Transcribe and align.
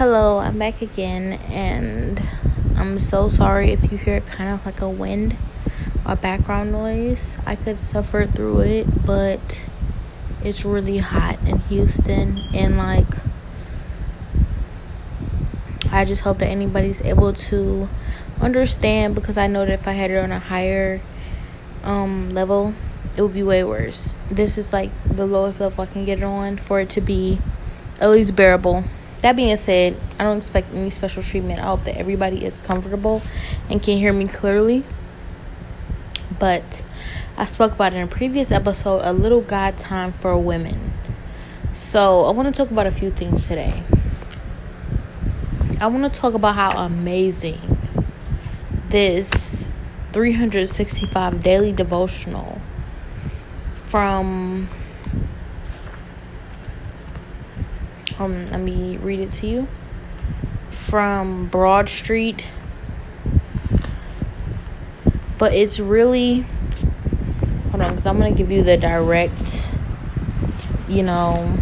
Hello, 0.00 0.38
I'm 0.38 0.58
back 0.58 0.80
again, 0.80 1.34
and 1.50 2.22
I'm 2.74 2.98
so 3.00 3.28
sorry 3.28 3.70
if 3.72 3.92
you 3.92 3.98
hear 3.98 4.18
kind 4.22 4.48
of 4.48 4.64
like 4.64 4.80
a 4.80 4.88
wind 4.88 5.36
or 6.08 6.16
background 6.16 6.72
noise. 6.72 7.36
I 7.44 7.54
could 7.54 7.78
suffer 7.78 8.24
through 8.24 8.60
it, 8.60 9.04
but 9.04 9.68
it's 10.42 10.64
really 10.64 10.96
hot 10.96 11.38
in 11.46 11.58
Houston, 11.68 12.38
and 12.54 12.78
like, 12.78 13.12
I 15.92 16.06
just 16.06 16.22
hope 16.22 16.38
that 16.38 16.48
anybody's 16.48 17.02
able 17.02 17.34
to 17.34 17.86
understand 18.40 19.14
because 19.14 19.36
I 19.36 19.48
know 19.48 19.66
that 19.66 19.80
if 19.80 19.86
I 19.86 19.92
had 19.92 20.10
it 20.10 20.16
on 20.16 20.32
a 20.32 20.38
higher 20.38 21.02
um, 21.84 22.30
level, 22.30 22.72
it 23.18 23.20
would 23.20 23.34
be 23.34 23.42
way 23.42 23.64
worse. 23.64 24.16
This 24.30 24.56
is 24.56 24.72
like 24.72 24.92
the 25.04 25.26
lowest 25.26 25.60
level 25.60 25.84
I 25.84 25.86
can 25.88 26.06
get 26.06 26.20
it 26.20 26.24
on 26.24 26.56
for 26.56 26.80
it 26.80 26.88
to 26.88 27.02
be 27.02 27.38
at 28.00 28.08
least 28.08 28.34
bearable. 28.34 28.84
That 29.22 29.36
being 29.36 29.56
said, 29.56 29.96
I 30.18 30.24
don't 30.24 30.38
expect 30.38 30.72
any 30.72 30.88
special 30.90 31.22
treatment. 31.22 31.60
I 31.60 31.64
hope 31.64 31.84
that 31.84 31.96
everybody 31.98 32.44
is 32.44 32.58
comfortable 32.58 33.20
and 33.68 33.82
can 33.82 33.98
hear 33.98 34.12
me 34.12 34.26
clearly. 34.26 34.84
But 36.38 36.82
I 37.36 37.44
spoke 37.44 37.72
about 37.72 37.92
in 37.92 38.02
a 38.02 38.06
previous 38.06 38.50
episode 38.50 39.00
a 39.02 39.12
little 39.12 39.42
God 39.42 39.76
time 39.76 40.12
for 40.12 40.36
women. 40.38 40.92
So 41.74 42.22
I 42.22 42.30
want 42.30 42.54
to 42.54 42.62
talk 42.62 42.70
about 42.70 42.86
a 42.86 42.90
few 42.90 43.10
things 43.10 43.46
today. 43.46 43.82
I 45.80 45.86
want 45.86 46.12
to 46.12 46.20
talk 46.20 46.34
about 46.34 46.54
how 46.54 46.84
amazing 46.84 47.60
this 48.88 49.70
365 50.12 51.42
daily 51.42 51.72
devotional 51.72 52.60
from 53.86 54.68
um 58.20 58.50
let 58.50 58.60
me 58.60 58.98
read 58.98 59.20
it 59.20 59.32
to 59.32 59.46
you. 59.46 59.66
From 60.70 61.48
Broad 61.48 61.88
Street. 61.88 62.46
But 65.38 65.54
it's 65.54 65.80
really 65.80 66.44
hold 67.70 67.82
on 67.82 67.90
because 67.90 68.06
I'm 68.06 68.18
gonna 68.18 68.32
give 68.32 68.50
you 68.52 68.62
the 68.62 68.76
direct 68.76 69.66
you 70.86 71.02
know 71.02 71.56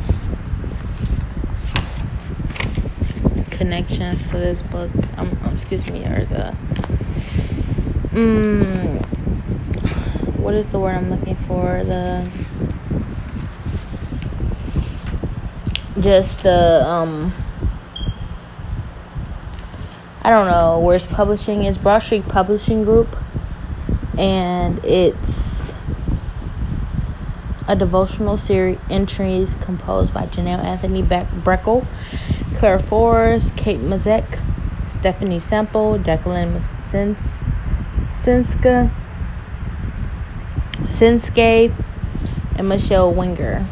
connections 3.51 4.29
to 4.31 4.37
this 4.37 4.63
book. 4.63 4.91
Um 5.17 5.39
excuse 5.53 5.89
me 5.89 6.05
or 6.05 6.25
the 6.25 6.57
mm, 8.11 8.99
what 10.39 10.55
is 10.55 10.71
the 10.71 10.81
word 10.81 10.97
I'm 10.97 11.09
looking 11.09 11.37
for? 11.47 11.85
The 11.85 12.29
just 16.01 16.43
the 16.43 16.87
um 16.87 17.35
I 20.23 20.31
don't 20.31 20.47
know 20.47 20.79
where's 20.81 21.07
publishing 21.07 21.65
is 21.65 21.79
Broad 21.79 22.01
Street 22.01 22.29
Publishing 22.29 22.85
Group 22.85 23.17
and 24.19 24.85
it's 24.85 25.73
a 27.67 27.77
devotional 27.77 28.39
series 28.39 28.79
entries 28.91 29.55
composed 29.61 30.13
by 30.15 30.27
Janelle 30.27 30.65
Anthony 30.65 31.03
Breckle, 31.03 31.87
Claire 32.57 32.79
Forrest, 32.79 33.57
Kate 33.57 33.81
Mazek, 33.81 34.41
Stephanie 34.99 35.39
Semple, 35.39 35.99
Declan 35.99 36.63
Sins- 36.91 37.19
Sinska, 38.23 38.91
Sinske, 40.87 41.75
and 42.57 42.69
Michelle 42.69 43.13
Winger. 43.13 43.67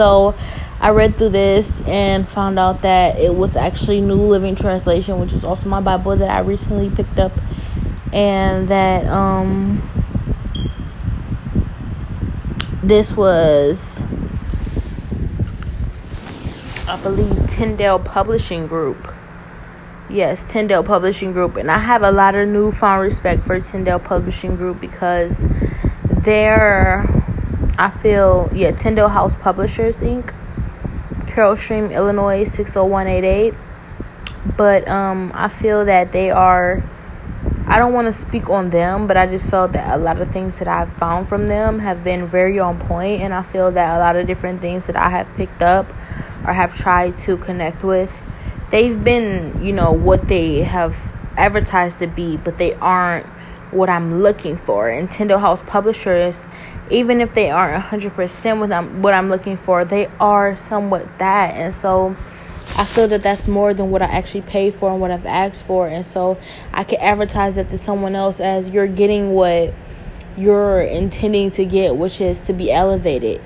So 0.00 0.34
I 0.80 0.92
read 0.92 1.18
through 1.18 1.28
this 1.28 1.70
and 1.86 2.26
found 2.26 2.58
out 2.58 2.80
that 2.80 3.18
it 3.18 3.34
was 3.34 3.54
actually 3.54 4.00
New 4.00 4.14
Living 4.14 4.56
Translation, 4.56 5.20
which 5.20 5.34
is 5.34 5.44
also 5.44 5.68
my 5.68 5.82
Bible 5.82 6.16
that 6.16 6.30
I 6.30 6.40
recently 6.40 6.88
picked 6.88 7.18
up, 7.18 7.32
and 8.10 8.66
that 8.68 9.04
um 9.08 9.86
this 12.82 13.14
was 13.14 14.02
I 16.88 16.98
believe 17.02 17.46
Tyndale 17.46 17.98
Publishing 17.98 18.66
Group. 18.66 19.12
Yes, 20.08 20.50
Tyndale 20.50 20.82
Publishing 20.82 21.32
Group. 21.32 21.56
And 21.56 21.70
I 21.70 21.78
have 21.78 22.02
a 22.02 22.10
lot 22.10 22.34
of 22.34 22.48
newfound 22.48 23.02
respect 23.02 23.44
for 23.44 23.60
Tyndale 23.60 23.98
Publishing 23.98 24.56
Group 24.56 24.80
because 24.80 25.44
they're 26.22 27.19
I 27.80 27.88
feel 27.88 28.50
yeah, 28.52 28.72
Tyndale 28.72 29.08
House 29.08 29.34
Publishers 29.36 29.96
Inc. 29.96 30.34
Carol 31.26 31.56
Stream, 31.56 31.90
Illinois 31.90 32.44
six 32.44 32.76
oh 32.76 32.84
one 32.84 33.06
eight 33.06 33.24
eight. 33.24 33.54
But 34.56 34.86
um 34.86 35.32
I 35.34 35.48
feel 35.48 35.86
that 35.86 36.12
they 36.12 36.30
are 36.30 36.82
I 37.66 37.78
don't 37.78 37.94
want 37.94 38.12
to 38.12 38.12
speak 38.12 38.50
on 38.50 38.68
them, 38.68 39.06
but 39.06 39.16
I 39.16 39.26
just 39.26 39.48
felt 39.48 39.72
that 39.72 39.96
a 39.96 40.02
lot 40.02 40.20
of 40.20 40.30
things 40.30 40.58
that 40.58 40.68
I've 40.68 40.92
found 40.94 41.28
from 41.28 41.46
them 41.46 41.78
have 41.78 42.04
been 42.04 42.26
very 42.26 42.58
on 42.58 42.78
point, 42.78 43.22
and 43.22 43.32
I 43.32 43.42
feel 43.42 43.70
that 43.72 43.96
a 43.96 43.98
lot 43.98 44.16
of 44.16 44.26
different 44.26 44.60
things 44.60 44.86
that 44.86 44.96
I 44.96 45.08
have 45.08 45.28
picked 45.36 45.62
up 45.62 45.88
or 46.46 46.52
have 46.52 46.74
tried 46.74 47.14
to 47.26 47.36
connect 47.36 47.84
with, 47.84 48.10
they've 48.70 49.02
been, 49.02 49.62
you 49.62 49.72
know, 49.72 49.92
what 49.92 50.26
they 50.26 50.62
have 50.62 50.96
advertised 51.36 52.00
to 52.00 52.08
be, 52.08 52.36
but 52.36 52.58
they 52.58 52.74
aren't 52.74 53.26
what 53.72 53.88
I'm 53.88 54.20
looking 54.20 54.56
for. 54.56 54.90
Tyndale 55.08 55.38
House 55.38 55.62
Publishers, 55.66 56.40
even 56.90 57.20
if 57.20 57.34
they 57.34 57.50
aren't 57.50 57.82
100% 57.82 58.60
what 58.60 58.72
I'm 58.72 59.02
what 59.02 59.14
I'm 59.14 59.28
looking 59.28 59.56
for, 59.56 59.84
they 59.84 60.08
are 60.18 60.56
somewhat 60.56 61.06
that, 61.18 61.54
and 61.54 61.74
so 61.74 62.16
I 62.76 62.84
feel 62.84 63.08
that 63.08 63.22
that's 63.22 63.48
more 63.48 63.74
than 63.74 63.90
what 63.90 64.00
I 64.00 64.06
actually 64.06 64.42
paid 64.42 64.74
for 64.74 64.90
and 64.90 65.00
what 65.00 65.10
I've 65.10 65.26
asked 65.26 65.66
for. 65.66 65.88
And 65.88 66.06
so 66.06 66.38
I 66.72 66.84
can 66.84 67.00
advertise 67.00 67.56
that 67.56 67.68
to 67.70 67.78
someone 67.78 68.14
else 68.14 68.40
as 68.40 68.70
you're 68.70 68.86
getting 68.86 69.32
what 69.32 69.74
you're 70.36 70.80
intending 70.80 71.50
to 71.52 71.64
get, 71.64 71.96
which 71.96 72.20
is 72.20 72.40
to 72.40 72.52
be 72.52 72.72
elevated. 72.72 73.42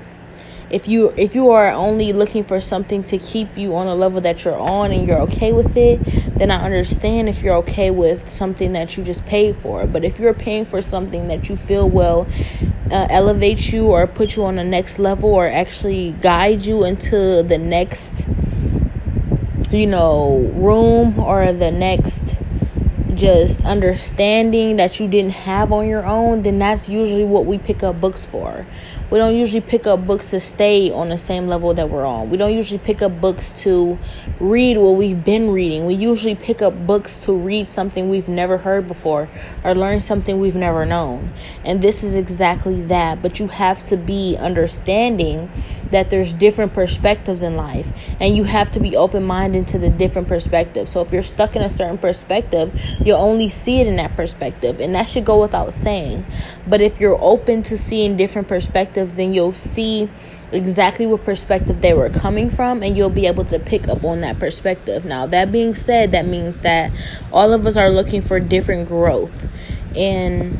If 0.69 0.87
you 0.87 1.13
if 1.17 1.35
you 1.35 1.51
are 1.51 1.71
only 1.71 2.13
looking 2.13 2.43
for 2.43 2.59
something 2.59 3.03
to 3.05 3.17
keep 3.17 3.57
you 3.57 3.75
on 3.75 3.87
a 3.87 3.95
level 3.95 4.21
that 4.21 4.43
you're 4.43 4.57
on 4.57 4.91
and 4.91 5.07
you're 5.07 5.19
okay 5.21 5.53
with 5.53 5.77
it, 5.77 5.99
then 6.37 6.51
I 6.51 6.63
understand 6.63 7.29
if 7.29 7.41
you're 7.41 7.55
okay 7.57 7.91
with 7.91 8.29
something 8.29 8.73
that 8.73 8.97
you 8.97 9.03
just 9.03 9.25
paid 9.25 9.55
for. 9.57 9.87
But 9.87 10.03
if 10.03 10.19
you're 10.19 10.33
paying 10.33 10.65
for 10.65 10.81
something 10.81 11.27
that 11.27 11.49
you 11.49 11.55
feel 11.55 11.89
will 11.89 12.27
uh, 12.91 13.07
elevate 13.09 13.71
you 13.71 13.87
or 13.87 14.07
put 14.07 14.35
you 14.35 14.43
on 14.43 14.55
the 14.55 14.63
next 14.63 14.99
level 14.99 15.29
or 15.29 15.47
actually 15.47 16.11
guide 16.21 16.61
you 16.63 16.83
into 16.83 17.43
the 17.43 17.57
next 17.57 18.25
you 19.71 19.87
know, 19.87 20.39
room 20.55 21.19
or 21.19 21.51
the 21.51 21.71
next 21.71 22.37
just 23.15 23.63
understanding 23.63 24.75
that 24.75 24.99
you 24.99 25.07
didn't 25.07 25.31
have 25.31 25.71
on 25.71 25.87
your 25.87 26.05
own, 26.05 26.41
then 26.43 26.59
that's 26.59 26.89
usually 26.89 27.23
what 27.23 27.45
we 27.45 27.57
pick 27.57 27.81
up 27.83 27.99
books 27.99 28.25
for. 28.25 28.65
We 29.15 29.19
don't 29.19 29.37
usually 29.37 29.61
pick 29.61 29.87
up 29.87 30.05
books 30.05 30.31
to 30.31 30.41
stay 30.41 30.91
on 30.91 31.07
the 31.07 31.17
same 31.17 31.47
level 31.47 31.73
that 31.73 31.89
we're 31.89 32.05
on. 32.05 32.29
We 32.29 32.35
don't 32.35 32.53
usually 32.53 32.79
pick 32.79 33.01
up 33.01 33.21
books 33.21 33.51
to 33.61 33.97
read 34.41 34.77
what 34.77 34.97
we've 34.97 35.23
been 35.23 35.51
reading. 35.51 35.85
We 35.85 35.93
usually 35.93 36.35
pick 36.35 36.61
up 36.61 36.85
books 36.85 37.23
to 37.23 37.31
read 37.31 37.65
something 37.65 38.09
we've 38.09 38.27
never 38.27 38.57
heard 38.57 38.89
before 38.89 39.29
or 39.63 39.73
learn 39.73 40.01
something 40.01 40.41
we've 40.41 40.57
never 40.57 40.85
known. 40.85 41.31
And 41.63 41.81
this 41.81 42.03
is 42.03 42.13
exactly 42.13 42.81
that. 42.87 43.21
But 43.21 43.39
you 43.39 43.47
have 43.47 43.85
to 43.85 43.95
be 43.95 44.35
understanding 44.35 45.49
that 45.91 46.09
there's 46.09 46.33
different 46.33 46.73
perspectives 46.73 47.41
in 47.41 47.55
life 47.55 47.87
and 48.19 48.35
you 48.35 48.43
have 48.43 48.71
to 48.71 48.79
be 48.79 48.97
open 48.97 49.23
minded 49.23 49.67
to 49.69 49.79
the 49.79 49.89
different 49.89 50.27
perspectives. 50.27 50.91
So 50.91 51.01
if 51.01 51.11
you're 51.11 51.23
stuck 51.23 51.55
in 51.55 51.61
a 51.61 51.69
certain 51.69 51.97
perspective, 51.97 52.77
you'll 52.99 53.21
only 53.21 53.49
see 53.49 53.79
it 53.79 53.87
in 53.87 53.95
that 53.97 54.15
perspective. 54.15 54.79
And 54.79 54.93
that 54.95 55.07
should 55.07 55.23
go 55.23 55.39
without 55.39 55.73
saying. 55.73 56.25
But 56.67 56.81
if 56.81 56.99
you're 56.99 57.17
open 57.21 57.63
to 57.63 57.77
seeing 57.77 58.17
different 58.17 58.47
perspectives, 58.47 59.04
then 59.13 59.33
you'll 59.33 59.53
see 59.53 60.09
exactly 60.51 61.05
what 61.05 61.23
perspective 61.23 61.81
they 61.81 61.93
were 61.93 62.09
coming 62.09 62.49
from 62.49 62.83
and 62.83 62.95
you'll 62.95 63.09
be 63.09 63.27
able 63.27 63.45
to 63.45 63.59
pick 63.59 63.87
up 63.87 64.03
on 64.03 64.21
that 64.21 64.39
perspective. 64.39 65.05
Now, 65.05 65.27
that 65.27 65.51
being 65.51 65.75
said, 65.75 66.11
that 66.11 66.25
means 66.25 66.61
that 66.61 66.91
all 67.31 67.53
of 67.53 67.65
us 67.65 67.77
are 67.77 67.89
looking 67.89 68.21
for 68.21 68.39
different 68.39 68.87
growth. 68.87 69.47
And 69.95 70.57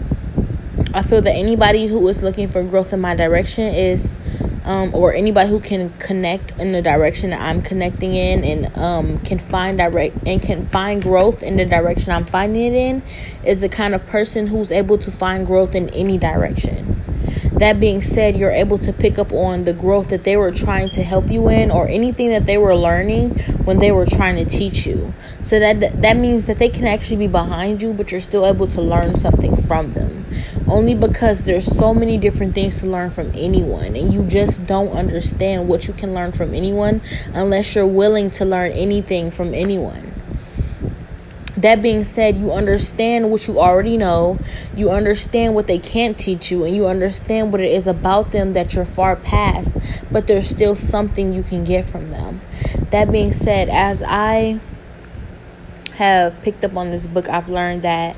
I 0.94 1.02
feel 1.02 1.22
that 1.22 1.34
anybody 1.34 1.88
who 1.88 2.08
is 2.08 2.22
looking 2.22 2.48
for 2.48 2.64
growth 2.64 2.94
in 2.94 3.02
my 3.02 3.16
direction 3.16 3.64
is 3.74 4.18
um, 4.66 4.96
or 4.96 5.14
anybody 5.14 5.50
who 5.50 5.60
can 5.60 5.92
connect 6.00 6.60
in 6.60 6.72
the 6.72 6.82
direction 6.82 7.30
that 7.30 7.40
I'm 7.40 7.62
connecting 7.62 8.14
in 8.16 8.44
and 8.44 8.78
um, 8.78 9.20
can 9.20 9.38
find 9.38 9.78
direct 9.78 10.18
and 10.26 10.42
can 10.42 10.66
find 10.66 11.02
growth 11.02 11.44
in 11.44 11.58
the 11.58 11.66
direction 11.66 12.12
I'm 12.12 12.26
finding 12.26 12.74
it 12.74 12.74
in 12.74 13.04
is 13.44 13.62
the 13.62 13.70
kind 13.70 13.94
of 13.94 14.06
person 14.08 14.48
who's 14.48 14.72
able 14.72 14.98
to 15.00 15.12
find 15.12 15.46
growth 15.46 15.76
in 15.76 15.90
any 15.90 16.18
direction. 16.18 16.95
That 17.60 17.80
being 17.80 18.02
said, 18.02 18.36
you're 18.36 18.52
able 18.52 18.78
to 18.80 18.92
pick 18.92 19.18
up 19.18 19.32
on 19.32 19.64
the 19.64 19.72
growth 19.72 20.10
that 20.10 20.26
they 20.26 20.36
were 20.36 20.52
trying 20.52 20.90
to 20.90 21.04
help 21.04 21.32
you 21.32 21.48
in 21.48 21.72
or 21.72 21.88
anything 21.88 22.30
that 22.30 22.46
they 22.46 22.58
were 22.58 22.76
learning 22.76 23.30
when 23.64 23.80
they 23.80 23.94
were 23.94 24.06
trying 24.06 24.36
to 24.36 24.46
teach 24.46 24.86
you. 24.86 25.14
So 25.44 25.60
that 25.60 26.02
that 26.02 26.18
means 26.18 26.48
that 26.48 26.60
they 26.60 26.68
can 26.68 26.86
actually 26.86 27.16
be 27.16 27.28
behind 27.28 27.82
you, 27.82 27.94
but 27.94 28.12
you're 28.12 28.20
still 28.20 28.46
able 28.46 28.68
to 28.68 28.82
learn 28.82 29.16
something 29.16 29.56
from 29.56 29.94
them. 29.94 30.26
Only 30.68 30.96
because 30.96 31.46
there's 31.46 31.66
so 31.66 31.94
many 31.94 32.18
different 32.18 32.56
things 32.56 32.80
to 32.82 32.88
learn 32.88 33.10
from 33.10 33.32
anyone 33.36 33.96
and 33.96 34.14
you 34.14 34.24
just 34.24 34.66
don't 34.66 34.90
understand 34.90 35.70
what 35.70 35.88
you 35.88 35.94
can 35.94 36.14
learn 36.14 36.34
from 36.34 36.54
anyone 36.54 37.02
unless 37.34 37.76
you're 37.76 37.88
willing 37.88 38.32
to 38.32 38.46
learn 38.46 38.72
anything 38.72 39.32
from 39.32 39.54
anyone 39.54 40.15
that 41.66 41.82
being 41.82 42.04
said, 42.04 42.38
you 42.38 42.52
understand 42.52 43.32
what 43.32 43.48
you 43.48 43.60
already 43.60 43.98
know, 43.98 44.38
you 44.76 44.92
understand 44.92 45.56
what 45.56 45.66
they 45.66 45.80
can't 45.80 46.16
teach 46.16 46.52
you, 46.52 46.64
and 46.64 46.76
you 46.76 46.86
understand 46.86 47.52
what 47.52 47.60
it 47.60 47.72
is 47.72 47.88
about 47.88 48.32
them 48.32 48.54
that 48.54 48.76
you're 48.76 48.86
far 48.86 49.16
past, 49.16 49.76
but 50.12 50.28
there's 50.28 50.48
still 50.48 50.76
something 50.76 51.34
you 51.34 51.42
can 51.42 51.64
get 51.64 51.84
from 51.84 52.12
them. 52.12 52.40
That 52.92 53.12
being 53.12 53.34
said, 53.34 53.70
as 53.70 54.04
I 54.06 54.60
have 55.96 56.40
picked 56.44 56.64
up 56.64 56.76
on 56.76 56.92
this 56.92 57.08
book, 57.08 57.28
I've 57.30 57.50
learned 57.50 57.82
that 57.82 58.16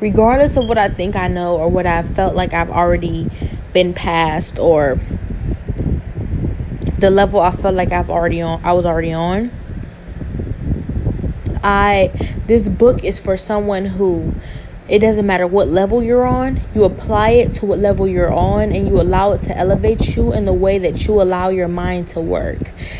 regardless 0.00 0.56
of 0.56 0.68
what 0.68 0.76
I 0.76 0.88
think 0.88 1.14
I 1.14 1.28
know 1.28 1.56
or 1.56 1.68
what 1.68 1.86
I 1.86 2.02
felt 2.02 2.34
like 2.34 2.52
I've 2.52 2.70
already 2.70 3.30
been 3.72 3.94
past 3.94 4.58
or 4.58 4.98
the 6.98 7.10
level 7.10 7.38
I 7.38 7.52
felt 7.52 7.76
like 7.76 7.92
I've 7.92 8.10
already 8.10 8.42
on 8.42 8.60
I 8.64 8.72
was 8.72 8.84
already 8.84 9.12
on 9.12 9.52
I 11.62 12.10
this 12.46 12.68
book 12.68 13.04
is 13.04 13.18
for 13.18 13.36
someone 13.36 13.84
who 13.84 14.34
it 14.88 14.98
doesn't 14.98 15.24
matter 15.24 15.46
what 15.46 15.68
level 15.68 16.02
you're 16.02 16.26
on, 16.26 16.60
you 16.74 16.84
apply 16.84 17.30
it 17.30 17.52
to 17.52 17.66
what 17.66 17.78
level 17.78 18.08
you're 18.08 18.32
on 18.32 18.72
and 18.72 18.88
you 18.88 19.00
allow 19.00 19.32
it 19.32 19.38
to 19.42 19.56
elevate 19.56 20.16
you 20.16 20.32
in 20.32 20.44
the 20.44 20.52
way 20.52 20.78
that 20.78 21.06
you 21.06 21.22
allow 21.22 21.48
your 21.48 21.68
mind 21.68 22.08
to 22.08 22.20
work. 22.20 22.58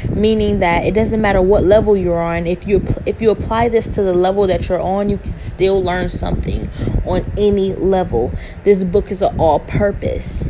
Meaning 0.08 0.60
that 0.60 0.84
it 0.84 0.94
doesn't 0.94 1.20
matter 1.20 1.42
what 1.42 1.64
level 1.64 1.96
you're 1.96 2.22
on, 2.22 2.46
if 2.46 2.68
you 2.68 2.84
if 3.04 3.20
you 3.20 3.30
apply 3.30 3.68
this 3.68 3.88
to 3.88 4.02
the 4.02 4.14
level 4.14 4.46
that 4.46 4.68
you're 4.68 4.80
on, 4.80 5.08
you 5.08 5.18
can 5.18 5.36
still 5.38 5.82
learn 5.82 6.08
something 6.08 6.70
on 7.04 7.30
any 7.36 7.74
level. 7.74 8.32
This 8.62 8.84
book 8.84 9.10
is 9.10 9.20
an 9.20 9.38
all 9.38 9.58
purpose. 9.58 10.48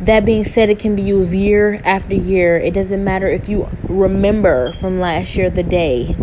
That 0.00 0.24
being 0.24 0.44
said, 0.44 0.70
it 0.70 0.78
can 0.78 0.94
be 0.94 1.02
used 1.02 1.32
year 1.32 1.80
after 1.82 2.14
year. 2.14 2.58
It 2.58 2.74
doesn't 2.74 3.02
matter 3.02 3.26
if 3.26 3.48
you 3.48 3.68
remember 3.88 4.72
from 4.72 5.00
last 5.00 5.36
year 5.36 5.50
the 5.50 5.62
day, 5.62 6.14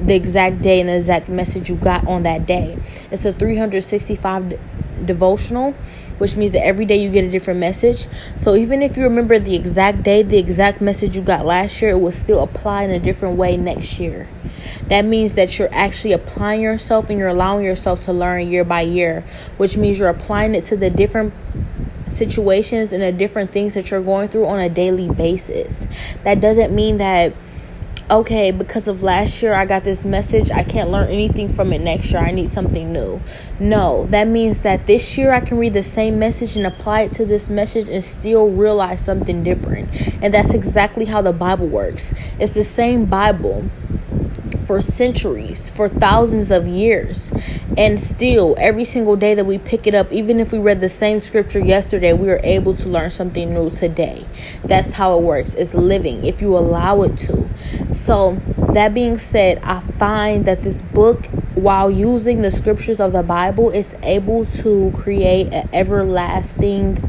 the 0.00 0.14
exact 0.14 0.62
day 0.62 0.80
and 0.80 0.88
the 0.88 0.96
exact 0.96 1.28
message 1.28 1.68
you 1.68 1.76
got 1.76 2.06
on 2.06 2.22
that 2.22 2.46
day. 2.46 2.78
It's 3.10 3.24
a 3.24 3.32
365 3.32 4.58
devotional, 5.04 5.72
which 6.18 6.36
means 6.36 6.52
that 6.52 6.64
every 6.64 6.84
day 6.84 6.96
you 6.96 7.10
get 7.10 7.24
a 7.24 7.30
different 7.30 7.60
message. 7.60 8.06
So 8.36 8.54
even 8.54 8.82
if 8.82 8.96
you 8.96 9.04
remember 9.04 9.38
the 9.38 9.54
exact 9.54 10.02
day, 10.02 10.22
the 10.22 10.38
exact 10.38 10.80
message 10.80 11.16
you 11.16 11.22
got 11.22 11.46
last 11.46 11.80
year, 11.80 11.92
it 11.92 11.98
will 11.98 12.12
still 12.12 12.42
apply 12.42 12.84
in 12.84 12.90
a 12.90 12.98
different 12.98 13.36
way 13.36 13.56
next 13.56 13.98
year. 13.98 14.28
That 14.88 15.04
means 15.04 15.34
that 15.34 15.58
you're 15.58 15.72
actually 15.72 16.12
applying 16.12 16.60
yourself 16.60 17.10
and 17.10 17.18
you're 17.18 17.28
allowing 17.28 17.64
yourself 17.64 18.04
to 18.04 18.12
learn 18.12 18.48
year 18.48 18.64
by 18.64 18.82
year, 18.82 19.24
which 19.56 19.76
means 19.76 19.98
you're 19.98 20.08
applying 20.08 20.54
it 20.54 20.64
to 20.64 20.76
the 20.76 20.90
different 20.90 21.32
situations 22.06 22.92
and 22.92 23.02
the 23.02 23.12
different 23.12 23.52
things 23.52 23.74
that 23.74 23.90
you're 23.90 24.02
going 24.02 24.28
through 24.28 24.46
on 24.46 24.58
a 24.58 24.68
daily 24.68 25.08
basis. 25.08 25.86
That 26.24 26.40
doesn't 26.40 26.74
mean 26.74 26.98
that 26.98 27.32
okay, 28.10 28.50
because 28.50 28.88
of 28.88 29.02
last 29.02 29.42
year 29.42 29.54
I 29.54 29.64
got 29.64 29.84
this 29.84 30.04
message, 30.04 30.50
I 30.50 30.64
can't 30.64 30.90
learn 30.90 31.08
anything 31.08 31.48
from 31.48 31.72
it 31.72 31.80
next 31.80 32.10
year. 32.10 32.20
I 32.20 32.32
need 32.32 32.48
something 32.48 32.92
new. 32.92 33.20
No, 33.58 34.06
that 34.06 34.26
means 34.26 34.62
that 34.62 34.86
this 34.86 35.16
year 35.16 35.32
I 35.32 35.40
can 35.40 35.58
read 35.58 35.74
the 35.74 35.82
same 35.82 36.18
message 36.18 36.56
and 36.56 36.66
apply 36.66 37.02
it 37.02 37.12
to 37.14 37.24
this 37.24 37.48
message 37.48 37.88
and 37.88 38.02
still 38.02 38.48
realize 38.48 39.04
something 39.04 39.42
different. 39.44 39.90
And 40.22 40.34
that's 40.34 40.54
exactly 40.54 41.04
how 41.04 41.22
the 41.22 41.32
Bible 41.32 41.68
works. 41.68 42.12
It's 42.38 42.54
the 42.54 42.64
same 42.64 43.04
Bible 43.04 43.70
for 44.70 44.80
centuries, 44.80 45.68
for 45.68 45.88
thousands 45.88 46.52
of 46.52 46.64
years. 46.64 47.32
And 47.76 47.98
still, 47.98 48.54
every 48.56 48.84
single 48.84 49.16
day 49.16 49.34
that 49.34 49.44
we 49.44 49.58
pick 49.58 49.84
it 49.88 49.94
up, 49.94 50.12
even 50.12 50.38
if 50.38 50.52
we 50.52 50.60
read 50.60 50.80
the 50.80 50.88
same 50.88 51.18
scripture 51.18 51.58
yesterday, 51.58 52.12
we 52.12 52.30
are 52.30 52.40
able 52.44 52.76
to 52.76 52.88
learn 52.88 53.10
something 53.10 53.52
new 53.52 53.70
today. 53.70 54.24
That's 54.62 54.92
how 54.92 55.18
it 55.18 55.24
works. 55.24 55.54
It's 55.54 55.74
living 55.74 56.24
if 56.24 56.40
you 56.40 56.56
allow 56.56 57.02
it 57.02 57.16
to. 57.16 57.48
So, 57.92 58.40
that 58.72 58.94
being 58.94 59.18
said, 59.18 59.58
I 59.64 59.80
find 59.98 60.44
that 60.44 60.62
this 60.62 60.82
book, 60.82 61.26
while 61.56 61.90
using 61.90 62.42
the 62.42 62.52
scriptures 62.52 63.00
of 63.00 63.12
the 63.12 63.24
Bible, 63.24 63.70
is 63.70 63.96
able 64.04 64.46
to 64.62 64.92
create 64.94 65.52
an 65.52 65.68
everlasting 65.72 67.02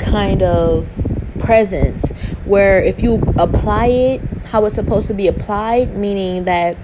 kind 0.00 0.42
of 0.42 1.06
presence 1.38 2.10
where 2.44 2.82
if 2.82 3.04
you 3.04 3.22
apply 3.36 3.86
it 3.86 4.27
how 4.50 4.64
it's 4.64 4.74
supposed 4.74 5.06
to 5.08 5.14
be 5.14 5.28
applied, 5.28 5.96
meaning 5.96 6.44
that 6.44 6.76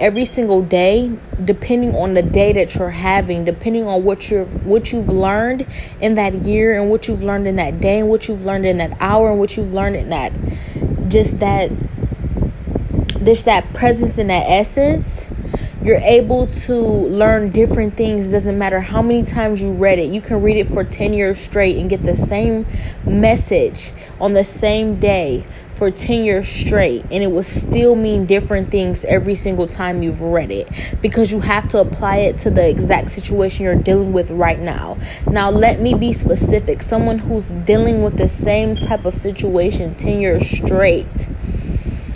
every 0.00 0.24
single 0.24 0.62
day 0.62 1.12
depending 1.44 1.94
on 1.94 2.14
the 2.14 2.22
day 2.22 2.52
that 2.52 2.74
you're 2.76 2.90
having 2.90 3.44
depending 3.44 3.84
on 3.84 4.04
what 4.04 4.30
you're 4.30 4.44
what 4.44 4.92
you've 4.92 5.08
learned 5.08 5.66
in 6.00 6.14
that 6.14 6.32
year 6.34 6.80
and 6.80 6.88
what 6.88 7.08
you've 7.08 7.24
learned 7.24 7.48
in 7.48 7.56
that 7.56 7.80
day 7.80 7.98
and 7.98 8.08
what 8.08 8.28
you've 8.28 8.44
learned 8.44 8.64
in 8.64 8.78
that 8.78 8.96
hour 9.00 9.30
and 9.30 9.40
what 9.40 9.56
you've 9.56 9.72
learned 9.72 9.96
in 9.96 10.10
that 10.10 10.32
just 11.08 11.40
that 11.40 11.70
just 13.24 13.44
that 13.44 13.72
presence 13.74 14.18
and 14.18 14.30
that 14.30 14.44
essence 14.48 15.26
you're 15.82 15.96
able 15.96 16.46
to 16.48 16.74
learn 16.74 17.50
different 17.50 17.96
things. 17.96 18.28
Doesn't 18.28 18.58
matter 18.58 18.80
how 18.80 19.00
many 19.00 19.22
times 19.22 19.62
you 19.62 19.72
read 19.72 19.98
it. 19.98 20.12
You 20.12 20.20
can 20.20 20.42
read 20.42 20.56
it 20.56 20.66
for 20.66 20.82
10 20.82 21.12
years 21.12 21.38
straight 21.38 21.76
and 21.76 21.88
get 21.88 22.02
the 22.02 22.16
same 22.16 22.66
message 23.06 23.92
on 24.20 24.32
the 24.34 24.44
same 24.44 24.98
day 24.98 25.44
for 25.78 25.92
10 25.92 26.24
years 26.24 26.48
straight 26.48 27.04
and 27.12 27.22
it 27.22 27.30
will 27.30 27.42
still 27.42 27.94
mean 27.94 28.26
different 28.26 28.68
things 28.68 29.04
every 29.04 29.36
single 29.36 29.68
time 29.68 30.02
you've 30.02 30.20
read 30.20 30.50
it 30.50 30.68
because 31.00 31.30
you 31.30 31.38
have 31.38 31.68
to 31.68 31.78
apply 31.78 32.16
it 32.16 32.36
to 32.36 32.50
the 32.50 32.68
exact 32.68 33.12
situation 33.12 33.64
you're 33.64 33.76
dealing 33.76 34.12
with 34.12 34.28
right 34.32 34.58
now. 34.58 34.98
Now, 35.30 35.50
let 35.50 35.80
me 35.80 35.94
be 35.94 36.12
specific 36.12 36.82
someone 36.82 37.18
who's 37.18 37.50
dealing 37.50 38.02
with 38.02 38.16
the 38.16 38.28
same 38.28 38.74
type 38.74 39.04
of 39.04 39.14
situation 39.14 39.94
10 39.94 40.20
years 40.20 40.50
straight. 40.50 41.28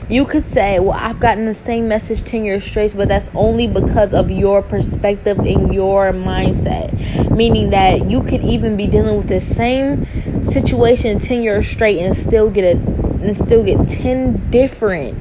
You 0.08 0.26
could 0.26 0.44
say, 0.44 0.78
Well, 0.78 0.92
I've 0.92 1.20
gotten 1.20 1.46
the 1.46 1.54
same 1.54 1.88
message 1.88 2.22
10 2.22 2.44
years 2.44 2.64
straight, 2.64 2.94
but 2.94 3.08
that's 3.08 3.30
only 3.34 3.66
because 3.66 4.12
of 4.12 4.30
your 4.30 4.60
perspective 4.60 5.38
and 5.38 5.72
your 5.72 6.12
mindset. 6.12 7.34
Meaning 7.34 7.70
that 7.70 8.10
you 8.10 8.22
could 8.22 8.42
even 8.42 8.76
be 8.76 8.86
dealing 8.86 9.16
with 9.16 9.28
the 9.28 9.40
same 9.40 10.04
situation 10.44 11.18
10 11.18 11.42
years 11.42 11.66
straight 11.66 12.00
and 12.00 12.14
still 12.14 12.50
get 12.50 12.76
a 12.76 13.01
and 13.22 13.36
still 13.36 13.64
get 13.64 13.88
10 13.88 14.50
different 14.50 15.18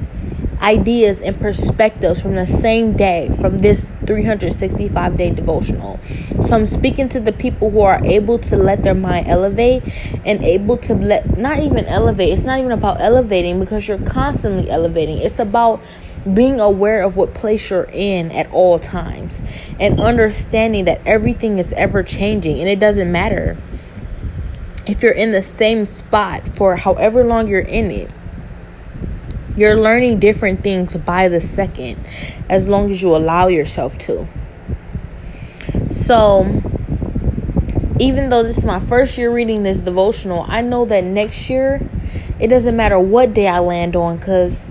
ideas 0.62 1.20
and 1.20 1.38
perspectives 1.38 2.22
from 2.22 2.36
the 2.36 2.46
same 2.46 2.96
day 2.96 3.28
from 3.40 3.58
this 3.58 3.88
365 4.06 5.16
day 5.16 5.30
devotional. 5.30 5.98
So 6.42 6.54
I'm 6.54 6.66
speaking 6.66 7.08
to 7.10 7.20
the 7.20 7.32
people 7.32 7.70
who 7.70 7.80
are 7.80 8.02
able 8.04 8.38
to 8.40 8.56
let 8.56 8.84
their 8.84 8.94
mind 8.94 9.26
elevate 9.28 9.82
and 10.24 10.42
able 10.42 10.76
to 10.78 10.94
let 10.94 11.36
not 11.36 11.58
even 11.58 11.84
elevate. 11.86 12.32
It's 12.32 12.44
not 12.44 12.60
even 12.60 12.70
about 12.70 13.00
elevating 13.00 13.58
because 13.58 13.88
you're 13.88 13.98
constantly 13.98 14.70
elevating. 14.70 15.18
It's 15.18 15.40
about 15.40 15.82
being 16.32 16.60
aware 16.60 17.02
of 17.02 17.16
what 17.16 17.34
place 17.34 17.70
you're 17.70 17.90
in 17.92 18.30
at 18.30 18.48
all 18.52 18.78
times 18.78 19.42
and 19.80 19.98
understanding 20.00 20.84
that 20.84 21.00
everything 21.04 21.58
is 21.58 21.72
ever 21.72 22.04
changing 22.04 22.60
and 22.60 22.68
it 22.68 22.78
doesn't 22.78 23.10
matter 23.10 23.56
if 24.86 25.02
you're 25.02 25.12
in 25.12 25.32
the 25.32 25.42
same 25.42 25.86
spot 25.86 26.48
for 26.48 26.76
however 26.76 27.22
long 27.24 27.48
you're 27.48 27.60
in 27.60 27.90
it, 27.90 28.12
you're 29.56 29.76
learning 29.76 30.18
different 30.18 30.62
things 30.62 30.96
by 30.96 31.28
the 31.28 31.40
second 31.40 31.98
as 32.48 32.66
long 32.66 32.90
as 32.90 33.02
you 33.02 33.14
allow 33.14 33.46
yourself 33.48 33.98
to. 33.98 34.26
So, 35.90 36.44
even 38.00 38.30
though 38.30 38.42
this 38.42 38.58
is 38.58 38.64
my 38.64 38.80
first 38.80 39.18
year 39.18 39.32
reading 39.32 39.62
this 39.62 39.78
devotional, 39.78 40.44
I 40.48 40.62
know 40.62 40.84
that 40.86 41.04
next 41.04 41.50
year 41.50 41.80
it 42.40 42.48
doesn't 42.48 42.74
matter 42.74 42.98
what 42.98 43.34
day 43.34 43.46
I 43.46 43.60
land 43.60 43.94
on 43.94 44.16
because 44.16 44.68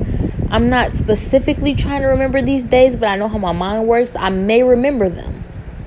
I'm 0.49 0.67
not 0.67 0.91
specifically 0.91 1.75
trying 1.75 2.01
to 2.01 2.07
remember 2.07 2.41
these 2.41 2.65
days, 2.65 2.95
but 2.95 3.07
I 3.07 3.15
know 3.15 3.29
how 3.29 3.37
my 3.37 3.53
mind 3.53 3.87
works. 3.87 4.15
I 4.15 4.29
may 4.29 4.63
remember 4.63 5.07
them 5.07 5.40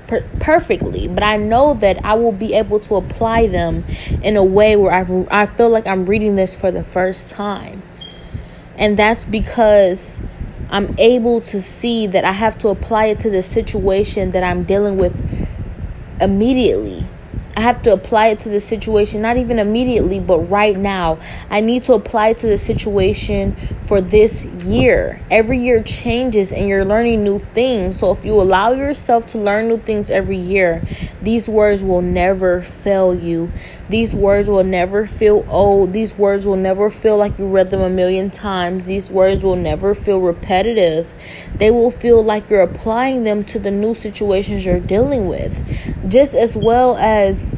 per- 0.07 0.23
perfectly, 0.39 1.07
but 1.07 1.23
I 1.23 1.37
know 1.37 1.73
that 1.75 2.03
I 2.03 2.15
will 2.15 2.31
be 2.31 2.53
able 2.53 2.79
to 2.81 2.95
apply 2.95 3.47
them 3.47 3.83
in 4.21 4.35
a 4.35 4.43
way 4.43 4.75
where 4.75 4.91
I've, 4.91 5.11
I 5.31 5.45
feel 5.45 5.69
like 5.69 5.87
I'm 5.87 6.05
reading 6.05 6.35
this 6.35 6.55
for 6.55 6.71
the 6.71 6.83
first 6.83 7.29
time. 7.29 7.81
And 8.77 8.97
that's 8.97 9.25
because 9.25 10.19
I'm 10.69 10.95
able 10.97 11.41
to 11.41 11.61
see 11.61 12.07
that 12.07 12.25
I 12.25 12.31
have 12.31 12.57
to 12.59 12.69
apply 12.69 13.05
it 13.05 13.19
to 13.21 13.29
the 13.29 13.41
situation 13.41 14.31
that 14.31 14.43
I'm 14.43 14.63
dealing 14.63 14.97
with 14.97 15.15
immediately. 16.19 17.05
I 17.57 17.61
have 17.61 17.81
to 17.83 17.93
apply 17.93 18.27
it 18.27 18.41
to 18.41 18.49
the 18.49 18.59
situation, 18.59 19.21
not 19.21 19.37
even 19.37 19.59
immediately, 19.59 20.19
but 20.19 20.39
right 20.39 20.75
now. 20.75 21.19
I 21.49 21.61
need 21.61 21.83
to 21.83 21.93
apply 21.93 22.29
it 22.29 22.39
to 22.39 22.47
the 22.47 22.57
situation 22.57 23.55
for 23.83 24.01
this 24.01 24.43
year. 24.43 25.21
Every 25.31 25.59
year 25.59 25.81
changes 25.81 26.51
and 26.51 26.67
you're 26.67 26.83
learning 26.83 27.23
new 27.23 27.39
things. 27.53 27.97
So 27.99 28.11
if 28.11 28.25
you 28.25 28.33
allow 28.33 28.73
yourself 28.73 29.27
to 29.27 29.37
learn 29.37 29.69
new 29.69 29.77
things 29.77 30.11
every 30.11 30.37
year, 30.37 30.81
these 31.21 31.47
words 31.47 31.81
will 31.81 32.01
never 32.01 32.61
fail 32.61 33.15
you. 33.15 33.51
These 33.89 34.15
words 34.15 34.49
will 34.49 34.63
never 34.63 35.05
feel 35.05 35.45
old. 35.47 35.93
These 35.93 36.17
words 36.17 36.45
will 36.45 36.55
never 36.55 36.89
feel 36.89 37.17
like 37.17 37.37
you 37.37 37.47
read 37.47 37.69
them 37.69 37.81
a 37.81 37.89
million 37.89 38.31
times. 38.31 38.85
These 38.85 39.11
words 39.11 39.43
will 39.43 39.55
never 39.55 39.93
feel 39.93 40.19
repetitive. 40.19 41.13
They 41.55 41.71
will 41.71 41.91
feel 41.91 42.23
like 42.23 42.49
you're 42.49 42.63
applying 42.63 43.23
them 43.23 43.43
to 43.45 43.59
the 43.59 43.71
new 43.71 43.93
situations 43.93 44.65
you're 44.65 44.79
dealing 44.79 45.27
with. 45.27 45.61
Just 46.09 46.33
as 46.33 46.57
well 46.57 46.97
as 46.97 47.55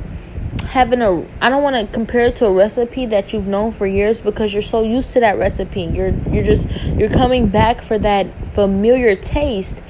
having 0.68 1.02
a 1.02 1.26
I 1.42 1.50
don't 1.50 1.64
want 1.64 1.76
to 1.76 1.92
compare 1.94 2.22
it 2.28 2.36
to 2.38 2.46
a 2.46 2.52
recipe 2.52 3.06
that 3.08 3.32
you've 3.32 3.48
known 3.48 3.72
for 3.72 3.88
years 3.88 4.20
because 4.20 4.54
you're 4.54 4.62
so 4.62 4.84
used 4.84 5.14
to 5.14 5.22
that 5.22 5.38
recipe. 5.38 5.84
You're 5.84 6.10
you're 6.30 6.44
just 6.44 6.70
you're 6.84 7.10
coming 7.10 7.48
back 7.48 7.82
for 7.82 7.98
that 8.00 8.28
familiar 8.48 9.16
taste. 9.16 9.82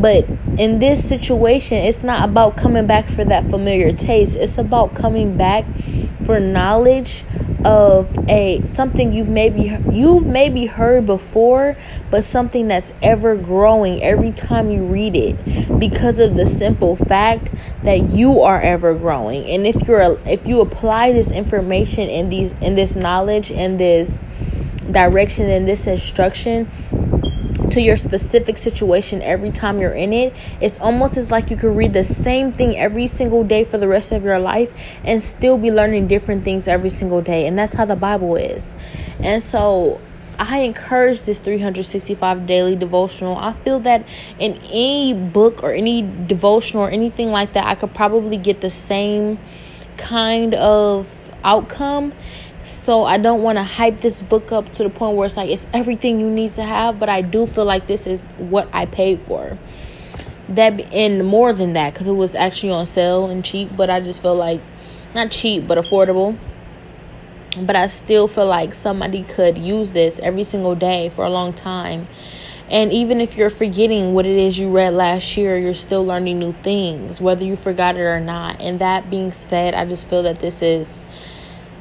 But 0.00 0.26
in 0.58 0.78
this 0.78 1.06
situation, 1.06 1.78
it's 1.78 2.02
not 2.02 2.28
about 2.28 2.56
coming 2.56 2.86
back 2.86 3.06
for 3.06 3.24
that 3.24 3.48
familiar 3.50 3.92
taste. 3.92 4.36
It's 4.36 4.58
about 4.58 4.94
coming 4.94 5.36
back 5.36 5.64
for 6.24 6.40
knowledge 6.40 7.24
of 7.64 8.16
a 8.28 8.64
something 8.66 9.12
you've 9.12 9.28
maybe 9.28 9.76
you've 9.90 10.24
maybe 10.24 10.66
heard 10.66 11.04
before 11.04 11.76
but 12.10 12.22
something 12.22 12.68
that's 12.68 12.92
ever 13.02 13.34
growing 13.34 14.00
every 14.02 14.30
time 14.30 14.70
you 14.70 14.84
read 14.84 15.16
it 15.16 15.78
because 15.78 16.20
of 16.20 16.36
the 16.36 16.46
simple 16.46 16.94
fact 16.94 17.50
that 17.82 18.10
you 18.10 18.40
are 18.40 18.60
ever 18.60 18.94
growing 18.94 19.44
and 19.50 19.66
if 19.66 19.88
you're 19.88 20.16
if 20.26 20.46
you 20.46 20.60
apply 20.60 21.12
this 21.12 21.32
information 21.32 22.08
in 22.08 22.28
these 22.28 22.52
in 22.60 22.76
this 22.76 22.94
knowledge 22.94 23.50
and 23.50 23.80
this 23.80 24.20
direction 24.92 25.50
and 25.50 25.66
this 25.66 25.88
instruction 25.88 26.70
to 27.70 27.80
your 27.80 27.96
specific 27.96 28.58
situation 28.58 29.22
every 29.22 29.50
time 29.50 29.80
you're 29.80 29.92
in 29.92 30.12
it, 30.12 30.34
it's 30.60 30.78
almost 30.78 31.16
as 31.16 31.30
like 31.30 31.50
you 31.50 31.56
could 31.56 31.76
read 31.76 31.92
the 31.92 32.04
same 32.04 32.52
thing 32.52 32.76
every 32.76 33.06
single 33.06 33.44
day 33.44 33.64
for 33.64 33.78
the 33.78 33.88
rest 33.88 34.12
of 34.12 34.24
your 34.24 34.38
life 34.38 34.72
and 35.04 35.22
still 35.22 35.58
be 35.58 35.70
learning 35.70 36.06
different 36.06 36.44
things 36.44 36.68
every 36.68 36.90
single 36.90 37.20
day. 37.20 37.46
And 37.46 37.58
that's 37.58 37.74
how 37.74 37.84
the 37.84 37.96
Bible 37.96 38.36
is. 38.36 38.74
And 39.20 39.42
so 39.42 40.00
I 40.38 40.60
encourage 40.60 41.22
this 41.22 41.38
365 41.38 42.46
daily 42.46 42.76
devotional. 42.76 43.36
I 43.36 43.52
feel 43.52 43.80
that 43.80 44.04
in 44.38 44.54
any 44.64 45.14
book 45.14 45.62
or 45.62 45.72
any 45.72 46.02
devotional 46.26 46.84
or 46.84 46.90
anything 46.90 47.28
like 47.28 47.54
that, 47.54 47.66
I 47.66 47.74
could 47.74 47.94
probably 47.94 48.36
get 48.36 48.60
the 48.60 48.70
same 48.70 49.38
kind 49.96 50.54
of 50.54 51.06
outcome 51.42 52.12
so 52.66 53.04
I 53.04 53.18
don't 53.18 53.42
want 53.42 53.58
to 53.58 53.62
hype 53.62 54.00
this 54.00 54.22
book 54.22 54.50
up 54.50 54.72
to 54.72 54.82
the 54.82 54.90
point 54.90 55.16
where 55.16 55.26
it's 55.26 55.36
like 55.36 55.50
it's 55.50 55.66
everything 55.72 56.20
you 56.20 56.28
need 56.28 56.52
to 56.54 56.62
have, 56.62 56.98
but 56.98 57.08
I 57.08 57.22
do 57.22 57.46
feel 57.46 57.64
like 57.64 57.86
this 57.86 58.06
is 58.06 58.26
what 58.38 58.68
I 58.72 58.86
paid 58.86 59.22
for. 59.22 59.56
That 60.48 60.80
and 60.92 61.24
more 61.24 61.52
than 61.52 61.74
that 61.74 61.92
because 61.92 62.06
it 62.06 62.12
was 62.12 62.34
actually 62.34 62.72
on 62.72 62.86
sale 62.86 63.26
and 63.26 63.44
cheap, 63.44 63.76
but 63.76 63.90
I 63.90 64.00
just 64.00 64.20
feel 64.20 64.34
like 64.34 64.60
not 65.14 65.30
cheap 65.30 65.66
but 65.66 65.78
affordable. 65.78 66.36
But 67.60 67.74
I 67.76 67.86
still 67.86 68.28
feel 68.28 68.46
like 68.46 68.74
somebody 68.74 69.22
could 69.22 69.56
use 69.56 69.92
this 69.92 70.18
every 70.18 70.44
single 70.44 70.74
day 70.74 71.08
for 71.08 71.24
a 71.24 71.30
long 71.30 71.52
time. 71.54 72.06
And 72.68 72.92
even 72.92 73.20
if 73.20 73.36
you're 73.36 73.50
forgetting 73.50 74.12
what 74.12 74.26
it 74.26 74.36
is 74.36 74.58
you 74.58 74.70
read 74.70 74.92
last 74.92 75.36
year, 75.36 75.56
you're 75.56 75.72
still 75.72 76.04
learning 76.04 76.40
new 76.40 76.52
things, 76.64 77.20
whether 77.20 77.44
you 77.44 77.54
forgot 77.54 77.96
it 77.96 78.00
or 78.00 78.20
not. 78.20 78.60
And 78.60 78.80
that 78.80 79.08
being 79.08 79.32
said, 79.32 79.72
I 79.74 79.86
just 79.86 80.08
feel 80.08 80.24
that 80.24 80.40
this 80.40 80.62
is 80.62 81.04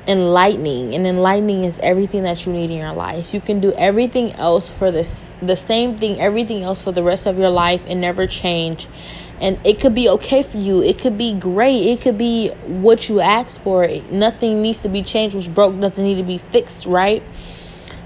enlightening 0.08 0.94
and 0.94 1.08
enlightening 1.08 1.64
is 1.64 1.80
everything 1.80 2.24
that 2.24 2.46
you 2.46 2.54
need 2.54 2.70
in 2.70 2.78
your 2.78 2.94
life. 2.94 3.34
You 3.34 3.42
can 3.42 3.60
do 3.60 3.74
everything 3.74 4.34
else 4.34 4.70
for 4.70 4.92
this 4.92 5.24
the 5.42 5.56
same 5.56 5.98
thing 5.98 6.20
everything 6.20 6.64
else 6.64 6.82
for 6.82 6.92
the 6.92 7.04
rest 7.04 7.26
of 7.26 7.38
your 7.38 7.50
life 7.50 7.82
and 7.88 8.02
never 8.02 8.28
change. 8.28 8.88
And 9.42 9.60
it 9.66 9.82
could 9.82 9.94
be 9.94 10.08
okay 10.10 10.44
for 10.44 10.58
you. 10.58 10.82
It 10.82 11.00
could 11.00 11.18
be 11.18 11.34
great. 11.34 11.88
It 11.88 12.02
could 12.02 12.18
be 12.18 12.50
what 12.68 13.10
you 13.10 13.20
asked 13.20 13.62
for. 13.62 13.88
Nothing 14.10 14.62
needs 14.62 14.82
to 14.84 14.90
be 14.90 15.04
changed 15.04 15.36
what's 15.36 15.48
broke 15.48 15.80
doesn't 15.80 16.04
need 16.04 16.16
to 16.16 16.24
be 16.24 16.38
fixed 16.38 16.86
right? 16.86 17.24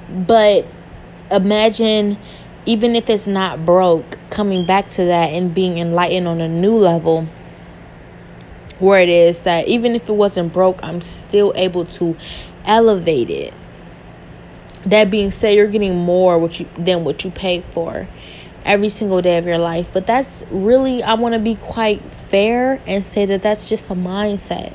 But 0.10 0.66
imagine 1.30 2.18
even 2.66 2.96
if 2.96 3.10
it's 3.10 3.28
not 3.28 3.66
broke 3.66 4.18
coming 4.30 4.66
back 4.66 4.90
to 4.90 5.06
that 5.06 5.28
and 5.28 5.54
being 5.54 5.78
enlightened 5.78 6.28
on 6.28 6.42
a 6.42 6.48
new 6.48 6.76
level 6.76 7.28
where 8.80 9.00
it 9.02 9.10
is 9.10 9.42
that 9.42 9.68
even 9.68 9.96
if 9.96 10.10
it 10.10 10.14
wasn't 10.14 10.54
broke, 10.54 10.84
I'm 10.84 11.02
still 11.02 11.54
able 11.56 11.86
to 11.86 12.16
elevate 12.66 13.30
it. 13.30 13.54
That 14.86 15.12
being 15.12 15.32
said, 15.32 15.56
you're 15.56 15.68
getting 15.68 15.98
more 15.98 16.40
what 16.40 16.60
you 16.60 16.68
than 16.78 17.04
what 17.04 17.24
you 17.24 17.32
paid 17.32 17.64
for 17.74 18.08
every 18.66 18.90
single 18.90 19.22
day 19.22 19.38
of 19.38 19.46
your 19.46 19.58
life. 19.58 19.90
But 19.94 20.08
that's 20.08 20.44
really 20.52 21.04
I 21.04 21.16
want 21.16 21.34
to 21.34 21.40
be 21.40 21.56
quite 21.56 22.02
fair 22.30 22.82
and 22.88 23.04
say 23.04 23.26
that 23.26 23.42
that's 23.42 23.68
just 23.68 23.90
a 23.90 23.96
mindset. 23.96 24.74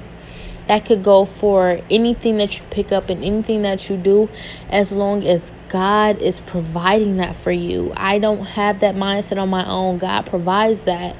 That 0.67 0.87
could 0.87 1.05
go 1.05 1.27
for 1.27 1.81
anything 1.91 2.39
that 2.39 2.59
you 2.59 2.65
pick 2.71 2.91
up 2.91 3.11
and 3.11 3.23
anything 3.23 3.63
that 3.63 3.91
you 3.91 3.99
do 3.99 4.31
as 4.71 4.93
long 4.93 5.23
as 5.27 5.53
God 5.69 6.23
is 6.23 6.41
providing 6.41 7.19
that 7.19 7.37
for 7.37 7.53
you. 7.53 7.93
I 7.97 8.19
don't 8.19 8.45
have 8.45 8.81
that 8.81 8.95
mindset 8.95 9.37
on 9.37 9.51
my 9.51 9.69
own. 9.69 9.99
God 9.99 10.25
provides 10.25 10.85
that. 10.85 11.17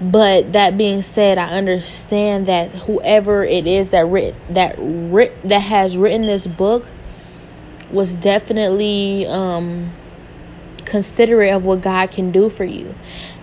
But 0.00 0.54
that 0.54 0.78
being 0.78 1.02
said, 1.02 1.36
I 1.36 1.50
understand 1.50 2.46
that 2.46 2.70
whoever 2.70 3.44
it 3.44 3.66
is 3.66 3.90
that 3.90 4.06
writ 4.06 4.34
that 4.48 4.76
writ 4.78 5.36
that 5.48 5.60
has 5.60 5.96
written 5.96 6.26
this 6.26 6.46
book 6.46 6.86
was 7.90 8.14
definitely 8.14 9.26
um 9.26 9.92
considerate 10.90 11.52
of 11.52 11.64
what 11.64 11.82
God 11.82 12.10
can 12.10 12.32
do 12.32 12.50
for 12.50 12.64
you. 12.64 12.94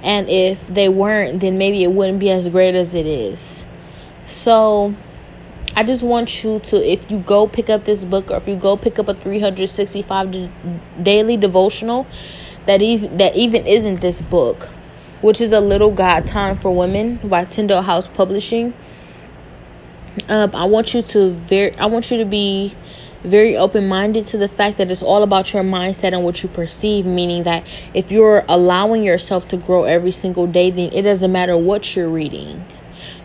And 0.03 0.29
if 0.29 0.67
they 0.67 0.89
weren't, 0.89 1.39
then 1.39 1.57
maybe 1.57 1.83
it 1.83 1.91
wouldn't 1.91 2.19
be 2.19 2.29
as 2.29 2.49
great 2.49 2.75
as 2.75 2.93
it 2.93 3.05
is. 3.05 3.63
So 4.25 4.93
I 5.75 5.83
just 5.83 6.03
want 6.03 6.43
you 6.43 6.59
to, 6.59 6.91
if 6.91 7.09
you 7.09 7.19
go 7.19 7.47
pick 7.47 7.69
up 7.69 7.85
this 7.85 8.03
book 8.03 8.31
or 8.31 8.37
if 8.37 8.47
you 8.47 8.55
go 8.55 8.75
pick 8.75 8.99
up 8.99 9.07
a 9.07 9.13
365 9.13 10.49
daily 11.01 11.37
devotional 11.37 12.05
that 12.65 12.81
even, 12.81 13.17
that 13.17 13.35
even 13.35 13.65
isn't 13.65 14.01
this 14.01 14.21
book, 14.21 14.69
which 15.21 15.41
is 15.41 15.51
a 15.51 15.59
little 15.59 15.91
God 15.91 16.27
time 16.27 16.57
for 16.57 16.75
women 16.75 17.17
by 17.23 17.45
Tyndale 17.45 17.81
House 17.81 18.07
Publishing. 18.07 18.73
Um, 20.27 20.51
I 20.53 20.65
want 20.65 20.93
you 20.93 21.01
to 21.01 21.31
very, 21.31 21.75
I 21.75 21.85
want 21.85 22.09
you 22.11 22.17
to 22.17 22.25
be 22.25 22.75
very 23.23 23.57
open 23.57 23.87
minded 23.87 24.25
to 24.27 24.37
the 24.37 24.47
fact 24.47 24.77
that 24.77 24.89
it's 24.89 25.01
all 25.01 25.23
about 25.23 25.53
your 25.53 25.63
mindset 25.63 26.13
and 26.13 26.23
what 26.23 26.41
you 26.43 26.49
perceive. 26.49 27.05
Meaning 27.05 27.43
that 27.43 27.65
if 27.93 28.11
you're 28.11 28.43
allowing 28.47 29.03
yourself 29.03 29.47
to 29.49 29.57
grow 29.57 29.83
every 29.83 30.11
single 30.11 30.47
day, 30.47 30.71
then 30.71 30.91
it 30.93 31.03
doesn't 31.03 31.31
matter 31.31 31.57
what 31.57 31.95
you're 31.95 32.09
reading 32.09 32.65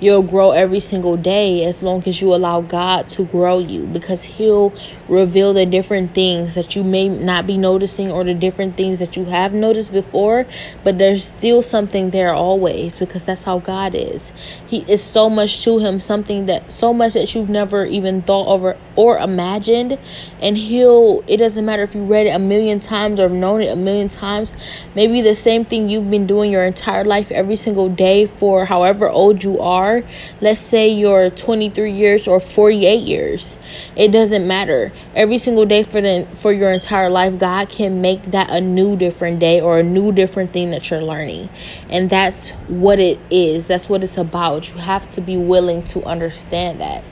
You'll 0.02 0.25
grow 0.25 0.50
every 0.50 0.80
single 0.80 1.16
day 1.16 1.64
as 1.64 1.80
long 1.80 2.02
as 2.09 2.21
you 2.21 2.35
allow 2.35 2.61
God 2.61 3.09
to 3.11 3.25
grow 3.25 3.61
you 3.61 3.85
because 3.85 4.25
He'll 4.25 4.75
reveal 5.09 5.54
the 5.54 5.64
different 5.64 6.12
things 6.12 6.56
that 6.56 6.75
you 6.75 6.82
may 6.82 7.09
not 7.09 7.47
be 7.47 7.56
noticing 7.56 8.11
or 8.11 8.25
the 8.25 8.35
different 8.35 8.76
things 8.76 8.99
that 8.99 9.16
you 9.16 9.26
have 9.26 9.52
noticed 9.52 9.92
before, 9.92 10.44
but 10.82 10.99
there's 10.99 11.25
still 11.25 11.62
something 11.62 12.11
there 12.11 12.35
always 12.35 12.99
because 12.99 13.23
that's 13.23 13.44
how 13.44 13.61
God 13.61 13.94
is. 13.94 14.32
He 14.66 14.78
is 14.88 15.00
so 15.00 15.30
much 15.30 15.62
to 15.62 15.78
Him, 15.78 16.00
something 16.00 16.47
that 16.47 16.73
so 16.73 16.92
much 16.92 17.12
that 17.12 17.32
you've 17.37 17.49
never 17.49 17.87
even 17.87 18.23
thought 18.23 18.49
over 18.49 18.76
or 18.97 19.18
imagined. 19.18 20.00
And 20.40 20.56
He'll, 20.56 21.23
it 21.28 21.37
doesn't 21.37 21.64
matter 21.64 21.85
if 21.85 21.94
you 21.94 22.02
read 22.02 22.26
it 22.26 22.30
a 22.30 22.40
million 22.40 22.80
times 22.80 23.21
or 23.21 23.28
have 23.28 23.38
known 23.38 23.62
it 23.62 23.68
a 23.68 23.76
million 23.76 24.09
times, 24.09 24.56
maybe 24.97 25.21
the 25.21 25.37
same 25.37 25.64
thing 25.64 25.88
you've 25.88 26.11
been 26.11 26.26
doing 26.26 26.50
your 26.50 26.64
entire 26.64 27.04
life 27.04 27.30
every 27.30 27.54
single 27.54 27.88
day 27.88 28.26
for 28.26 28.64
however 28.64 29.09
old 29.09 29.44
you 29.44 29.61
are 29.61 29.91
are, 29.92 30.02
let's 30.40 30.61
say 30.61 30.88
you're 30.88 31.30
23 31.30 31.92
years 31.92 32.28
or 32.28 32.40
48 32.40 33.02
years, 33.02 33.56
it 33.96 34.12
doesn't 34.12 34.46
matter. 34.46 34.92
Every 35.14 35.38
single 35.38 35.66
day 35.66 35.82
for 35.82 36.00
the 36.00 36.26
for 36.34 36.52
your 36.52 36.72
entire 36.72 37.11
life, 37.11 37.38
God 37.38 37.68
can 37.68 38.00
make 38.00 38.22
that 38.32 38.50
a 38.50 38.61
new 38.61 38.96
different 38.96 39.38
day 39.38 39.61
or 39.61 39.78
a 39.78 39.82
new 39.82 40.12
different 40.12 40.52
thing 40.52 40.70
that 40.70 40.90
you're 40.90 41.02
learning. 41.02 41.49
And 41.88 42.11
that's 42.11 42.50
what 42.68 42.99
it 42.99 43.18
is. 43.30 43.66
That's 43.66 43.88
what 43.88 44.02
it's 44.02 44.18
about. 44.18 44.68
You 44.68 44.76
have 44.76 45.11
to 45.12 45.20
be 45.20 45.37
willing 45.37 45.84
to 45.84 46.02
understand 46.04 46.80
that. 46.80 47.04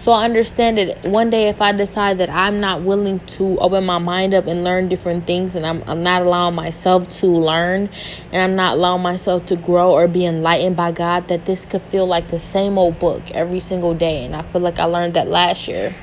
So 0.00 0.12
I 0.12 0.24
understand 0.24 0.78
that 0.78 1.04
one 1.04 1.28
day 1.28 1.48
if 1.48 1.60
I 1.60 1.72
decide 1.72 2.18
that 2.18 2.30
I'm 2.30 2.60
not 2.60 2.82
willing 2.82 3.18
to 3.36 3.58
open 3.58 3.84
my 3.84 3.98
mind 3.98 4.32
up 4.32 4.46
and 4.46 4.62
learn 4.62 4.88
different 4.88 5.26
things 5.26 5.56
and 5.56 5.66
I'm, 5.66 5.82
I'm 5.88 6.04
not 6.04 6.22
allowing 6.22 6.54
myself 6.54 7.12
to 7.18 7.26
learn 7.26 7.90
and 8.30 8.40
I'm 8.40 8.54
not 8.54 8.76
allowing 8.76 9.02
myself 9.02 9.46
to 9.46 9.56
grow 9.56 9.92
or 9.92 10.06
be 10.06 10.24
enlightened 10.24 10.76
by 10.76 10.92
God, 10.92 11.26
that 11.28 11.46
this 11.46 11.66
could 11.66 11.82
feel 11.82 12.06
like 12.06 12.28
the 12.28 12.38
same 12.38 12.78
old 12.78 13.00
book 13.00 13.22
every 13.32 13.58
single 13.58 13.92
day. 13.92 14.24
And 14.24 14.36
I 14.36 14.42
feel 14.42 14.60
like 14.60 14.78
I 14.78 14.84
learned 14.84 15.14
that 15.14 15.26
last 15.26 15.66
year. 15.66 15.94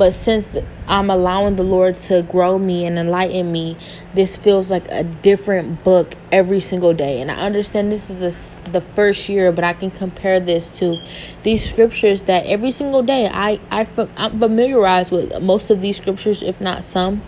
But 0.00 0.14
since 0.14 0.48
I'm 0.88 1.10
allowing 1.10 1.56
the 1.56 1.62
Lord 1.62 1.94
to 2.04 2.22
grow 2.22 2.58
me 2.58 2.86
and 2.86 2.98
enlighten 2.98 3.52
me, 3.52 3.76
this 4.14 4.34
feels 4.34 4.70
like 4.70 4.88
a 4.88 5.04
different 5.04 5.84
book 5.84 6.14
every 6.32 6.60
single 6.60 6.94
day. 6.94 7.20
And 7.20 7.30
I 7.30 7.34
understand 7.34 7.92
this 7.92 8.08
is 8.08 8.22
a, 8.22 8.70
the 8.70 8.80
first 8.94 9.28
year, 9.28 9.52
but 9.52 9.62
I 9.62 9.74
can 9.74 9.90
compare 9.90 10.40
this 10.40 10.78
to 10.78 10.96
these 11.42 11.68
scriptures 11.68 12.22
that 12.22 12.46
every 12.46 12.70
single 12.70 13.02
day 13.02 13.28
I, 13.28 13.60
I 13.70 13.86
I'm 14.16 14.40
familiarized 14.40 15.12
with 15.12 15.38
most 15.42 15.68
of 15.68 15.82
these 15.82 15.98
scriptures, 15.98 16.42
if 16.42 16.58
not 16.62 16.82
some. 16.82 17.20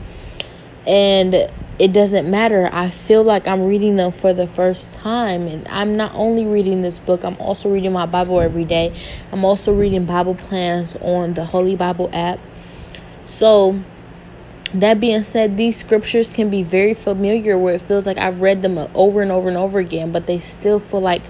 And 0.86 1.50
it 1.78 1.92
doesn't 1.92 2.30
matter. 2.30 2.70
I 2.72 2.88
feel 2.88 3.22
like 3.22 3.46
I'm 3.46 3.64
reading 3.66 3.96
them 3.96 4.12
for 4.12 4.32
the 4.32 4.46
first 4.46 4.92
time. 4.92 5.46
And 5.46 5.68
I'm 5.68 5.94
not 5.94 6.14
only 6.14 6.46
reading 6.46 6.80
this 6.80 6.98
book, 6.98 7.22
I'm 7.22 7.36
also 7.36 7.70
reading 7.70 7.92
my 7.92 8.06
Bible 8.06 8.40
every 8.40 8.64
day. 8.64 8.98
I'm 9.30 9.44
also 9.44 9.74
reading 9.74 10.06
Bible 10.06 10.36
plans 10.36 10.96
on 11.02 11.34
the 11.34 11.44
Holy 11.44 11.76
Bible 11.76 12.08
app. 12.14 12.38
So, 13.26 13.80
that 14.74 15.00
being 15.00 15.22
said, 15.22 15.56
these 15.56 15.76
scriptures 15.76 16.30
can 16.30 16.48
be 16.48 16.62
very 16.62 16.94
familiar 16.94 17.58
where 17.58 17.74
it 17.74 17.82
feels 17.82 18.06
like 18.06 18.16
I've 18.16 18.40
read 18.40 18.62
them 18.62 18.78
over 18.94 19.20
and 19.20 19.30
over 19.30 19.48
and 19.48 19.56
over 19.56 19.78
again, 19.78 20.12
but 20.12 20.26
they 20.26 20.38
still 20.38 20.80
feel 20.80 21.00
like 21.00 21.22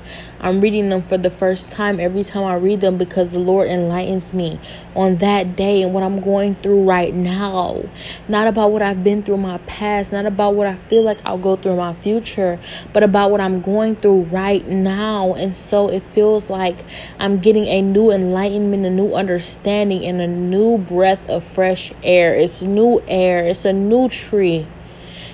I'm 0.42 0.60
reading 0.60 0.88
them 0.88 1.02
for 1.02 1.16
the 1.16 1.30
first 1.30 1.70
time 1.70 2.00
every 2.00 2.24
time 2.24 2.42
I 2.42 2.56
read 2.56 2.80
them 2.80 2.98
because 2.98 3.28
the 3.28 3.38
Lord 3.38 3.68
enlightens 3.68 4.32
me 4.32 4.58
on 4.96 5.18
that 5.18 5.54
day 5.54 5.82
and 5.82 5.94
what 5.94 6.02
I'm 6.02 6.20
going 6.20 6.56
through 6.56 6.82
right 6.82 7.14
now. 7.14 7.84
Not 8.26 8.48
about 8.48 8.72
what 8.72 8.82
I've 8.82 9.04
been 9.04 9.22
through 9.22 9.36
my 9.36 9.58
past, 9.58 10.10
not 10.10 10.26
about 10.26 10.56
what 10.56 10.66
I 10.66 10.74
feel 10.88 11.04
like 11.04 11.18
I'll 11.24 11.38
go 11.38 11.54
through 11.54 11.72
in 11.72 11.78
my 11.78 11.94
future, 11.94 12.58
but 12.92 13.04
about 13.04 13.30
what 13.30 13.40
I'm 13.40 13.62
going 13.62 13.94
through 13.94 14.22
right 14.22 14.66
now. 14.66 15.34
And 15.34 15.54
so 15.54 15.86
it 15.88 16.02
feels 16.12 16.50
like 16.50 16.84
I'm 17.20 17.38
getting 17.38 17.66
a 17.66 17.80
new 17.80 18.10
enlightenment, 18.10 18.84
a 18.84 18.90
new 18.90 19.14
understanding, 19.14 20.04
and 20.04 20.20
a 20.20 20.26
new 20.26 20.76
breath 20.76 21.22
of 21.30 21.44
fresh 21.44 21.92
air. 22.02 22.34
It's 22.34 22.62
new 22.62 23.00
air, 23.06 23.44
it's 23.46 23.64
a 23.64 23.72
new 23.72 24.08
tree 24.08 24.66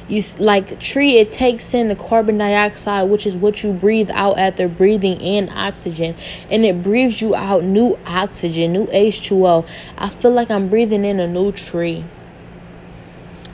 you 0.09 0.25
like 0.39 0.81
tree 0.81 1.19
it 1.19 1.31
takes 1.31 1.75
in 1.75 1.89
the 1.89 1.95
carbon 1.97 2.39
dioxide 2.39 3.09
which 3.11 3.27
is 3.27 3.37
what 3.37 3.63
you 3.63 3.73
breathe 3.73 4.11
out 4.13 4.39
after 4.39 4.67
breathing 4.67 5.21
in 5.21 5.49
oxygen. 5.51 6.17
And 6.51 6.65
it 6.65 6.83
breathes 6.83 7.21
you 7.21 7.35
out 7.35 7.63
new 7.63 7.99
oxygen 8.07 8.73
new 8.73 8.87
h2o 8.87 9.67
i 9.99 10.09
feel 10.09 10.33
like 10.33 10.51
i'm 10.51 10.69
breathing 10.69 11.05
in 11.05 11.21
a 11.21 11.27
new 11.27 11.53
tree. 11.53 12.05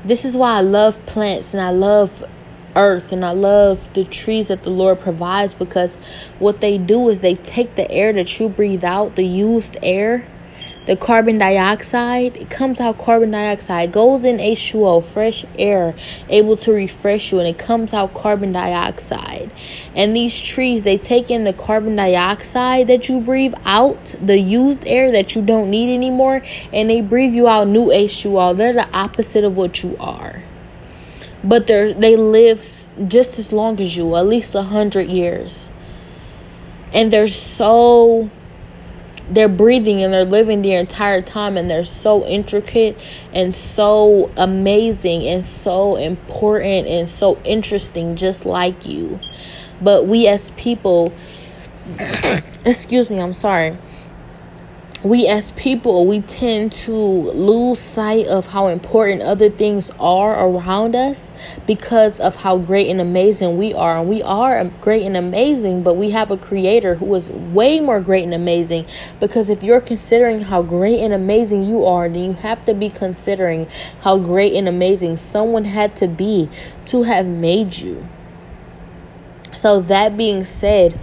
This 0.04 0.24
is 0.24 0.36
why 0.36 0.58
i 0.58 0.60
love 0.60 1.04
plants 1.06 1.54
and 1.54 1.62
i 1.62 1.70
love 1.70 2.24
earth 2.76 3.12
and 3.12 3.24
i 3.24 3.30
love 3.30 3.88
the 3.94 4.04
trees 4.04 4.48
that 4.48 4.64
the 4.64 4.70
lord 4.70 4.98
provides 5.00 5.54
because 5.54 5.96
what 6.40 6.60
they 6.60 6.76
do 6.76 7.08
is 7.08 7.20
they 7.20 7.36
take 7.36 7.76
the 7.76 7.88
air 7.90 8.12
that 8.12 8.40
you 8.40 8.48
breathe 8.48 8.82
out 8.82 9.14
the 9.14 9.24
used 9.24 9.76
air 9.80 10.26
the 10.86 10.96
carbon 10.96 11.38
dioxide 11.38 12.36
it 12.36 12.50
comes 12.50 12.78
out 12.78 12.98
carbon 12.98 13.30
dioxide 13.30 13.90
goes 13.90 14.24
in 14.24 14.36
h2o 14.36 15.02
fresh 15.02 15.44
air 15.58 15.94
able 16.28 16.56
to 16.56 16.72
refresh 16.72 17.32
you 17.32 17.38
and 17.38 17.48
it 17.48 17.58
comes 17.58 17.94
out 17.94 18.12
carbon 18.14 18.52
dioxide. 18.52 19.50
And 19.94 20.14
these 20.14 20.38
trees 20.38 20.82
they 20.82 20.98
take 20.98 21.30
in 21.30 21.44
the 21.44 21.52
carbon 21.52 21.96
dioxide 21.96 22.86
that 22.88 23.08
you 23.08 23.20
breathe 23.20 23.54
out 23.64 24.14
the 24.20 24.38
used 24.38 24.86
air 24.86 25.10
that 25.12 25.34
you 25.34 25.42
don't 25.42 25.70
need 25.70 25.94
anymore 25.94 26.42
and 26.72 26.90
they 26.90 27.00
breathe 27.00 27.34
you 27.34 27.48
out 27.48 27.68
new 27.68 27.86
h2o 27.86 28.56
they're 28.56 28.72
the 28.72 28.88
opposite 28.96 29.44
of 29.44 29.56
what 29.56 29.82
you 29.82 29.96
are. 29.98 30.42
But 31.42 31.66
they 31.66 31.92
they 31.94 32.16
live 32.16 32.86
just 33.08 33.38
as 33.38 33.52
long 33.52 33.80
as 33.80 33.96
you 33.96 34.14
at 34.16 34.26
least 34.26 34.54
a 34.54 34.62
hundred 34.62 35.08
years. 35.08 35.68
And 36.92 37.12
they're 37.12 37.28
so 37.28 38.30
they're 39.30 39.48
breathing 39.48 40.02
and 40.02 40.12
they're 40.12 40.24
living 40.24 40.62
the 40.62 40.74
entire 40.74 41.22
time 41.22 41.56
and 41.56 41.70
they're 41.70 41.84
so 41.84 42.26
intricate 42.26 42.96
and 43.32 43.54
so 43.54 44.30
amazing 44.36 45.26
and 45.26 45.44
so 45.44 45.96
important 45.96 46.86
and 46.86 47.08
so 47.08 47.38
interesting 47.44 48.16
just 48.16 48.44
like 48.44 48.86
you. 48.86 49.18
But 49.80 50.06
we 50.06 50.26
as 50.26 50.50
people 50.52 51.12
excuse 52.64 53.10
me 53.10 53.20
i'm 53.20 53.34
sorry 53.34 53.76
we 55.04 55.28
as 55.28 55.50
people 55.50 56.06
we 56.06 56.22
tend 56.22 56.72
to 56.72 56.92
lose 56.92 57.78
sight 57.78 58.26
of 58.26 58.46
how 58.46 58.68
important 58.68 59.20
other 59.20 59.50
things 59.50 59.90
are 60.00 60.48
around 60.48 60.96
us 60.96 61.30
because 61.66 62.18
of 62.20 62.34
how 62.34 62.56
great 62.56 62.88
and 62.88 63.02
amazing 63.02 63.58
we 63.58 63.74
are. 63.74 63.98
And 63.98 64.08
we 64.08 64.22
are 64.22 64.64
great 64.80 65.04
and 65.04 65.14
amazing 65.14 65.82
but 65.82 65.94
we 65.94 66.10
have 66.10 66.30
a 66.30 66.38
creator 66.38 66.94
who 66.94 67.14
is 67.14 67.30
way 67.30 67.80
more 67.80 68.00
great 68.00 68.24
and 68.24 68.32
amazing. 68.32 68.86
Because 69.20 69.50
if 69.50 69.62
you're 69.62 69.82
considering 69.82 70.40
how 70.40 70.62
great 70.62 71.00
and 71.00 71.12
amazing 71.12 71.66
you 71.66 71.84
are 71.84 72.08
then 72.08 72.24
you 72.24 72.32
have 72.32 72.64
to 72.64 72.72
be 72.72 72.88
considering 72.88 73.68
how 74.00 74.16
great 74.18 74.54
and 74.54 74.66
amazing 74.66 75.18
someone 75.18 75.64
had 75.64 75.94
to 75.96 76.08
be 76.08 76.48
to 76.86 77.02
have 77.02 77.26
made 77.26 77.76
you. 77.76 78.08
So 79.54 79.82
that 79.82 80.16
being 80.16 80.46
said 80.46 80.98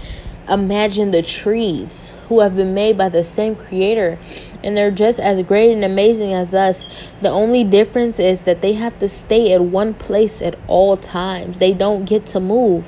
imagine 0.52 1.12
the 1.12 1.24
trees 1.24 2.12
who 2.28 2.42
have 2.42 2.56
been 2.56 2.74
made 2.74 2.98
by 2.98 3.10
the 3.10 3.24
same 3.24 3.56
creator 3.56 4.20
and 4.64 4.78
they're 4.78 4.92
just 4.92 5.20
as 5.20 5.42
great 5.44 5.72
and 5.72 5.84
amazing 5.84 6.34
as 6.34 6.54
us. 6.54 6.86
The 7.22 7.30
only 7.30 7.64
difference 7.64 8.20
is 8.20 8.42
that 8.42 8.62
they 8.62 8.74
have 8.74 9.00
to 9.00 9.10
stay 9.10 9.54
at 9.54 9.64
one 9.64 9.94
place 9.94 10.42
at 10.42 10.58
all 10.68 10.98
times. 10.98 11.60
They 11.60 11.74
don't 11.74 12.06
get 12.06 12.26
to 12.28 12.40
move. 12.40 12.86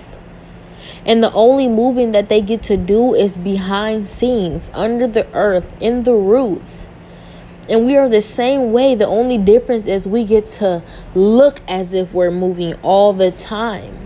And 1.06 1.24
the 1.24 1.34
only 1.34 1.68
moving 1.68 2.12
that 2.12 2.30
they 2.30 2.42
get 2.42 2.64
to 2.64 2.78
do 2.78 3.16
is 3.16 3.38
behind 3.38 4.10
scenes, 4.10 4.70
under 4.74 5.08
the 5.08 5.28
earth, 5.34 5.72
in 5.80 6.04
the 6.04 6.14
roots. 6.14 6.86
And 7.70 7.86
we 7.86 7.96
are 7.96 8.10
the 8.10 8.22
same 8.22 8.74
way. 8.74 8.94
The 8.94 9.08
only 9.08 9.38
difference 9.38 9.88
is 9.88 10.08
we 10.08 10.26
get 10.26 10.48
to 10.60 10.84
look 11.16 11.62
as 11.68 11.94
if 11.94 12.14
we're 12.14 12.32
moving 12.32 12.74
all 12.82 13.14
the 13.14 13.32
time 13.32 14.04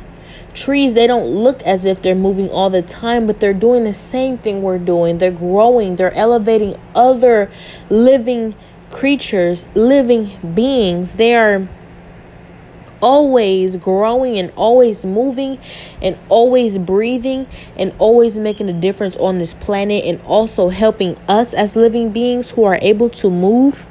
trees 0.58 0.96
they 0.96 1.06
don't 1.06 1.28
look 1.28 1.62
as 1.64 1.86
if 1.86 2.02
they're 2.02 2.16
moving 2.16 2.50
all 2.50 2.70
the 2.70 2.82
time 2.82 3.28
but 3.28 3.40
they're 3.40 3.54
doing 3.54 3.84
the 3.84 3.94
same 3.94 4.38
thing 4.38 4.62
we're 4.62 4.80
doing. 4.80 5.20
They're 5.20 5.32
growing. 5.32 5.96
They're 5.96 6.14
elevating 6.14 6.80
other 6.96 7.52
living 7.90 8.56
creatures 8.90 9.66
living 9.76 10.54
beings. 10.56 11.16
They 11.16 11.36
are 11.36 11.68
always 13.00 13.76
growing 13.76 14.40
and 14.40 14.52
always 14.56 15.06
moving 15.06 15.60
and 16.02 16.18
always 16.30 16.80
breathing 16.80 17.46
and 17.76 17.94
always 18.00 18.38
making 18.40 18.68
a 18.70 18.74
difference 18.74 19.16
on 19.18 19.38
this 19.38 19.54
planet 19.54 20.04
and 20.04 20.20
also 20.22 20.70
helping 20.70 21.16
us 21.28 21.54
as 21.54 21.76
living 21.76 22.12
beings 22.12 22.50
who 22.52 22.64
are 22.64 22.80
able 22.82 23.10
to 23.12 23.30
move 23.30 23.86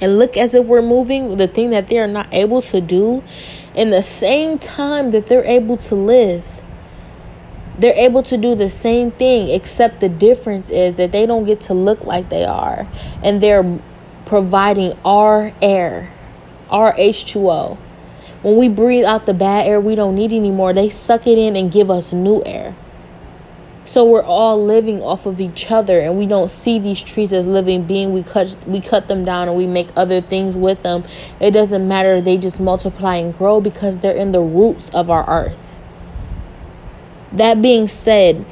and 0.00 0.18
look 0.18 0.38
as 0.38 0.54
if 0.54 0.66
we're 0.66 0.80
moving. 0.80 1.36
The 1.36 1.46
thing 1.46 1.70
that 1.70 1.88
they 1.88 1.98
are 1.98 2.06
not 2.06 2.28
able 2.32 2.62
to 2.62 2.80
do 2.80 3.22
in 3.74 3.90
the 3.90 4.02
same 4.02 4.58
time 4.58 5.10
that 5.12 5.26
they're 5.26 5.44
able 5.44 5.76
to 5.76 5.94
live. 5.94 6.44
They're 7.78 7.94
able 7.94 8.22
to 8.24 8.36
do 8.36 8.54
the 8.54 8.68
same 8.68 9.12
thing, 9.12 9.48
except 9.48 10.00
the 10.00 10.08
difference 10.08 10.68
is 10.68 10.96
that 10.96 11.12
they 11.12 11.24
don't 11.24 11.44
get 11.44 11.60
to 11.62 11.74
look 11.74 12.04
like 12.04 12.28
they 12.28 12.44
are. 12.44 12.86
And 13.22 13.42
they're 13.42 13.80
providing 14.26 14.98
our 15.04 15.52
air, 15.62 16.12
our 16.68 16.94
H2O. 16.94 17.78
When 18.42 18.56
we 18.58 18.68
breathe 18.68 19.04
out 19.04 19.24
the 19.26 19.34
bad 19.34 19.66
air 19.66 19.80
we 19.80 19.94
don't 19.94 20.14
need 20.14 20.32
anymore, 20.32 20.74
they 20.74 20.90
suck 20.90 21.26
it 21.26 21.38
in 21.38 21.56
and 21.56 21.72
give 21.72 21.90
us 21.90 22.12
new 22.12 22.42
air. 22.44 22.74
So 23.84 24.08
we're 24.08 24.22
all 24.22 24.64
living 24.64 25.02
off 25.02 25.26
of 25.26 25.40
each 25.40 25.70
other 25.70 26.00
and 26.00 26.16
we 26.16 26.26
don't 26.26 26.48
see 26.48 26.78
these 26.78 27.02
trees 27.02 27.32
as 27.32 27.46
living 27.46 27.84
beings. 27.84 28.12
We 28.12 28.22
cut 28.22 28.56
we 28.66 28.80
cut 28.80 29.08
them 29.08 29.24
down 29.24 29.48
and 29.48 29.56
we 29.56 29.66
make 29.66 29.88
other 29.96 30.20
things 30.20 30.56
with 30.56 30.82
them. 30.82 31.04
It 31.40 31.50
doesn't 31.50 31.86
matter, 31.86 32.20
they 32.20 32.38
just 32.38 32.60
multiply 32.60 33.16
and 33.16 33.36
grow 33.36 33.60
because 33.60 33.98
they're 33.98 34.16
in 34.16 34.32
the 34.32 34.40
roots 34.40 34.88
of 34.90 35.10
our 35.10 35.28
earth. 35.28 35.58
That 37.32 37.60
being 37.60 37.88
said, 37.88 38.44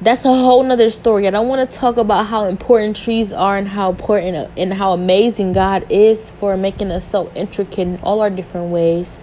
that's 0.00 0.24
a 0.24 0.34
whole 0.34 0.62
nother 0.62 0.90
story. 0.90 1.26
I 1.26 1.30
don't 1.30 1.48
want 1.48 1.68
to 1.68 1.76
talk 1.76 1.96
about 1.96 2.26
how 2.26 2.44
important 2.44 2.96
trees 2.96 3.32
are 3.32 3.56
and 3.56 3.66
how 3.66 3.90
important 3.90 4.50
and 4.56 4.74
how 4.74 4.92
amazing 4.92 5.54
God 5.54 5.86
is 5.90 6.30
for 6.32 6.56
making 6.56 6.90
us 6.90 7.08
so 7.08 7.32
intricate 7.34 7.88
in 7.88 7.96
all 8.02 8.20
our 8.20 8.30
different 8.30 8.70
ways. 8.70 9.18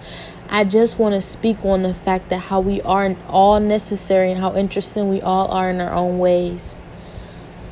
I 0.52 0.64
just 0.64 0.98
want 0.98 1.14
to 1.14 1.22
speak 1.22 1.64
on 1.64 1.82
the 1.82 1.94
fact 1.94 2.28
that 2.28 2.36
how 2.36 2.60
we 2.60 2.82
are 2.82 3.16
all 3.26 3.58
necessary 3.58 4.30
and 4.30 4.38
how 4.38 4.54
interesting 4.54 5.08
we 5.08 5.22
all 5.22 5.50
are 5.50 5.70
in 5.70 5.80
our 5.80 5.94
own 5.94 6.18
ways. 6.18 6.78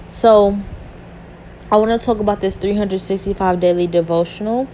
So, 0.08 0.58
I 1.70 1.76
want 1.76 2.00
to 2.00 2.04
talk 2.04 2.20
about 2.20 2.40
this 2.40 2.56
365 2.56 3.60
daily 3.60 3.86
devotional 3.86 4.66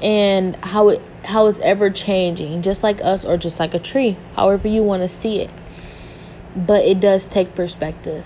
and 0.00 0.54
how 0.64 0.90
it 0.90 1.02
how 1.24 1.48
it's 1.48 1.58
ever 1.58 1.90
changing, 1.90 2.62
just 2.62 2.84
like 2.84 3.00
us 3.02 3.24
or 3.24 3.36
just 3.36 3.58
like 3.58 3.74
a 3.74 3.80
tree, 3.80 4.16
however 4.36 4.68
you 4.68 4.84
want 4.84 5.02
to 5.02 5.08
see 5.08 5.40
it. 5.40 5.50
But 6.54 6.84
it 6.84 7.00
does 7.00 7.26
take 7.26 7.56
perspective. 7.56 8.24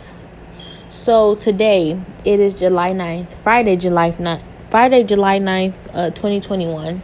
So 0.91 1.37
today 1.37 1.99
it 2.27 2.39
is 2.39 2.53
July 2.53 2.93
9th, 2.93 3.33
Friday, 3.33 3.77
July 3.77 4.13
9th, 4.13 4.43
Friday, 4.71 5.05
July 5.05 5.39
9th, 5.39 5.75
uh, 5.95 6.11
2021 6.11 7.03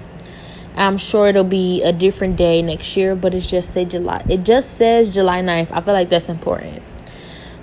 I'm 0.77 0.99
sure 0.99 1.29
it'll 1.29 1.45
be 1.45 1.83
a 1.83 1.93
different 1.93 2.37
day 2.37 2.61
next 2.61 2.97
year, 2.97 3.17
but 3.17 3.35
it's 3.35 3.47
just 3.47 3.73
say 3.73 3.87
July. 3.87 4.25
It 4.29 4.45
just 4.45 4.77
says 4.77 5.09
July 5.09 5.41
9th. 5.41 5.73
I 5.73 5.81
feel 5.81 5.95
like 5.95 6.11
that's 6.11 6.29
important. 6.29 6.83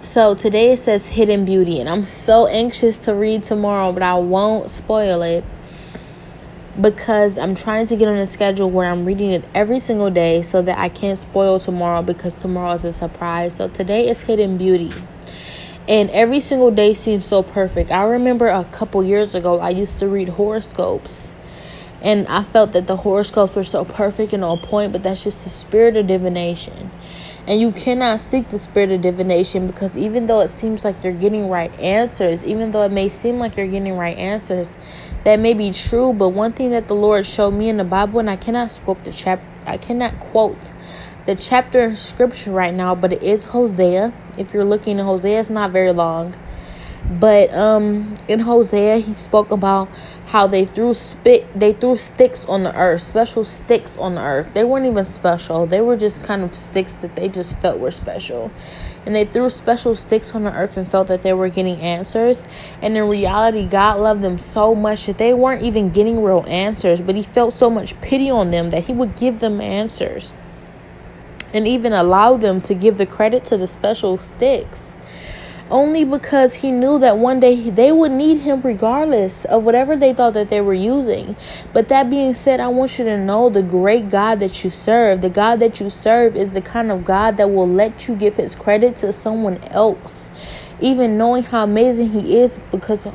So 0.01 0.33
today 0.33 0.73
it 0.73 0.79
says 0.79 1.05
Hidden 1.05 1.45
Beauty, 1.45 1.79
and 1.79 1.87
I'm 1.87 2.05
so 2.05 2.47
anxious 2.47 2.97
to 2.99 3.13
read 3.13 3.43
tomorrow, 3.43 3.91
but 3.93 4.01
I 4.01 4.15
won't 4.15 4.71
spoil 4.71 5.21
it 5.21 5.43
because 6.81 7.37
I'm 7.37 7.53
trying 7.53 7.85
to 7.87 7.95
get 7.95 8.07
on 8.07 8.17
a 8.17 8.25
schedule 8.25 8.71
where 8.71 8.89
I'm 8.89 9.05
reading 9.05 9.31
it 9.31 9.45
every 9.53 9.79
single 9.79 10.09
day 10.09 10.41
so 10.41 10.63
that 10.63 10.79
I 10.79 10.89
can't 10.89 11.19
spoil 11.19 11.59
tomorrow 11.59 12.01
because 12.01 12.33
tomorrow 12.33 12.73
is 12.73 12.83
a 12.83 12.91
surprise. 12.91 13.55
So 13.55 13.67
today 13.67 14.09
is 14.09 14.21
Hidden 14.21 14.57
Beauty. 14.57 14.91
And 15.87 16.09
every 16.09 16.39
single 16.39 16.71
day 16.71 16.95
seems 16.95 17.27
so 17.27 17.43
perfect. 17.43 17.91
I 17.91 18.03
remember 18.03 18.47
a 18.47 18.63
couple 18.65 19.03
years 19.03 19.35
ago, 19.35 19.59
I 19.59 19.69
used 19.69 19.99
to 19.99 20.07
read 20.07 20.29
horoscopes. 20.29 21.33
And 22.03 22.27
I 22.27 22.43
felt 22.43 22.73
that 22.73 22.85
the 22.85 22.97
horoscopes 22.97 23.55
were 23.55 23.63
so 23.63 23.85
perfect 23.85 24.33
and 24.33 24.43
on 24.43 24.59
point, 24.59 24.91
but 24.91 25.03
that's 25.03 25.23
just 25.23 25.45
the 25.45 25.49
spirit 25.49 25.95
of 25.95 26.05
divination. 26.07 26.91
And 27.47 27.59
you 27.59 27.71
cannot 27.71 28.19
seek 28.19 28.49
the 28.49 28.59
spirit 28.59 28.91
of 28.91 29.01
divination 29.01 29.67
because 29.67 29.97
even 29.97 30.27
though 30.27 30.41
it 30.41 30.49
seems 30.49 30.83
like 30.83 31.01
you're 31.01 31.13
getting 31.13 31.49
right 31.49 31.71
answers, 31.79 32.45
even 32.45 32.71
though 32.71 32.83
it 32.83 32.91
may 32.91 33.07
seem 33.07 33.39
like 33.39 33.55
you're 33.55 33.67
getting 33.67 33.97
right 33.97 34.17
answers, 34.17 34.75
that 35.23 35.39
may 35.39 35.53
be 35.53 35.71
true. 35.71 36.13
But 36.13 36.29
one 36.29 36.51
thing 36.51 36.71
that 36.71 36.89
the 36.89 36.95
Lord 36.95 37.25
showed 37.25 37.51
me 37.51 37.69
in 37.69 37.77
the 37.77 37.83
Bible, 37.85 38.19
and 38.19 38.29
I 38.29 38.35
cannot 38.35 38.71
quote 38.83 39.03
the 39.05 39.11
chap, 39.11 39.41
I 39.65 39.77
cannot 39.77 40.19
quote 40.19 40.71
the 41.25 41.35
chapter 41.35 41.81
in 41.81 41.95
scripture 41.95 42.51
right 42.51 42.73
now, 42.73 42.95
but 42.95 43.13
it 43.13 43.23
is 43.23 43.45
Hosea. 43.45 44.13
If 44.37 44.53
you're 44.53 44.65
looking 44.65 44.99
at 44.99 45.05
Hosea, 45.05 45.39
it's 45.39 45.49
not 45.49 45.71
very 45.71 45.93
long. 45.93 46.35
But 47.19 47.53
um 47.53 48.15
in 48.27 48.39
Hosea 48.39 48.97
he 48.97 49.13
spoke 49.13 49.51
about 49.51 49.89
how 50.27 50.47
they 50.47 50.65
threw 50.65 50.93
spit 50.93 51.47
they 51.57 51.73
threw 51.73 51.95
sticks 51.95 52.45
on 52.45 52.63
the 52.63 52.75
earth, 52.75 53.01
special 53.01 53.43
sticks 53.43 53.97
on 53.97 54.15
the 54.15 54.21
earth. 54.21 54.53
They 54.53 54.63
weren't 54.63 54.85
even 54.85 55.05
special. 55.05 55.65
They 55.65 55.81
were 55.81 55.97
just 55.97 56.23
kind 56.23 56.43
of 56.43 56.55
sticks 56.55 56.93
that 57.01 57.15
they 57.15 57.29
just 57.29 57.59
felt 57.59 57.79
were 57.79 57.91
special. 57.91 58.51
And 59.05 59.13
they 59.13 59.25
threw 59.25 59.49
special 59.49 59.95
sticks 59.95 60.33
on 60.33 60.43
the 60.43 60.53
earth 60.53 60.77
and 60.77 60.89
felt 60.89 61.09
that 61.09 61.23
they 61.23 61.33
were 61.33 61.49
getting 61.49 61.81
answers. 61.81 62.45
And 62.81 62.95
in 62.95 63.07
reality, 63.09 63.65
God 63.67 63.99
loved 63.99 64.21
them 64.21 64.39
so 64.39 64.73
much 64.73 65.07
that 65.07 65.17
they 65.17 65.33
weren't 65.33 65.63
even 65.63 65.89
getting 65.89 66.23
real 66.23 66.45
answers, 66.47 67.01
but 67.01 67.15
he 67.15 67.21
felt 67.21 67.53
so 67.53 67.69
much 67.69 67.99
pity 67.99 68.29
on 68.29 68.51
them 68.51 68.69
that 68.69 68.85
he 68.85 68.93
would 68.93 69.17
give 69.17 69.39
them 69.39 69.59
answers 69.59 70.33
and 71.53 71.67
even 71.67 71.93
allow 71.93 72.37
them 72.37 72.61
to 72.61 72.73
give 72.73 72.97
the 72.97 73.05
credit 73.05 73.45
to 73.45 73.57
the 73.57 73.67
special 73.67 74.17
sticks. 74.17 74.92
Only 75.73 76.03
because 76.03 76.53
he 76.53 76.69
knew 76.69 76.99
that 76.99 77.17
one 77.17 77.39
day 77.39 77.67
they 77.71 77.91
would 77.91 78.11
need 78.11 78.41
him 78.41 78.61
regardless 78.61 79.43
of 79.45 79.63
whatever 79.63 79.97
they 79.97 80.13
thought 80.13 80.35
that 80.35 80.49
they 80.49 80.61
were 80.61 80.75
using. 80.75 81.35
But 81.73 81.87
that 81.87 82.11
being 82.11 82.35
said, 82.35 82.59
I 82.59 82.67
want 82.67 82.99
you 82.99 83.05
to 83.05 83.17
know 83.17 83.49
the 83.49 83.63
great 83.63 84.11
God 84.11 84.39
that 84.41 84.63
you 84.63 84.69
serve. 84.69 85.21
The 85.21 85.31
God 85.31 85.59
that 85.61 85.79
you 85.79 85.89
serve 85.89 86.37
is 86.37 86.51
the 86.51 86.61
kind 86.61 86.91
of 86.91 87.03
God 87.03 87.37
that 87.37 87.49
will 87.49 87.67
let 87.67 88.07
you 88.07 88.15
give 88.15 88.35
his 88.37 88.53
credit 88.53 88.97
to 88.97 89.11
someone 89.11 89.57
else. 89.63 90.29
Even 90.79 91.17
knowing 91.17 91.41
how 91.41 91.63
amazing 91.63 92.11
he 92.11 92.37
is 92.37 92.59
because 92.69 93.07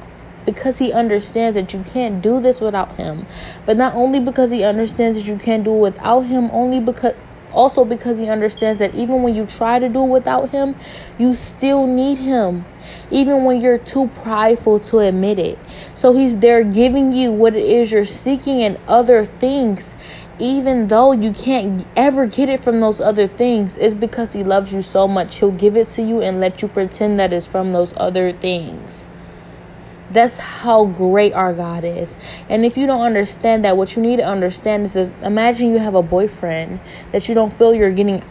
because 0.45 0.79
he 0.79 0.93
understands 0.93 1.55
that 1.55 1.73
you 1.73 1.85
can't 1.85 2.21
do 2.21 2.41
this 2.41 2.61
without 2.61 2.97
him. 2.97 3.25
But 3.67 3.77
not 3.77 3.95
only 3.95 4.19
because 4.19 4.51
he 4.51 4.65
understands 4.65 5.17
that 5.17 5.31
you 5.31 5.39
can't 5.39 5.63
do 5.63 5.77
it 5.77 5.81
without 5.81 6.23
him, 6.23 6.51
only 6.51 6.81
because 6.81 7.15
also, 7.53 7.85
because 7.85 8.19
he 8.19 8.29
understands 8.29 8.79
that 8.79 8.95
even 8.95 9.23
when 9.23 9.35
you 9.35 9.47
try 9.47 9.79
to 9.79 9.89
do 9.89 10.03
without 10.03 10.51
him, 10.51 10.77
you 11.19 11.35
still 11.35 11.87
need 11.87 12.19
him, 12.19 12.65
even 13.11 13.45
when 13.45 13.61
you're 13.61 13.79
too 13.79 14.09
prideful 14.23 14.79
to 14.81 14.99
admit 15.01 15.39
it. 15.39 15.59
So, 15.95 16.13
he's 16.13 16.39
there 16.39 16.63
giving 16.65 17.13
you 17.13 17.33
what 17.33 17.55
it 17.55 17.65
is 17.65 17.93
you're 17.93 18.05
seeking 18.05 18.61
in 18.61 18.79
other 18.87 19.25
things, 19.25 19.95
even 20.39 20.89
though 20.89 21.13
you 21.13 21.33
can't 21.33 21.87
ever 21.97 22.27
get 22.27 22.49
it 22.49 22.63
from 22.63 22.81
those 22.81 23.01
other 23.01 23.27
things. 23.27 23.77
It's 23.77 23.95
because 23.95 24.33
he 24.33 24.45
loves 24.45 24.73
you 24.73 24.83
so 24.83 25.09
much. 25.09 25.37
He'll 25.37 25.51
give 25.51 25.77
it 25.77 25.89
to 25.89 26.03
you 26.03 26.23
and 26.23 26.41
let 26.41 26.63
you 26.63 26.69
pretend 26.69 27.19
that 27.19 27.33
it's 27.33 27.47
from 27.47 27.73
those 27.73 27.95
other 27.97 28.33
things. 28.33 29.07
That's 30.11 30.39
how 30.39 30.87
great 30.87 31.35
our 31.35 31.53
God 31.53 31.85
is. 31.85 32.17
And 32.49 32.65
if 32.65 32.77
you 32.77 32.87
don't 32.87 33.03
understand 33.03 33.65
that, 33.65 33.77
what 33.77 33.95
you 33.95 34.03
need 34.03 34.17
to 34.17 34.27
understand 34.27 34.85
is, 34.85 34.97
is 34.97 35.11
imagine 35.23 35.71
you 35.71 35.79
have 35.79 35.95
a 35.95 36.03
boyfriend 36.03 36.81
that 37.13 37.29
you 37.29 37.35
don't 37.35 37.53
feel 37.53 37.75
you're 37.75 37.93
getting 37.93 38.23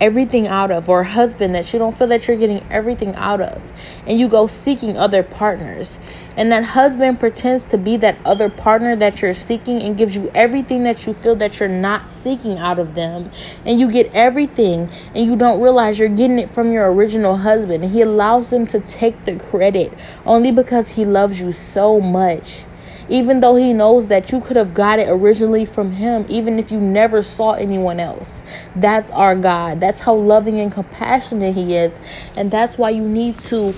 everything 0.00 0.46
out 0.46 0.70
of, 0.70 0.88
or 0.88 1.00
a 1.00 1.04
husband 1.04 1.54
that 1.54 1.72
you 1.72 1.78
don't 1.78 1.96
feel 1.96 2.06
that 2.08 2.26
you're 2.26 2.36
getting 2.36 2.62
everything 2.70 3.14
out 3.14 3.40
of, 3.40 3.62
and 4.06 4.18
you 4.18 4.28
go 4.28 4.46
seeking 4.46 4.96
other 4.96 5.22
partners. 5.22 5.98
And 6.36 6.52
that 6.52 6.64
husband 6.64 7.20
pretends 7.20 7.64
to 7.66 7.78
be 7.78 7.96
that 7.98 8.16
other 8.24 8.48
partner 8.48 8.96
that 8.96 9.22
you're 9.22 9.34
seeking 9.34 9.82
and 9.82 9.96
gives 9.96 10.14
you 10.14 10.30
everything 10.34 10.84
that 10.84 11.06
you 11.06 11.14
feel 11.14 11.36
that 11.36 11.58
you're 11.58 11.68
not 11.68 12.08
seeking 12.08 12.58
out 12.58 12.78
of 12.78 12.94
them. 12.94 13.30
And 13.64 13.80
you 13.80 13.90
get 13.90 14.10
everything, 14.12 14.88
and 15.14 15.26
you 15.26 15.36
don't 15.36 15.60
realize 15.60 15.98
you're 15.98 16.08
getting 16.08 16.38
it 16.38 16.52
from 16.52 16.72
your 16.72 16.92
original 16.92 17.36
husband. 17.36 17.84
And 17.84 17.92
he 17.92 18.02
allows 18.02 18.50
them 18.50 18.66
to 18.68 18.80
take 18.80 19.24
the 19.24 19.36
credit 19.36 19.92
only 20.24 20.52
because 20.52 20.90
he 20.90 21.04
loves 21.04 21.40
you 21.40 21.52
so 21.52 22.00
much 22.00 22.64
even 23.08 23.40
though 23.40 23.56
he 23.56 23.72
knows 23.72 24.08
that 24.08 24.32
you 24.32 24.40
could 24.40 24.56
have 24.56 24.74
got 24.74 24.98
it 24.98 25.08
originally 25.08 25.64
from 25.64 25.92
him, 25.92 26.26
even 26.28 26.58
if 26.58 26.72
you 26.72 26.80
never 26.80 27.22
saw 27.22 27.52
anyone 27.52 28.00
else. 28.00 28.42
That's 28.74 29.10
our 29.10 29.36
God. 29.36 29.80
That's 29.80 30.00
how 30.00 30.14
loving 30.14 30.60
and 30.60 30.72
compassionate 30.72 31.54
he 31.54 31.76
is. 31.76 32.00
And 32.36 32.50
that's 32.50 32.78
why 32.78 32.90
you 32.90 33.02
need 33.02 33.38
to 33.38 33.74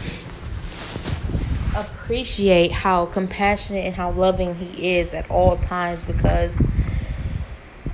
appreciate 1.77 2.73
how 2.73 3.07
compassionate 3.07 3.85
and 3.85 3.95
how 3.95 4.11
loving 4.11 4.55
he 4.55 4.97
is 4.97 5.13
at 5.15 5.31
all 5.31 5.57
times 5.57 6.03
because 6.03 6.67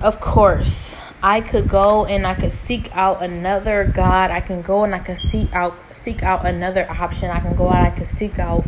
of 0.01 0.21
course 0.21 0.99
I 1.23 1.41
could 1.41 1.69
go 1.69 2.05
and 2.05 2.27
I 2.27 2.35
could 2.35 2.53
seek 2.53 2.95
out 2.95 3.23
another 3.23 3.85
God. 3.85 4.31
I 4.31 4.41
can 4.41 4.61
go 4.61 4.85
and 4.85 4.95
I 4.95 4.99
can 4.99 5.17
seek 5.17 5.53
out 5.55 5.75
seek 5.91 6.23
out 6.23 6.45
another 6.45 6.87
option. 6.91 7.31
I 7.31 7.41
can 7.41 7.57
go 7.57 7.69
out 7.69 7.87
I 7.87 7.91
can 7.91 8.05
seek 8.05 8.39
out 8.39 8.65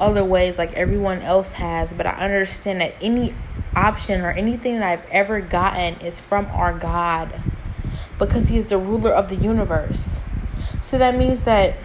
other 0.00 0.24
ways 0.24 0.58
like 0.58 0.72
everyone 0.74 1.20
else 1.20 1.52
has, 1.52 1.92
but 1.92 2.06
I 2.06 2.12
understand 2.12 2.80
that 2.80 2.94
any 3.00 3.34
option 3.76 4.22
or 4.22 4.30
anything 4.30 4.80
that 4.80 4.88
I've 4.88 5.10
ever 5.10 5.40
gotten 5.40 6.00
is 6.00 6.20
from 6.20 6.46
our 6.46 6.72
God 6.76 7.40
because 8.18 8.48
He 8.48 8.56
is 8.56 8.64
the 8.66 8.78
ruler 8.78 9.10
of 9.10 9.28
the 9.28 9.36
universe. 9.36 10.20
So 10.80 10.98
that 10.98 11.16
means 11.16 11.44
that, 11.44 11.76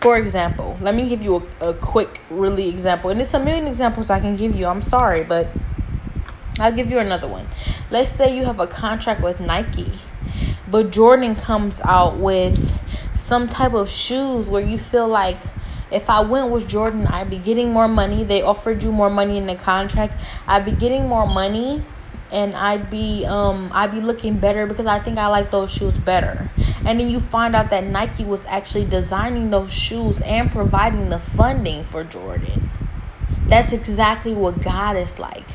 for 0.00 0.16
example, 0.16 0.78
let 0.80 0.94
me 0.94 1.08
give 1.08 1.22
you 1.22 1.46
a, 1.60 1.68
a 1.68 1.74
quick, 1.74 2.20
really 2.30 2.68
example, 2.68 3.10
and 3.10 3.20
it's 3.20 3.34
a 3.34 3.38
million 3.38 3.66
examples 3.66 4.10
I 4.10 4.20
can 4.20 4.36
give 4.36 4.56
you. 4.56 4.66
I'm 4.66 4.82
sorry, 4.82 5.22
but 5.22 5.48
I'll 6.58 6.72
give 6.72 6.90
you 6.90 6.98
another 6.98 7.28
one. 7.28 7.46
Let's 7.90 8.10
say 8.10 8.36
you 8.36 8.44
have 8.44 8.60
a 8.60 8.66
contract 8.66 9.22
with 9.22 9.40
Nike, 9.40 9.98
but 10.68 10.90
Jordan 10.90 11.36
comes 11.36 11.80
out 11.82 12.18
with 12.18 12.78
some 13.14 13.48
type 13.48 13.74
of 13.74 13.88
shoes 13.88 14.48
where 14.48 14.62
you 14.62 14.78
feel 14.78 15.08
like 15.08 15.38
if 15.94 16.10
I 16.10 16.20
went 16.22 16.50
with 16.50 16.66
Jordan, 16.66 17.06
I'd 17.06 17.30
be 17.30 17.38
getting 17.38 17.72
more 17.72 17.86
money. 17.86 18.24
They 18.24 18.42
offered 18.42 18.82
you 18.82 18.90
more 18.90 19.10
money 19.10 19.38
in 19.38 19.46
the 19.46 19.54
contract. 19.54 20.20
I'd 20.46 20.64
be 20.64 20.72
getting 20.72 21.06
more 21.06 21.26
money 21.26 21.84
and 22.32 22.54
I'd 22.54 22.90
be 22.90 23.24
um 23.26 23.70
I'd 23.72 23.92
be 23.92 24.00
looking 24.00 24.38
better 24.38 24.66
because 24.66 24.86
I 24.86 24.98
think 24.98 25.18
I 25.18 25.28
like 25.28 25.52
those 25.52 25.70
shoes 25.70 25.98
better. 26.00 26.50
And 26.84 26.98
then 26.98 27.08
you 27.08 27.20
find 27.20 27.54
out 27.54 27.70
that 27.70 27.84
Nike 27.84 28.24
was 28.24 28.44
actually 28.46 28.86
designing 28.86 29.50
those 29.50 29.72
shoes 29.72 30.20
and 30.22 30.50
providing 30.50 31.10
the 31.10 31.20
funding 31.20 31.84
for 31.84 32.02
Jordan. 32.02 32.70
That's 33.46 33.72
exactly 33.72 34.34
what 34.34 34.60
God 34.62 34.96
is 34.96 35.18
like. 35.18 35.46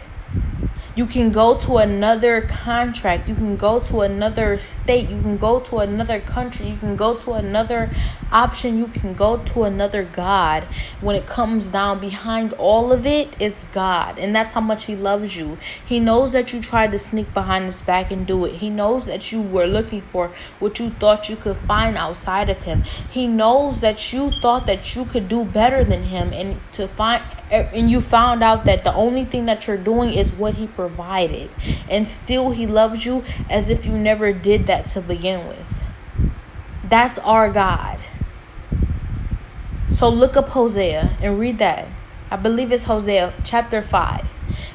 You 1.00 1.06
can 1.06 1.32
go 1.32 1.58
to 1.60 1.78
another 1.78 2.42
contract. 2.42 3.30
You 3.30 3.36
can 3.36 3.56
go 3.56 3.80
to 3.80 4.02
another 4.02 4.60
state. 4.60 5.08
You 5.08 5.22
can 5.22 5.38
go 5.38 5.62
to 5.62 5.78
another 5.78 6.20
country. 6.20 6.68
You 6.68 6.76
can 6.76 6.98
go 6.98 7.16
to 7.20 7.36
another 7.36 7.90
option. 8.34 8.78
You 8.78 8.88
can 8.88 9.14
go 9.14 9.38
to 9.38 9.64
another 9.64 10.04
God. 10.04 10.64
When 11.00 11.16
it 11.16 11.26
comes 11.26 11.70
down 11.70 12.02
behind 12.02 12.52
all 12.52 12.92
of 12.92 13.06
it 13.06 13.30
is 13.40 13.64
God. 13.72 14.20
And 14.20 14.36
that's 14.36 14.54
how 14.54 14.60
much 14.60 14.88
He 14.88 14.98
loves 14.98 15.38
you. 15.38 15.58
He 15.86 16.02
knows 16.02 16.34
that 16.34 16.52
you 16.52 16.62
tried 16.62 16.92
to 16.92 17.00
sneak 17.00 17.34
behind 17.34 17.64
His 17.64 17.82
back 17.82 18.12
and 18.12 18.28
do 18.28 18.44
it. 18.44 18.56
He 18.56 18.70
knows 18.70 19.06
that 19.06 19.32
you 19.32 19.42
were 19.42 19.68
looking 19.68 20.02
for 20.02 20.34
what 20.60 20.82
you 20.82 20.90
thought 20.90 21.30
you 21.30 21.38
could 21.38 21.60
find 21.60 21.96
outside 21.96 22.50
of 22.50 22.64
Him. 22.64 22.84
He 23.10 23.26
knows 23.26 23.80
that 23.80 24.12
you 24.12 24.34
thought 24.42 24.66
that 24.66 24.98
you 24.98 25.06
could 25.06 25.30
do 25.30 25.46
better 25.46 25.86
than 25.86 26.04
Him 26.04 26.34
and 26.34 26.60
to 26.74 26.90
find 26.90 27.24
Eh, 27.52 27.68
and 27.74 27.90
you 27.90 28.02
found 28.02 28.44
out 28.44 28.66
that 28.66 28.84
the 28.84 28.94
only 28.94 29.26
thing 29.26 29.46
that 29.46 29.66
you're 29.66 29.78
doing 29.78 30.14
is 30.14 30.34
what 30.34 30.56
he 30.56 30.68
provided. 30.68 31.50
And 31.90 32.06
still 32.06 32.52
he 32.52 32.68
loves 32.68 33.06
you 33.06 33.24
as 33.50 33.70
if 33.70 33.86
you 33.86 33.94
never 33.94 34.32
did 34.34 34.68
that 34.68 34.88
to 34.90 35.02
begin 35.02 35.48
with. 35.48 35.84
That's 36.84 37.18
our 37.20 37.50
god. 37.50 38.00
So 39.90 40.10
look 40.10 40.38
up 40.38 40.50
hosea 40.50 41.18
and 41.22 41.40
read 41.40 41.58
that. 41.60 41.88
I 42.32 42.36
believe 42.36 42.72
it's 42.72 42.84
hosea 42.86 43.34
chapter 43.44 43.82
5 43.82 44.26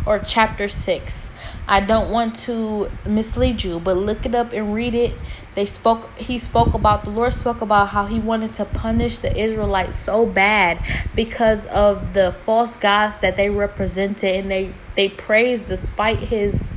or 0.06 0.18
chapter 0.18 0.68
6 0.68 1.28
I 1.66 1.80
don't 1.80 2.10
want 2.10 2.36
to 2.42 2.90
mislead 3.06 3.64
you, 3.64 3.80
but 3.80 3.96
look 3.96 4.26
it 4.26 4.34
up 4.34 4.52
and 4.52 4.74
read 4.74 4.94
it. 4.94 5.14
They 5.54 5.66
spoke 5.66 6.10
he 6.18 6.36
spoke 6.38 6.74
about 6.74 7.04
the 7.04 7.10
Lord 7.10 7.32
spoke 7.32 7.60
about 7.60 7.88
how 7.88 8.06
he 8.06 8.18
wanted 8.18 8.54
to 8.54 8.64
punish 8.64 9.18
the 9.18 9.34
Israelites 9.34 9.98
so 9.98 10.26
bad 10.26 10.84
because 11.14 11.64
of 11.66 12.12
the 12.12 12.34
false 12.44 12.76
gods 12.76 13.18
that 13.18 13.36
they 13.36 13.48
represented 13.48 14.36
and 14.36 14.50
they 14.50 14.74
they 14.96 15.08
praised 15.08 15.66
despite 15.68 16.18
his 16.18 16.70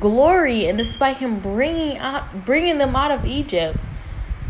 glory 0.00 0.68
and 0.68 0.78
despite 0.78 1.18
him 1.18 1.40
bringing 1.40 1.98
out 1.98 2.46
bringing 2.46 2.78
them 2.78 2.96
out 2.96 3.10
of 3.10 3.26
Egypt. 3.26 3.76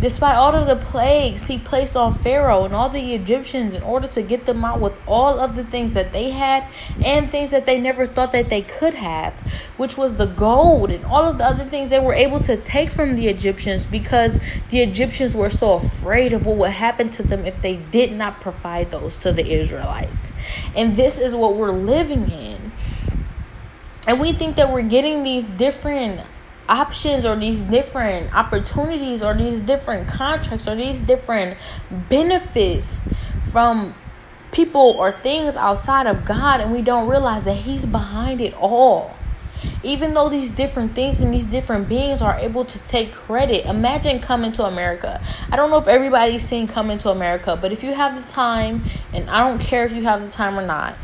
Despite 0.04 0.36
all 0.36 0.54
of 0.54 0.66
the 0.66 0.76
plagues 0.76 1.46
he 1.46 1.56
placed 1.56 1.96
on 1.96 2.18
Pharaoh 2.18 2.66
and 2.66 2.74
all 2.74 2.90
the 2.90 3.14
Egyptians 3.14 3.72
in 3.72 3.82
order 3.82 4.06
to 4.08 4.20
get 4.20 4.44
them 4.44 4.62
out 4.62 4.78
with 4.78 4.92
all 5.06 5.40
of 5.40 5.56
the 5.56 5.64
things 5.64 5.94
that 5.94 6.12
they 6.12 6.28
had 6.28 6.66
and 7.02 7.30
things 7.30 7.52
that 7.52 7.64
they 7.64 7.80
never 7.80 8.04
thought 8.04 8.30
that 8.32 8.50
they 8.50 8.60
could 8.60 8.92
have, 8.92 9.32
which 9.78 9.96
was 9.96 10.16
the 10.16 10.26
gold 10.26 10.90
and 10.90 11.06
all 11.06 11.24
of 11.24 11.38
the 11.38 11.44
other 11.46 11.64
things 11.64 11.88
they 11.88 11.98
were 11.98 12.12
able 12.12 12.38
to 12.40 12.54
take 12.58 12.90
from 12.90 13.16
the 13.16 13.28
Egyptians 13.28 13.86
because 13.86 14.38
the 14.68 14.82
Egyptians 14.82 15.34
were 15.34 15.48
so 15.48 15.76
afraid 15.76 16.34
of 16.34 16.44
what 16.44 16.58
would 16.58 16.72
happen 16.72 17.08
to 17.08 17.22
them 17.22 17.46
if 17.46 17.62
they 17.62 17.76
did 17.76 18.12
not 18.12 18.42
provide 18.42 18.90
those 18.90 19.16
to 19.22 19.32
the 19.32 19.54
Israelites. 19.54 20.32
And 20.76 20.96
this 20.96 21.18
is 21.18 21.34
what 21.34 21.56
we're 21.56 21.72
living 21.72 22.30
in. 22.30 22.72
And 24.06 24.20
we 24.20 24.34
think 24.34 24.56
that 24.56 24.70
we're 24.70 24.82
getting 24.82 25.22
these 25.22 25.48
different 25.48 26.20
options 26.68 27.24
or 27.24 27.36
these 27.36 27.60
different 27.60 28.34
opportunities 28.34 29.22
or 29.22 29.34
these 29.34 29.60
different 29.60 30.08
contracts 30.08 30.66
or 30.66 30.74
these 30.74 31.00
different 31.00 31.58
benefits 32.08 32.98
from 33.50 33.94
people 34.52 34.94
or 34.98 35.12
things 35.12 35.56
outside 35.56 36.06
of 36.06 36.24
God 36.24 36.60
and 36.60 36.72
we 36.72 36.80
don't 36.80 37.08
realize 37.08 37.44
that 37.44 37.54
he's 37.54 37.84
behind 37.84 38.40
it 38.40 38.54
all. 38.54 39.14
Even 39.82 40.14
though 40.14 40.28
these 40.28 40.50
different 40.50 40.94
things 40.94 41.20
and 41.20 41.32
these 41.32 41.44
different 41.44 41.88
beings 41.88 42.20
are 42.20 42.38
able 42.38 42.64
to 42.64 42.78
take 42.80 43.12
credit, 43.12 43.66
imagine 43.66 44.20
coming 44.20 44.52
to 44.52 44.64
America. 44.64 45.22
I 45.50 45.56
don't 45.56 45.70
know 45.70 45.78
if 45.78 45.88
everybody's 45.88 46.46
seen 46.46 46.66
Coming 46.66 46.98
to 46.98 47.10
America, 47.10 47.58
but 47.60 47.72
if 47.72 47.82
you 47.82 47.92
have 47.92 48.22
the 48.22 48.30
time, 48.30 48.84
and 49.12 49.30
I 49.30 49.48
don't 49.48 49.60
care 49.60 49.84
if 49.84 49.92
you 49.92 50.02
have 50.04 50.22
the 50.22 50.30
time 50.30 50.58
or 50.58 50.66
not, 50.66 50.96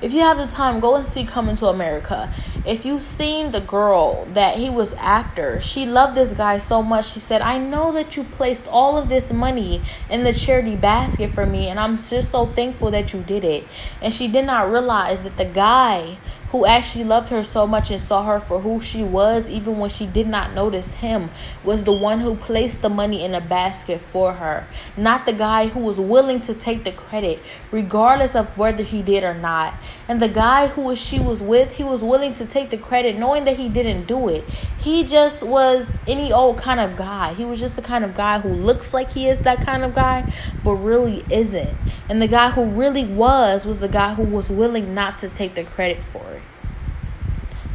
if 0.00 0.12
you 0.12 0.20
have 0.20 0.36
the 0.36 0.46
time, 0.46 0.80
go 0.80 0.94
and 0.94 1.06
see 1.06 1.24
Coming 1.24 1.56
to 1.56 1.66
America. 1.66 2.32
If 2.64 2.84
you've 2.84 3.02
seen 3.02 3.50
the 3.50 3.60
girl 3.60 4.26
that 4.34 4.56
he 4.56 4.70
was 4.70 4.94
after, 4.94 5.60
she 5.60 5.86
loved 5.86 6.16
this 6.16 6.32
guy 6.32 6.58
so 6.58 6.82
much. 6.82 7.12
She 7.12 7.20
said, 7.20 7.42
I 7.42 7.58
know 7.58 7.92
that 7.92 8.16
you 8.16 8.24
placed 8.24 8.66
all 8.68 8.96
of 8.96 9.08
this 9.08 9.32
money 9.32 9.82
in 10.08 10.24
the 10.24 10.32
charity 10.32 10.76
basket 10.76 11.32
for 11.32 11.46
me, 11.46 11.68
and 11.68 11.80
I'm 11.80 11.96
just 11.96 12.30
so 12.30 12.46
thankful 12.46 12.90
that 12.92 13.12
you 13.12 13.22
did 13.22 13.44
it. 13.44 13.66
And 14.00 14.14
she 14.14 14.28
did 14.28 14.46
not 14.46 14.70
realize 14.70 15.22
that 15.22 15.36
the 15.36 15.44
guy 15.44 16.18
who 16.50 16.64
actually 16.64 17.04
loved 17.04 17.28
her 17.28 17.44
so 17.44 17.66
much 17.66 17.90
and 17.90 18.00
saw 18.00 18.24
her 18.24 18.40
for 18.40 18.60
who 18.60 18.80
she 18.80 19.04
was, 19.04 19.48
even 19.50 19.78
when 19.78 19.90
she 19.90 20.06
did 20.06 20.26
not 20.26 20.54
notice 20.54 20.92
him, 20.92 21.30
was 21.62 21.84
the 21.84 21.92
one 21.92 22.20
who 22.20 22.34
placed 22.36 22.80
the 22.80 22.88
money 22.88 23.22
in 23.22 23.34
a 23.34 23.40
basket 23.40 24.00
for 24.10 24.32
her. 24.32 24.66
Not 24.96 25.26
the 25.26 25.34
guy 25.34 25.66
who 25.66 25.80
was 25.80 26.00
willing 26.00 26.40
to 26.42 26.54
take 26.54 26.84
the 26.84 26.92
credit, 26.92 27.38
regardless 27.70 28.34
of 28.34 28.56
whether 28.56 28.82
he 28.82 29.02
did 29.02 29.24
or 29.24 29.34
not. 29.34 29.74
And 30.08 30.22
the 30.22 30.28
guy 30.28 30.68
who 30.68 30.96
she 30.96 31.20
was 31.20 31.42
with, 31.42 31.72
he 31.72 31.84
was 31.84 32.02
willing 32.02 32.32
to 32.34 32.46
take 32.46 32.70
the 32.70 32.78
credit, 32.78 33.18
knowing 33.18 33.44
that 33.44 33.58
he 33.58 33.68
didn't 33.68 34.06
do 34.06 34.28
it. 34.28 34.44
He 34.78 35.04
just 35.04 35.42
was 35.42 35.98
any 36.06 36.32
old 36.32 36.56
kind 36.56 36.80
of 36.80 36.96
guy. 36.96 37.34
He 37.34 37.44
was 37.44 37.60
just 37.60 37.76
the 37.76 37.82
kind 37.82 38.04
of 38.04 38.14
guy 38.14 38.38
who 38.38 38.48
looks 38.48 38.94
like 38.94 39.12
he 39.12 39.28
is 39.28 39.38
that 39.40 39.64
kind 39.66 39.84
of 39.84 39.94
guy, 39.94 40.32
but 40.64 40.74
really 40.74 41.24
isn't. 41.30 41.76
And 42.08 42.22
the 42.22 42.28
guy 42.28 42.50
who 42.50 42.64
really 42.64 43.04
was, 43.04 43.66
was 43.66 43.80
the 43.80 43.88
guy 43.88 44.14
who 44.14 44.22
was 44.22 44.48
willing 44.48 44.94
not 44.94 45.18
to 45.18 45.28
take 45.28 45.54
the 45.54 45.64
credit 45.64 45.98
for 46.10 46.24
it. 46.32 46.37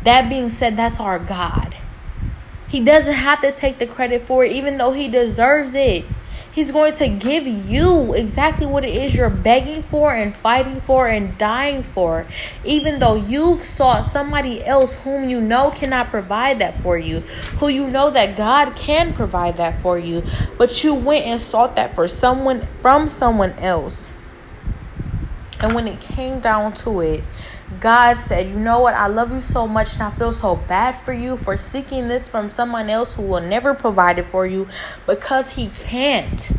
That 0.03 0.29
being 0.29 0.49
said, 0.49 0.75
that's 0.77 0.99
our 0.99 1.19
God. 1.19 1.75
He 2.67 2.83
doesn't 2.83 3.13
have 3.13 3.41
to 3.41 3.51
take 3.51 3.79
the 3.79 3.87
credit 3.87 4.25
for 4.25 4.43
it, 4.43 4.51
even 4.51 4.77
though 4.77 4.91
he 4.93 5.07
deserves 5.07 5.75
it. 5.75 6.05
He's 6.53 6.71
going 6.71 6.93
to 6.95 7.07
give 7.07 7.47
you 7.47 8.13
exactly 8.13 8.67
what 8.67 8.85
it 8.85 8.93
is 8.93 9.15
you're 9.15 9.29
begging 9.29 9.81
for 9.81 10.13
and 10.13 10.35
fighting 10.35 10.81
for 10.81 11.07
and 11.07 11.35
dying 11.39 11.81
for, 11.81 12.27
even 12.63 12.99
though 12.99 13.15
you've 13.15 13.63
sought 13.63 14.05
somebody 14.05 14.63
else 14.63 14.95
whom 14.97 15.27
you 15.27 15.41
know 15.41 15.71
cannot 15.71 16.11
provide 16.11 16.59
that 16.59 16.79
for 16.81 16.95
you, 16.95 17.21
who 17.59 17.69
you 17.69 17.89
know 17.89 18.11
that 18.11 18.37
God 18.37 18.75
can 18.75 19.13
provide 19.13 19.57
that 19.57 19.81
for 19.81 19.97
you, 19.97 20.23
but 20.59 20.83
you 20.83 20.93
went 20.93 21.25
and 21.25 21.41
sought 21.41 21.75
that 21.75 21.95
for 21.95 22.07
someone 22.07 22.67
from 22.81 23.09
someone 23.09 23.53
else. 23.53 24.05
And 25.59 25.73
when 25.73 25.87
it 25.87 26.01
came 26.01 26.39
down 26.39 26.73
to 26.73 26.99
it, 26.99 27.23
God 27.83 28.15
said, 28.15 28.47
You 28.47 28.55
know 28.55 28.79
what? 28.79 28.93
I 28.93 29.07
love 29.07 29.33
you 29.33 29.41
so 29.41 29.67
much 29.67 29.95
and 29.95 30.03
I 30.03 30.11
feel 30.11 30.31
so 30.31 30.55
bad 30.55 30.93
for 31.01 31.11
you 31.11 31.35
for 31.35 31.57
seeking 31.57 32.07
this 32.07 32.29
from 32.29 32.49
someone 32.49 32.89
else 32.89 33.15
who 33.15 33.23
will 33.23 33.41
never 33.41 33.73
provide 33.73 34.19
it 34.19 34.27
for 34.27 34.47
you 34.47 34.69
because 35.05 35.49
He 35.49 35.67
can't. 35.67 36.49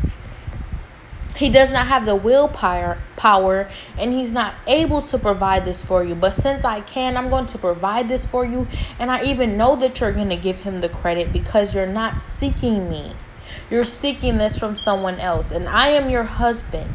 He 1.35 1.49
does 1.49 1.73
not 1.73 1.87
have 1.87 2.05
the 2.05 2.15
willpower 2.15 2.99
power 3.17 3.71
and 3.99 4.13
he's 4.13 4.33
not 4.33 4.55
able 4.67 5.01
to 5.01 5.19
provide 5.19 5.65
this 5.65 5.83
for 5.83 6.05
you. 6.05 6.15
But 6.15 6.35
since 6.35 6.63
I 6.63 6.83
can, 6.83 7.17
I'm 7.17 7.31
going 7.31 7.47
to 7.47 7.59
provide 7.59 8.07
this 8.07 8.25
for 8.27 8.45
you. 8.45 8.69
And 9.01 9.11
I 9.11 9.25
even 9.25 9.57
know 9.57 9.75
that 9.77 9.99
you're 9.99 10.13
going 10.13 10.29
to 10.29 10.37
give 10.37 10.61
him 10.61 10.79
the 10.79 10.89
credit 10.91 11.33
because 11.33 11.75
you're 11.75 11.87
not 11.87 12.21
seeking 12.21 12.89
me. 12.89 13.15
You're 13.69 13.85
seeking 13.85 14.37
this 14.37 14.57
from 14.59 14.77
someone 14.77 15.19
else. 15.19 15.51
And 15.51 15.69
I 15.69 15.89
am 15.89 16.09
your 16.09 16.23
husband. 16.23 16.95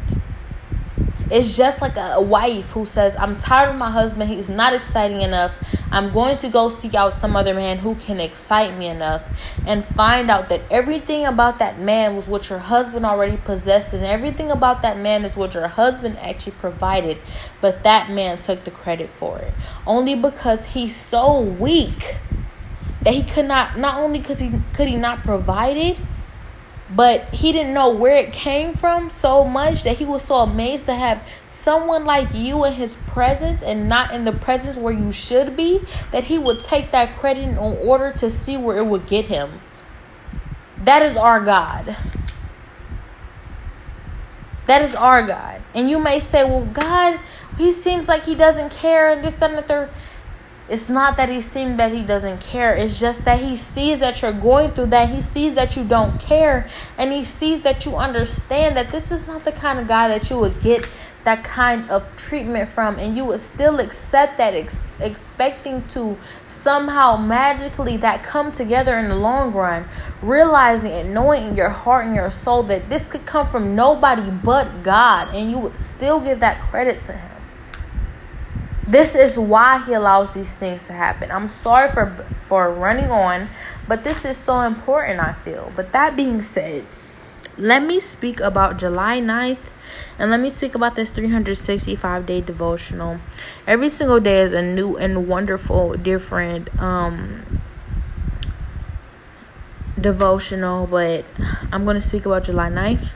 It's 1.30 1.56
just 1.56 1.80
like 1.80 1.96
a, 1.96 2.14
a 2.14 2.20
wife 2.20 2.70
who 2.72 2.84
says, 2.84 3.14
I'm 3.16 3.36
tired 3.36 3.70
of 3.70 3.76
my 3.76 3.90
husband. 3.90 4.30
He's 4.30 4.48
not 4.48 4.74
exciting 4.74 5.22
enough. 5.22 5.52
I'm 5.92 6.12
going 6.12 6.36
to 6.38 6.48
go 6.48 6.68
seek 6.68 6.94
out 6.94 7.14
some 7.14 7.36
other 7.36 7.54
man 7.54 7.78
who 7.78 7.94
can 7.94 8.20
excite 8.20 8.76
me 8.76 8.86
enough 8.86 9.22
and 9.66 9.84
find 9.84 10.30
out 10.30 10.48
that 10.48 10.62
everything 10.70 11.26
about 11.26 11.58
that 11.58 11.78
man 11.78 12.16
was 12.16 12.26
what 12.28 12.48
your 12.48 12.58
husband 12.58 13.04
already 13.06 13.36
possessed, 13.36 13.92
and 13.92 14.04
everything 14.04 14.50
about 14.50 14.82
that 14.82 14.98
man 14.98 15.24
is 15.24 15.36
what 15.36 15.54
your 15.54 15.68
husband 15.68 16.18
actually 16.18 16.52
provided, 16.52 17.18
but 17.60 17.82
that 17.84 18.10
man 18.10 18.38
took 18.38 18.64
the 18.64 18.70
credit 18.70 19.10
for 19.16 19.38
it. 19.38 19.52
Only 19.86 20.14
because 20.14 20.64
he's 20.66 20.96
so 20.96 21.40
weak 21.40 22.16
that 23.02 23.14
he 23.14 23.22
could 23.22 23.46
not, 23.46 23.78
not 23.78 24.00
only 24.00 24.18
because 24.18 24.40
he 24.40 24.52
could 24.74 24.88
he 24.88 24.96
not 24.96 25.22
provide 25.22 25.76
it, 25.76 25.98
but 26.94 27.22
he 27.32 27.52
didn't 27.52 27.72
know 27.72 27.94
where 27.94 28.16
it 28.16 28.32
came 28.32 28.74
from 28.74 29.10
so 29.10 29.44
much 29.44 29.84
that 29.84 29.98
he 29.98 30.04
was 30.04 30.24
so 30.24 30.36
amazed 30.36 30.86
to 30.86 30.94
have 30.94 31.22
someone 31.46 32.04
like 32.04 32.34
you 32.34 32.64
in 32.64 32.72
his 32.72 32.96
presence 33.06 33.62
and 33.62 33.88
not 33.88 34.12
in 34.12 34.24
the 34.24 34.32
presence 34.32 34.76
where 34.76 34.92
you 34.92 35.12
should 35.12 35.56
be 35.56 35.80
that 36.10 36.24
he 36.24 36.38
would 36.38 36.60
take 36.60 36.90
that 36.90 37.16
credit 37.16 37.44
in 37.44 37.56
order 37.58 38.12
to 38.12 38.28
see 38.28 38.56
where 38.56 38.78
it 38.78 38.86
would 38.86 39.06
get 39.06 39.26
him. 39.26 39.60
That 40.84 41.02
is 41.02 41.16
our 41.16 41.40
God. 41.44 41.96
That 44.66 44.82
is 44.82 44.94
our 44.94 45.26
God. 45.26 45.60
And 45.74 45.90
you 45.90 45.98
may 45.98 46.18
say, 46.18 46.44
well, 46.44 46.64
God, 46.64 47.20
he 47.56 47.72
seems 47.72 48.08
like 48.08 48.24
he 48.24 48.34
doesn't 48.34 48.72
care 48.72 49.12
and 49.12 49.22
this, 49.22 49.34
that, 49.36 49.50
and 49.50 49.58
the 49.58 49.62
third. 49.62 49.90
It's 50.70 50.88
not 50.88 51.16
that 51.16 51.28
he 51.28 51.40
seems 51.40 51.78
that 51.78 51.90
he 51.90 52.04
doesn't 52.04 52.40
care. 52.40 52.76
It's 52.76 53.00
just 53.00 53.24
that 53.24 53.40
he 53.40 53.56
sees 53.56 53.98
that 53.98 54.22
you're 54.22 54.32
going 54.32 54.70
through 54.70 54.86
that. 54.86 55.08
He 55.08 55.20
sees 55.20 55.54
that 55.54 55.76
you 55.76 55.82
don't 55.82 56.20
care. 56.20 56.70
And 56.96 57.12
he 57.12 57.24
sees 57.24 57.62
that 57.62 57.84
you 57.84 57.96
understand 57.96 58.76
that 58.76 58.92
this 58.92 59.10
is 59.10 59.26
not 59.26 59.44
the 59.44 59.50
kind 59.50 59.80
of 59.80 59.88
guy 59.88 60.06
that 60.06 60.30
you 60.30 60.38
would 60.38 60.60
get 60.60 60.88
that 61.24 61.42
kind 61.42 61.90
of 61.90 62.16
treatment 62.16 62.68
from. 62.68 63.00
And 63.00 63.16
you 63.16 63.24
would 63.24 63.40
still 63.40 63.80
accept 63.80 64.38
that, 64.38 64.54
ex- 64.54 64.94
expecting 65.00 65.84
to 65.88 66.16
somehow 66.46 67.16
magically 67.16 67.96
that 67.96 68.22
come 68.22 68.52
together 68.52 68.96
in 68.96 69.08
the 69.08 69.16
long 69.16 69.52
run. 69.52 69.88
Realizing 70.22 70.92
and 70.92 71.12
knowing 71.12 71.48
in 71.48 71.56
your 71.56 71.70
heart 71.70 72.06
and 72.06 72.14
your 72.14 72.30
soul 72.30 72.62
that 72.64 72.88
this 72.88 73.02
could 73.08 73.26
come 73.26 73.48
from 73.48 73.74
nobody 73.74 74.30
but 74.30 74.84
God. 74.84 75.34
And 75.34 75.50
you 75.50 75.58
would 75.58 75.76
still 75.76 76.20
give 76.20 76.38
that 76.38 76.62
credit 76.62 77.02
to 77.02 77.14
him. 77.14 77.39
This 78.90 79.14
is 79.14 79.38
why 79.38 79.78
he 79.86 79.92
allows 79.92 80.34
these 80.34 80.52
things 80.56 80.88
to 80.88 80.92
happen. 80.92 81.30
I'm 81.30 81.46
sorry 81.46 81.92
for 81.92 82.26
for 82.42 82.72
running 82.72 83.12
on, 83.12 83.48
but 83.86 84.02
this 84.02 84.24
is 84.24 84.36
so 84.36 84.62
important, 84.62 85.20
I 85.20 85.34
feel. 85.44 85.72
But 85.76 85.92
that 85.92 86.16
being 86.16 86.42
said, 86.42 86.84
let 87.56 87.84
me 87.84 88.00
speak 88.00 88.40
about 88.40 88.78
July 88.78 89.20
9th 89.20 89.70
and 90.18 90.32
let 90.32 90.40
me 90.40 90.50
speak 90.50 90.74
about 90.74 90.96
this 90.96 91.12
365 91.12 92.26
day 92.26 92.40
devotional. 92.40 93.20
Every 93.64 93.90
single 93.90 94.18
day 94.18 94.40
is 94.40 94.52
a 94.52 94.62
new 94.62 94.96
and 94.96 95.28
wonderful, 95.28 95.94
different 95.94 96.68
um 96.80 97.60
devotional, 100.00 100.88
but 100.88 101.24
I'm 101.70 101.84
going 101.84 101.94
to 101.94 102.00
speak 102.00 102.26
about 102.26 102.42
July 102.42 102.70
9th 102.70 103.14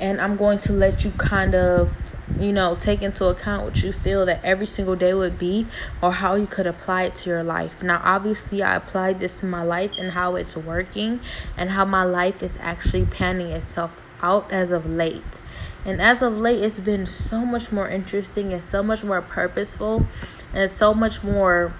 and 0.00 0.20
I'm 0.20 0.36
going 0.36 0.58
to 0.58 0.72
let 0.72 1.04
you 1.04 1.12
kind 1.12 1.54
of 1.54 2.03
you 2.38 2.52
know, 2.52 2.74
take 2.74 3.02
into 3.02 3.26
account 3.26 3.64
what 3.64 3.82
you 3.82 3.92
feel 3.92 4.26
that 4.26 4.42
every 4.42 4.66
single 4.66 4.96
day 4.96 5.14
would 5.14 5.38
be 5.38 5.66
or 6.02 6.12
how 6.12 6.34
you 6.34 6.46
could 6.46 6.66
apply 6.66 7.04
it 7.04 7.14
to 7.16 7.30
your 7.30 7.42
life. 7.42 7.82
Now, 7.82 8.00
obviously, 8.02 8.62
I 8.62 8.76
applied 8.76 9.20
this 9.20 9.34
to 9.40 9.46
my 9.46 9.62
life 9.62 9.92
and 9.98 10.10
how 10.10 10.36
it's 10.36 10.56
working 10.56 11.20
and 11.56 11.70
how 11.70 11.84
my 11.84 12.04
life 12.04 12.42
is 12.42 12.56
actually 12.60 13.04
panning 13.06 13.48
itself 13.48 13.92
out 14.22 14.50
as 14.50 14.70
of 14.70 14.88
late. 14.88 15.38
And 15.84 16.00
as 16.00 16.22
of 16.22 16.34
late, 16.34 16.62
it's 16.62 16.80
been 16.80 17.04
so 17.04 17.44
much 17.44 17.70
more 17.70 17.88
interesting 17.88 18.52
and 18.52 18.62
so 18.62 18.82
much 18.82 19.04
more 19.04 19.20
purposeful 19.20 20.06
and 20.54 20.70
so 20.70 20.94
much 20.94 21.22
more 21.22 21.74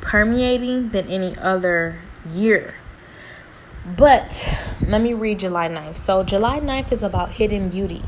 permeating 0.00 0.90
than 0.90 1.06
any 1.06 1.36
other 1.38 2.00
year. 2.32 2.74
But 3.84 4.46
let 4.86 5.00
me 5.00 5.14
read 5.14 5.38
July 5.38 5.68
9th. 5.68 5.96
So, 5.96 6.22
July 6.22 6.60
9th 6.60 6.92
is 6.92 7.02
about 7.02 7.30
hidden 7.30 7.70
beauty. 7.70 8.02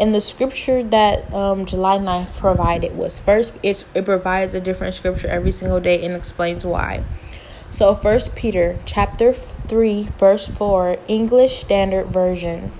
And 0.00 0.14
the 0.14 0.20
scripture 0.20 0.82
that 0.82 1.30
um, 1.34 1.66
July 1.66 1.98
9th 1.98 2.38
provided 2.38 2.96
was 2.96 3.20
first, 3.20 3.52
it 3.62 3.84
provides 4.04 4.54
a 4.54 4.60
different 4.60 4.94
scripture 4.94 5.28
every 5.28 5.50
single 5.50 5.78
day 5.78 6.02
and 6.02 6.14
explains 6.14 6.64
why. 6.64 7.04
So, 7.70 7.94
First 7.94 8.34
Peter 8.34 8.78
chapter 8.86 9.34
3, 9.34 10.08
verse 10.18 10.48
4, 10.48 10.96
English 11.06 11.60
Standard 11.60 12.06
Version. 12.06 12.72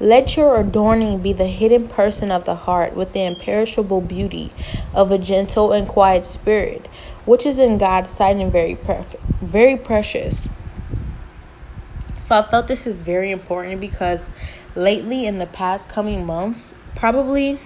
Let 0.00 0.36
your 0.36 0.60
adorning 0.60 1.22
be 1.22 1.32
the 1.32 1.48
hidden 1.48 1.88
person 1.88 2.30
of 2.30 2.44
the 2.44 2.54
heart 2.54 2.94
with 2.94 3.14
the 3.14 3.24
imperishable 3.24 4.02
beauty 4.02 4.52
of 4.94 5.10
a 5.10 5.18
gentle 5.18 5.72
and 5.72 5.88
quiet 5.88 6.26
spirit, 6.26 6.86
which 7.24 7.46
is 7.46 7.58
in 7.58 7.78
God's 7.78 8.10
sight 8.10 8.36
and 8.36 8.52
very 8.52 8.76
perfect, 8.76 9.22
very 9.40 9.76
precious. 9.76 10.46
So 12.20 12.36
I 12.36 12.42
felt 12.42 12.68
this 12.68 12.86
is 12.86 13.02
very 13.02 13.30
important 13.30 13.80
because 13.80 14.30
lately 14.74 15.26
in 15.26 15.38
the 15.38 15.46
past 15.46 15.88
coming 15.88 16.26
months, 16.26 16.74
probably 16.94 17.60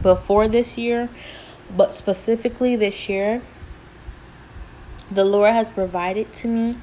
before 0.00 0.48
this 0.48 0.78
year, 0.78 1.08
but 1.76 1.94
specifically 1.94 2.76
this 2.76 3.08
year, 3.08 3.42
the 5.10 5.24
Lord 5.24 5.52
has 5.52 5.70
provided 5.70 6.32
to 6.34 6.48
me 6.48 6.74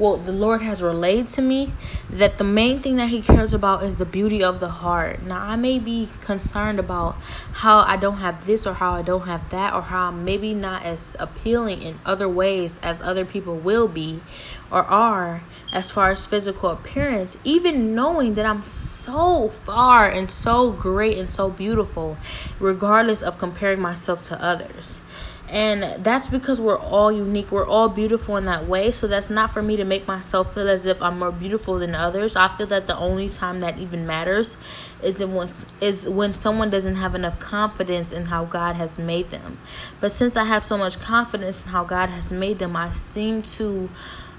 well, 0.00 0.16
the 0.16 0.32
Lord 0.32 0.62
has 0.62 0.82
relayed 0.82 1.28
to 1.28 1.42
me 1.42 1.74
that 2.08 2.38
the 2.38 2.44
main 2.44 2.78
thing 2.78 2.96
that 2.96 3.10
He 3.10 3.20
cares 3.20 3.52
about 3.52 3.82
is 3.82 3.98
the 3.98 4.06
beauty 4.06 4.42
of 4.42 4.58
the 4.58 4.70
heart. 4.70 5.22
Now, 5.22 5.40
I 5.40 5.56
may 5.56 5.78
be 5.78 6.08
concerned 6.22 6.78
about 6.78 7.16
how 7.52 7.80
I 7.80 7.98
don't 7.98 8.16
have 8.16 8.46
this 8.46 8.66
or 8.66 8.72
how 8.72 8.94
I 8.94 9.02
don't 9.02 9.26
have 9.26 9.50
that, 9.50 9.74
or 9.74 9.82
how 9.82 10.08
I'm 10.08 10.24
maybe 10.24 10.54
not 10.54 10.84
as 10.84 11.16
appealing 11.20 11.82
in 11.82 11.98
other 12.06 12.30
ways 12.30 12.80
as 12.82 13.02
other 13.02 13.26
people 13.26 13.56
will 13.56 13.88
be 13.88 14.22
or 14.70 14.84
are 14.84 15.42
as 15.70 15.90
far 15.90 16.10
as 16.10 16.26
physical 16.26 16.70
appearance, 16.70 17.36
even 17.44 17.94
knowing 17.94 18.34
that 18.36 18.46
I'm 18.46 18.64
so 18.64 19.50
far 19.66 20.08
and 20.08 20.30
so 20.30 20.70
great 20.70 21.18
and 21.18 21.30
so 21.30 21.50
beautiful, 21.50 22.16
regardless 22.58 23.22
of 23.22 23.36
comparing 23.36 23.80
myself 23.80 24.22
to 24.28 24.42
others. 24.42 25.02
And 25.50 26.04
that's 26.04 26.28
because 26.28 26.60
we're 26.60 26.78
all 26.78 27.10
unique. 27.10 27.50
We're 27.50 27.66
all 27.66 27.88
beautiful 27.88 28.36
in 28.36 28.44
that 28.44 28.68
way. 28.68 28.92
So 28.92 29.08
that's 29.08 29.28
not 29.28 29.50
for 29.50 29.62
me 29.62 29.76
to 29.76 29.84
make 29.84 30.06
myself 30.06 30.54
feel 30.54 30.68
as 30.68 30.86
if 30.86 31.02
I'm 31.02 31.18
more 31.18 31.32
beautiful 31.32 31.80
than 31.80 31.92
others. 31.92 32.36
I 32.36 32.56
feel 32.56 32.68
that 32.68 32.86
the 32.86 32.96
only 32.96 33.28
time 33.28 33.58
that 33.58 33.76
even 33.78 34.06
matters 34.06 34.56
is 35.02 35.18
when 35.18 35.48
is 35.80 36.08
when 36.08 36.34
someone 36.34 36.70
doesn't 36.70 36.96
have 36.96 37.16
enough 37.16 37.40
confidence 37.40 38.12
in 38.12 38.26
how 38.26 38.44
God 38.44 38.76
has 38.76 38.96
made 38.96 39.30
them. 39.30 39.58
But 40.00 40.12
since 40.12 40.36
I 40.36 40.44
have 40.44 40.62
so 40.62 40.78
much 40.78 41.00
confidence 41.00 41.64
in 41.64 41.70
how 41.70 41.82
God 41.82 42.10
has 42.10 42.30
made 42.30 42.60
them, 42.60 42.76
I 42.76 42.90
seem 42.90 43.42
to 43.42 43.90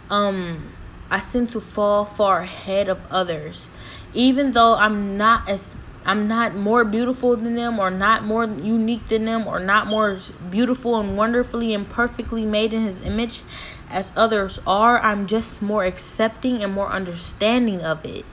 um 0.09 0.71
I 1.09 1.19
seem 1.19 1.45
to 1.47 1.59
fall 1.59 2.05
far 2.05 2.39
ahead 2.39 2.87
of 2.87 3.01
others. 3.11 3.67
Even 4.13 4.53
though 4.53 4.75
I'm 4.75 5.17
not 5.17 5.49
as 5.49 5.75
I'm 6.05 6.27
not 6.27 6.55
more 6.55 6.83
beautiful 6.83 7.35
than 7.35 7.55
them 7.55 7.79
or 7.79 7.91
not 7.91 8.23
more 8.23 8.45
unique 8.45 9.07
than 9.07 9.25
them 9.25 9.47
or 9.47 9.59
not 9.59 9.87
more 9.87 10.17
beautiful 10.49 10.99
and 10.99 11.15
wonderfully 11.15 11.73
and 11.73 11.87
perfectly 11.87 12.45
made 12.45 12.73
in 12.73 12.83
his 12.83 12.99
image 13.01 13.43
as 13.89 14.11
others 14.15 14.59
are. 14.65 14.99
I'm 14.99 15.27
just 15.27 15.61
more 15.61 15.83
accepting 15.83 16.63
and 16.63 16.73
more 16.73 16.89
understanding 16.89 17.81
of 17.81 18.03
it 18.05 18.25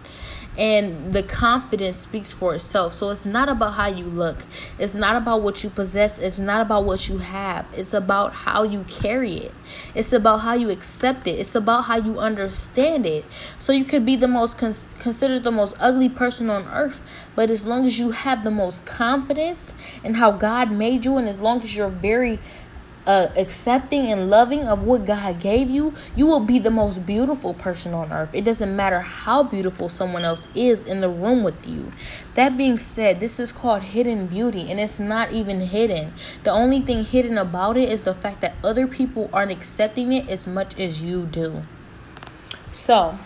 and 0.58 1.12
the 1.12 1.22
confidence 1.22 1.96
speaks 1.96 2.32
for 2.32 2.52
itself. 2.56 2.92
So 2.92 3.10
it's 3.10 3.24
not 3.24 3.48
about 3.48 3.74
how 3.74 3.86
you 3.86 4.04
look, 4.04 4.38
it's 4.78 4.96
not 4.96 5.14
about 5.14 5.42
what 5.42 5.62
you 5.62 5.70
possess, 5.70 6.18
it's 6.18 6.36
not 6.36 6.60
about 6.60 6.84
what 6.84 7.08
you 7.08 7.18
have, 7.18 7.72
it's 7.76 7.94
about 7.94 8.32
how 8.32 8.64
you 8.64 8.84
carry 8.88 9.34
it, 9.34 9.54
it's 9.94 10.12
about 10.12 10.38
how 10.38 10.54
you 10.54 10.68
accept 10.70 11.28
it, 11.28 11.38
it's 11.38 11.54
about 11.54 11.82
how 11.82 11.96
you 11.96 12.18
understand 12.18 13.06
it. 13.06 13.24
So 13.60 13.72
you 13.72 13.84
could 13.84 14.04
be 14.04 14.16
the 14.16 14.26
most 14.26 14.58
considered 14.58 15.44
the 15.44 15.52
most 15.52 15.76
ugly 15.78 16.08
person 16.08 16.50
on 16.50 16.66
earth, 16.68 17.00
but 17.36 17.50
as 17.50 17.64
long 17.64 17.86
as 17.86 18.00
you 18.00 18.10
have 18.10 18.42
the 18.42 18.50
most 18.50 18.84
confidence 18.84 19.72
in 20.02 20.14
how 20.14 20.32
God 20.32 20.72
made 20.72 21.04
you, 21.04 21.16
and 21.18 21.28
as 21.28 21.38
long 21.38 21.62
as 21.62 21.76
you're 21.76 21.88
very 21.88 22.40
uh, 23.06 23.28
accepting 23.36 24.06
and 24.12 24.28
loving 24.28 24.68
of 24.68 24.84
what 24.84 25.06
God 25.06 25.40
gave 25.40 25.70
you, 25.70 25.94
you 26.14 26.26
will 26.26 26.40
be 26.40 26.58
the 26.58 26.70
most 26.70 27.06
beautiful 27.06 27.54
person 27.54 27.94
on 27.94 28.12
earth. 28.12 28.30
It 28.32 28.44
doesn't 28.44 28.74
matter 28.74 29.00
how 29.00 29.42
beautiful 29.42 29.88
someone 29.88 30.24
else 30.24 30.46
is 30.54 30.84
in 30.84 31.00
the 31.00 31.08
room 31.08 31.42
with 31.42 31.66
you. 31.66 31.90
That 32.34 32.56
being 32.56 32.78
said, 32.78 33.20
this 33.20 33.40
is 33.40 33.52
called 33.52 33.82
hidden 33.82 34.26
beauty, 34.26 34.70
and 34.70 34.78
it's 34.78 35.00
not 35.00 35.32
even 35.32 35.60
hidden. 35.60 36.12
The 36.44 36.50
only 36.50 36.80
thing 36.80 37.04
hidden 37.04 37.38
about 37.38 37.76
it 37.76 37.88
is 37.88 38.02
the 38.02 38.14
fact 38.14 38.40
that 38.42 38.54
other 38.62 38.86
people 38.86 39.30
aren't 39.32 39.52
accepting 39.52 40.12
it 40.12 40.28
as 40.28 40.46
much 40.46 40.78
as 40.78 41.00
you 41.00 41.24
do. 41.26 41.62
So, 42.72 43.18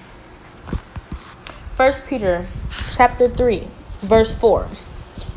First 1.75 2.07
Peter 2.07 2.47
chapter 2.95 3.29
3, 3.29 3.67
verse 4.03 4.35
4. 4.37 4.69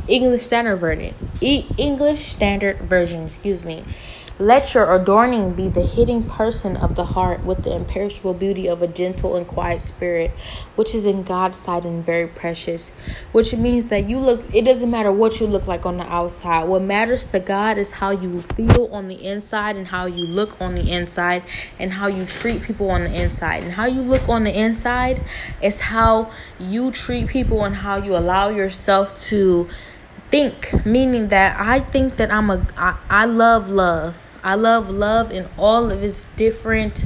English 0.08 0.44
Standard 0.44 0.76
Version. 0.76 1.16
E- 1.42 1.66
English 1.78 2.34
Standard 2.34 2.78
Version, 2.82 3.24
excuse 3.24 3.66
me. 3.66 3.84
Let 4.38 4.74
your 4.74 4.94
adorning 4.94 5.54
be 5.54 5.70
the 5.70 5.86
hidden 5.86 6.26
person 6.26 6.76
of 6.76 6.96
the 6.96 7.06
heart 7.06 7.46
with 7.46 7.64
the 7.64 7.74
imperishable 7.74 8.34
beauty 8.34 8.68
of 8.68 8.82
a 8.82 8.88
gentle 8.88 9.38
and 9.38 9.48
quiet 9.48 9.82
spirit, 9.82 10.32
which 10.76 10.94
is 10.94 11.06
in 11.06 11.24
God's 11.24 11.56
sight 11.56 11.86
and 11.86 12.06
very 12.06 12.28
precious. 12.28 12.90
Which 13.32 13.56
means 13.56 13.88
that 13.88 14.10
you 14.10 14.20
look, 14.20 14.44
it 14.54 14.64
doesn't 14.66 14.92
matter 14.92 15.10
what 15.10 15.40
you 15.40 15.48
look 15.48 15.68
like 15.68 15.86
on 15.86 15.96
the 15.96 16.04
outside. 16.04 16.68
What 16.68 16.82
matters 16.82 17.28
to 17.28 17.40
God 17.40 17.78
is 17.78 17.94
how 17.94 18.10
you 18.10 18.42
feel 18.42 18.90
on 18.92 19.08
the 19.08 19.26
inside 19.26 19.78
and 19.78 19.88
how 19.88 20.06
you 20.06 20.26
look 20.26 20.60
on 20.60 20.76
the 20.76 20.92
inside 20.92 21.42
and 21.80 21.94
how 21.94 22.08
you 22.08 22.26
treat 22.26 22.62
people 22.62 22.90
on 22.90 23.06
the 23.06 23.16
inside. 23.16 23.64
And 23.64 23.72
how 23.72 23.86
you 23.86 24.02
look 24.02 24.28
on 24.28 24.44
the 24.44 24.54
inside 24.54 25.22
is 25.62 25.80
how 25.80 26.30
you 26.60 26.92
treat 26.92 27.28
people 27.28 27.64
and 27.64 27.74
how 27.74 27.96
you 27.96 28.18
allow 28.18 28.50
yourself 28.50 29.18
to 29.28 29.70
think 30.32 30.84
meaning 30.88 31.28
that 31.28 31.56
i 31.60 31.80
think 31.80 32.18
that 32.18 32.32
i'm 32.32 32.50
a 32.50 32.66
I, 32.76 32.98
I 33.12 33.26
love 33.26 33.70
love 33.70 34.25
I 34.46 34.56
love 34.56 34.90
love 34.90 35.32
in 35.32 35.50
all 35.58 35.92
of 35.92 36.04
its 36.04 36.26
different 36.38 37.06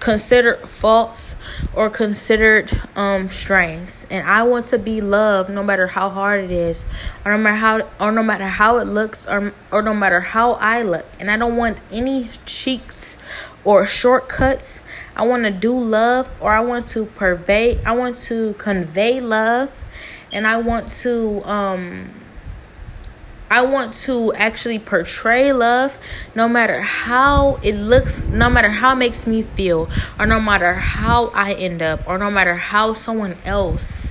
considered 0.00 0.66
faults 0.68 1.34
or 1.74 1.90
considered 1.90 2.70
um 2.94 3.28
strengths 3.28 4.06
and 4.10 4.26
i 4.28 4.42
want 4.44 4.64
to 4.64 4.78
be 4.78 5.00
loved 5.00 5.50
no 5.50 5.62
matter 5.62 5.88
how 5.88 6.08
hard 6.08 6.44
it 6.44 6.52
is 6.52 6.84
or 7.24 7.32
no 7.32 7.38
matter 7.38 7.56
how 7.56 7.88
or 8.00 8.12
no 8.12 8.22
matter 8.22 8.46
how 8.46 8.76
it 8.76 8.86
looks 8.86 9.26
or 9.26 9.52
or 9.72 9.82
no 9.82 9.92
matter 9.92 10.20
how 10.20 10.52
i 10.52 10.82
look. 10.82 11.04
And 11.18 11.30
i 11.30 11.36
don't 11.36 11.56
want 11.56 11.80
any 11.90 12.30
cheeks 12.46 13.16
or 13.64 13.84
shortcuts. 13.84 14.80
I 15.16 15.26
want 15.26 15.44
to 15.44 15.50
do 15.50 15.76
love 15.76 16.32
or 16.40 16.52
i 16.52 16.60
want 16.60 16.86
to 16.90 17.06
pervade 17.06 17.80
i 17.84 17.92
want 17.92 18.18
to 18.28 18.54
convey 18.54 19.20
love. 19.20 19.82
And 20.32 20.46
i 20.46 20.58
want 20.58 20.88
to 21.02 21.42
um 21.44 22.17
I 23.50 23.62
want 23.62 23.94
to 24.04 24.32
actually 24.34 24.78
portray 24.78 25.52
love 25.52 25.98
no 26.34 26.48
matter 26.48 26.82
how 26.82 27.58
it 27.62 27.74
looks, 27.74 28.24
no 28.26 28.50
matter 28.50 28.68
how 28.68 28.92
it 28.92 28.96
makes 28.96 29.26
me 29.26 29.42
feel, 29.42 29.88
or 30.18 30.26
no 30.26 30.40
matter 30.40 30.74
how 30.74 31.28
I 31.28 31.54
end 31.54 31.80
up, 31.80 32.06
or 32.06 32.18
no 32.18 32.30
matter 32.30 32.56
how 32.56 32.92
someone 32.92 33.36
else 33.44 34.10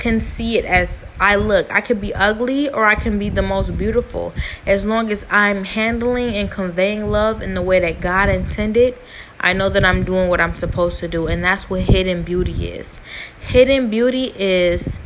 can 0.00 0.18
see 0.18 0.56
it 0.56 0.64
as 0.64 1.04
I 1.20 1.36
look. 1.36 1.70
I 1.70 1.80
can 1.80 2.00
be 2.00 2.12
ugly 2.14 2.68
or 2.68 2.86
I 2.86 2.94
can 2.96 3.18
be 3.18 3.28
the 3.28 3.42
most 3.42 3.76
beautiful. 3.76 4.32
As 4.66 4.84
long 4.84 5.10
as 5.10 5.26
I'm 5.30 5.64
handling 5.64 6.34
and 6.34 6.50
conveying 6.50 7.08
love 7.08 7.42
in 7.42 7.54
the 7.54 7.62
way 7.62 7.78
that 7.80 8.00
God 8.00 8.28
intended, 8.28 8.96
I 9.38 9.52
know 9.52 9.68
that 9.68 9.84
I'm 9.84 10.02
doing 10.04 10.28
what 10.28 10.40
I'm 10.40 10.56
supposed 10.56 10.98
to 11.00 11.08
do. 11.08 11.26
And 11.26 11.44
that's 11.44 11.70
what 11.70 11.82
hidden 11.82 12.22
beauty 12.22 12.68
is. 12.68 12.96
Hidden 13.40 13.90
beauty 13.90 14.32
is 14.36 14.96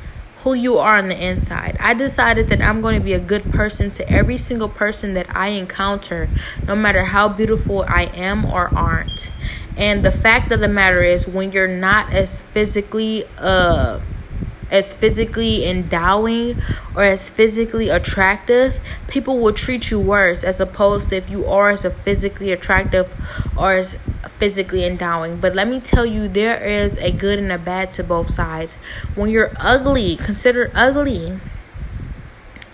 who 0.45 0.53
you 0.53 0.77
are 0.77 0.99
on 0.99 1.09
the 1.09 1.17
inside. 1.17 1.75
I 1.81 1.95
decided 1.95 2.49
that 2.51 2.61
I'm 2.61 2.83
going 2.83 2.99
to 2.99 3.05
be 3.05 3.15
a 3.15 3.19
good 3.19 3.51
person 3.51 3.91
to 3.93 4.09
every 4.09 4.37
single 4.37 4.69
person 4.69 5.15
that 5.15 5.35
I 5.35 5.49
encounter, 5.49 6.29
no 6.67 6.77
matter 6.77 7.07
how 7.07 7.29
beautiful 7.29 7.83
I 7.89 8.05
am 8.15 8.45
or 8.45 8.69
aren't. 8.77 9.31
And 9.77 10.05
the 10.05 10.11
fact 10.11 10.53
of 10.53 10.61
the 10.61 10.69
matter 10.69 11.03
is, 11.03 11.27
when 11.27 11.51
you're 11.51 11.67
not 11.67 12.13
as 12.13 12.41
physically, 12.41 13.25
uh, 13.39 14.01
as 14.75 14.93
physically 14.93 15.65
endowing 15.65 16.61
or 16.97 17.05
as 17.05 17.31
physically 17.31 17.89
attractive, 17.89 18.81
people 19.07 19.39
will 19.39 19.53
treat 19.53 19.91
you 19.91 20.01
worse 20.01 20.43
as 20.43 20.61
opposed 20.61 21.11
to 21.11 21.17
if 21.17 21.31
you 21.31 21.47
are 21.47 21.71
as 21.71 21.85
a 21.85 21.91
physically 21.91 22.51
attractive 22.51 23.15
or 23.57 23.75
as 23.75 23.97
physically 24.41 24.85
endowing. 24.85 25.37
But 25.37 25.55
let 25.55 25.69
me 25.69 25.79
tell 25.79 26.05
you, 26.05 26.27
there 26.27 26.61
is 26.63 26.99
a 26.99 27.13
good 27.13 27.39
and 27.39 27.53
a 27.53 27.59
bad 27.59 27.93
to 27.93 28.03
both 28.03 28.29
sides. 28.29 28.75
When 29.15 29.31
you're 29.31 29.53
ugly, 29.59 30.17
considered 30.17 30.73
ugly, 30.75 31.39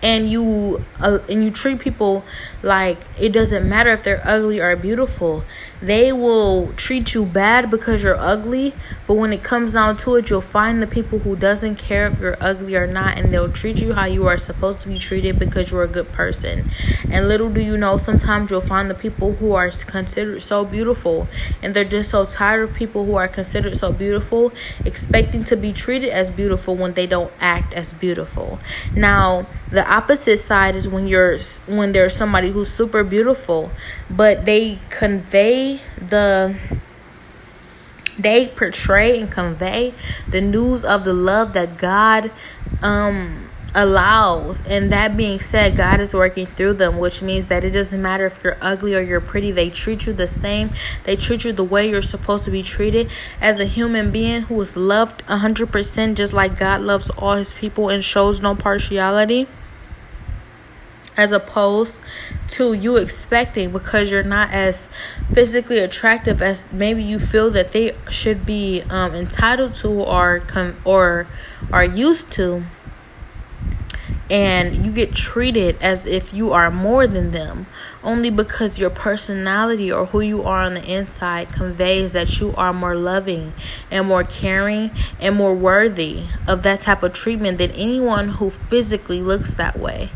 and 0.03 0.27
you 0.27 0.83
uh, 0.99 1.19
and 1.29 1.43
you 1.45 1.51
treat 1.51 1.79
people 1.79 2.23
like 2.63 2.97
it 3.19 3.29
doesn't 3.29 3.69
matter 3.69 3.91
if 3.91 4.01
they're 4.01 4.21
ugly 4.25 4.59
or 4.59 4.75
beautiful 4.75 5.43
they 5.81 6.13
will 6.13 6.71
treat 6.73 7.13
you 7.13 7.25
bad 7.25 7.69
because 7.69 8.03
you're 8.03 8.19
ugly 8.19 8.73
but 9.07 9.15
when 9.15 9.33
it 9.33 9.43
comes 9.43 9.73
down 9.73 9.97
to 9.97 10.15
it 10.15 10.29
you'll 10.29 10.41
find 10.41 10.81
the 10.81 10.87
people 10.87 11.19
who 11.19 11.35
doesn't 11.35 11.75
care 11.75 12.07
if 12.07 12.19
you're 12.19 12.37
ugly 12.39 12.75
or 12.75 12.87
not 12.87 13.17
and 13.17 13.33
they'll 13.33 13.51
treat 13.51 13.77
you 13.77 13.93
how 13.93 14.05
you 14.05 14.27
are 14.27 14.37
supposed 14.37 14.79
to 14.79 14.87
be 14.87 14.99
treated 14.99 15.37
because 15.37 15.71
you're 15.71 15.83
a 15.83 15.87
good 15.87 16.11
person. 16.11 16.69
And 17.09 17.27
little 17.27 17.49
do 17.49 17.61
you 17.61 17.77
know 17.77 17.97
sometimes 17.97 18.51
you'll 18.51 18.61
find 18.61 18.89
the 18.89 18.95
people 18.95 19.33
who 19.33 19.53
are 19.53 19.69
considered 19.69 20.41
so 20.41 20.63
beautiful 20.63 21.27
and 21.61 21.73
they're 21.73 21.83
just 21.83 22.11
so 22.11 22.25
tired 22.25 22.63
of 22.69 22.75
people 22.75 23.05
who 23.05 23.15
are 23.15 23.27
considered 23.27 23.77
so 23.77 23.91
beautiful 23.91 24.51
expecting 24.85 25.43
to 25.45 25.55
be 25.55 25.73
treated 25.73 26.09
as 26.09 26.29
beautiful 26.29 26.75
when 26.75 26.93
they 26.93 27.07
don't 27.07 27.31
act 27.39 27.73
as 27.73 27.93
beautiful. 27.93 28.59
Now 28.95 29.47
the 29.71 29.89
opposite 29.89 30.39
side 30.39 30.75
is 30.75 30.87
when 30.87 31.07
you're 31.07 31.39
when 31.65 31.93
there's 31.93 32.15
somebody 32.15 32.51
who's 32.51 32.71
super 32.71 33.03
beautiful, 33.03 33.71
but 34.15 34.45
they 34.45 34.77
convey 34.89 35.79
the 35.97 36.55
they 38.19 38.47
portray 38.47 39.19
and 39.19 39.31
convey 39.31 39.93
the 40.29 40.41
news 40.41 40.83
of 40.83 41.05
the 41.05 41.13
love 41.13 41.53
that 41.53 41.77
God 41.77 42.31
um 42.81 43.47
allows. 43.73 44.61
And 44.67 44.91
that 44.91 45.15
being 45.15 45.39
said 45.39 45.77
god 45.77 46.01
is 46.01 46.13
working 46.13 46.45
through 46.45 46.73
them 46.73 46.99
which 46.99 47.21
means 47.21 47.47
that 47.47 47.63
it 47.63 47.71
doesn't 47.71 48.01
matter 48.01 48.25
if 48.25 48.43
you're 48.43 48.57
ugly 48.59 48.93
or 48.93 49.01
you're 49.01 49.21
pretty 49.21 49.51
they 49.51 49.69
treat 49.69 50.05
you 50.05 50.11
the 50.13 50.27
same. 50.27 50.71
They 51.05 51.15
treat 51.15 51.45
you 51.45 51.53
the 51.53 51.63
way 51.63 51.89
you're 51.89 52.01
supposed 52.01 52.43
to 52.45 52.51
be 52.51 52.63
treated. 52.63 53.09
As 53.39 53.61
a 53.61 53.65
human 53.65 54.11
being 54.11 54.43
who 54.43 54.59
is 54.59 54.75
loved 54.75 55.25
100% 55.27 56.15
just 56.15 56.33
like 56.33 56.59
god 56.59 56.81
loves 56.81 57.09
all 57.11 57.37
his 57.37 57.53
people 57.53 57.87
and 57.87 58.03
shows 58.03 58.41
no 58.41 58.55
partiality 58.55 59.47
as 61.21 61.31
opposed 61.31 61.99
to 62.47 62.73
you 62.73 62.97
expecting 62.97 63.71
because 63.71 64.09
you're 64.09 64.23
not 64.23 64.51
as 64.51 64.89
physically 65.31 65.77
attractive 65.77 66.41
as 66.41 66.65
maybe 66.71 67.03
you 67.03 67.19
feel 67.19 67.51
that 67.51 67.71
they 67.73 67.95
should 68.09 68.43
be 68.43 68.81
um, 68.89 69.13
entitled 69.13 69.71
to 69.75 69.87
or 69.87 70.39
com- 70.47 70.75
or 70.83 71.27
are 71.71 71.85
used 71.85 72.31
to 72.31 72.63
and 74.31 74.83
you 74.83 74.91
get 74.91 75.13
treated 75.13 75.79
as 75.79 76.07
if 76.07 76.33
you 76.33 76.51
are 76.51 76.71
more 76.71 77.05
than 77.05 77.29
them 77.29 77.67
only 78.03 78.31
because 78.31 78.79
your 78.79 78.89
personality 78.89 79.91
or 79.91 80.07
who 80.07 80.21
you 80.21 80.41
are 80.41 80.63
on 80.63 80.73
the 80.73 80.83
inside 80.83 81.49
conveys 81.49 82.13
that 82.13 82.39
you 82.39 82.51
are 82.55 82.73
more 82.73 82.95
loving 82.95 83.53
and 83.91 84.07
more 84.07 84.23
caring 84.23 84.89
and 85.19 85.35
more 85.35 85.53
worthy 85.53 86.23
of 86.47 86.63
that 86.63 86.79
type 86.79 87.03
of 87.03 87.13
treatment 87.13 87.59
than 87.59 87.69
anyone 87.71 88.29
who 88.29 88.49
physically 88.49 89.21
looks 89.21 89.53
that 89.53 89.77
way. 89.77 90.09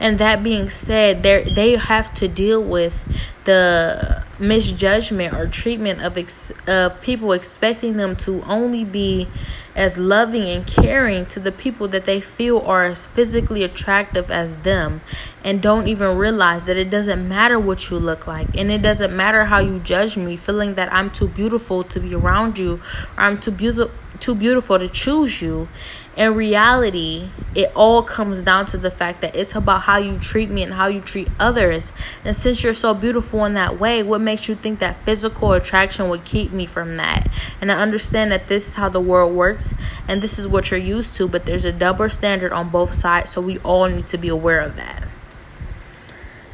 And 0.00 0.18
that 0.18 0.42
being 0.42 0.70
said, 0.70 1.22
they 1.22 1.52
they 1.54 1.76
have 1.76 2.14
to 2.14 2.28
deal 2.28 2.62
with 2.62 3.04
the 3.44 4.22
misjudgment 4.38 5.34
or 5.34 5.46
treatment 5.46 6.02
of 6.02 6.16
ex- 6.18 6.52
of 6.66 7.00
people 7.00 7.32
expecting 7.32 7.96
them 7.96 8.16
to 8.16 8.42
only 8.44 8.84
be 8.84 9.28
as 9.74 9.98
loving 9.98 10.48
and 10.48 10.66
caring 10.66 11.26
to 11.26 11.40
the 11.40 11.50
people 11.50 11.88
that 11.88 12.04
they 12.04 12.20
feel 12.20 12.60
are 12.60 12.86
as 12.86 13.06
physically 13.08 13.62
attractive 13.62 14.30
as 14.30 14.56
them 14.58 15.00
and 15.42 15.60
don't 15.60 15.88
even 15.88 16.16
realize 16.16 16.64
that 16.64 16.76
it 16.76 16.88
doesn't 16.88 17.28
matter 17.28 17.58
what 17.58 17.90
you 17.90 17.98
look 17.98 18.26
like. 18.26 18.48
And 18.56 18.70
it 18.70 18.82
doesn't 18.82 19.14
matter 19.14 19.46
how 19.46 19.58
you 19.58 19.80
judge 19.80 20.16
me 20.16 20.36
feeling 20.36 20.74
that 20.74 20.92
I'm 20.92 21.10
too 21.10 21.28
beautiful 21.28 21.82
to 21.84 22.00
be 22.00 22.14
around 22.14 22.58
you 22.58 22.80
or 23.16 23.24
I'm 23.24 23.38
too 23.38 23.50
beautiful 23.50 23.90
too 24.20 24.34
beautiful 24.34 24.78
to 24.78 24.88
choose 24.88 25.42
you 25.42 25.68
in 26.16 26.34
reality, 26.34 27.30
it 27.54 27.72
all 27.74 28.02
comes 28.02 28.42
down 28.42 28.66
to 28.66 28.78
the 28.78 28.90
fact 28.90 29.20
that 29.20 29.34
it's 29.34 29.54
about 29.54 29.82
how 29.82 29.98
you 29.98 30.18
treat 30.18 30.48
me 30.48 30.62
and 30.62 30.74
how 30.74 30.86
you 30.86 31.00
treat 31.00 31.28
others. 31.40 31.92
And 32.24 32.36
since 32.36 32.62
you're 32.62 32.74
so 32.74 32.94
beautiful 32.94 33.44
in 33.44 33.54
that 33.54 33.80
way, 33.80 34.02
what 34.02 34.20
makes 34.20 34.48
you 34.48 34.54
think 34.54 34.78
that 34.78 35.00
physical 35.00 35.52
attraction 35.52 36.08
would 36.08 36.24
keep 36.24 36.52
me 36.52 36.66
from 36.66 36.96
that? 36.98 37.28
And 37.60 37.72
I 37.72 37.80
understand 37.80 38.30
that 38.30 38.46
this 38.46 38.68
is 38.68 38.74
how 38.74 38.88
the 38.88 39.00
world 39.00 39.34
works 39.34 39.74
and 40.06 40.22
this 40.22 40.38
is 40.38 40.46
what 40.46 40.70
you're 40.70 40.78
used 40.78 41.14
to, 41.16 41.26
but 41.26 41.46
there's 41.46 41.64
a 41.64 41.72
double 41.72 42.08
standard 42.08 42.52
on 42.52 42.70
both 42.70 42.92
sides, 42.94 43.30
so 43.30 43.40
we 43.40 43.58
all 43.58 43.88
need 43.88 44.06
to 44.06 44.18
be 44.18 44.28
aware 44.28 44.60
of 44.60 44.76
that. 44.76 45.08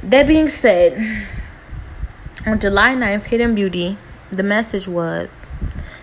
That 0.03 0.27
being 0.27 0.49
said, 0.49 1.27
on 2.47 2.59
July 2.59 2.95
9th, 2.95 3.25
Hidden 3.25 3.55
Beauty, 3.55 3.99
the 4.31 4.43
message 4.43 4.89
was 4.89 5.47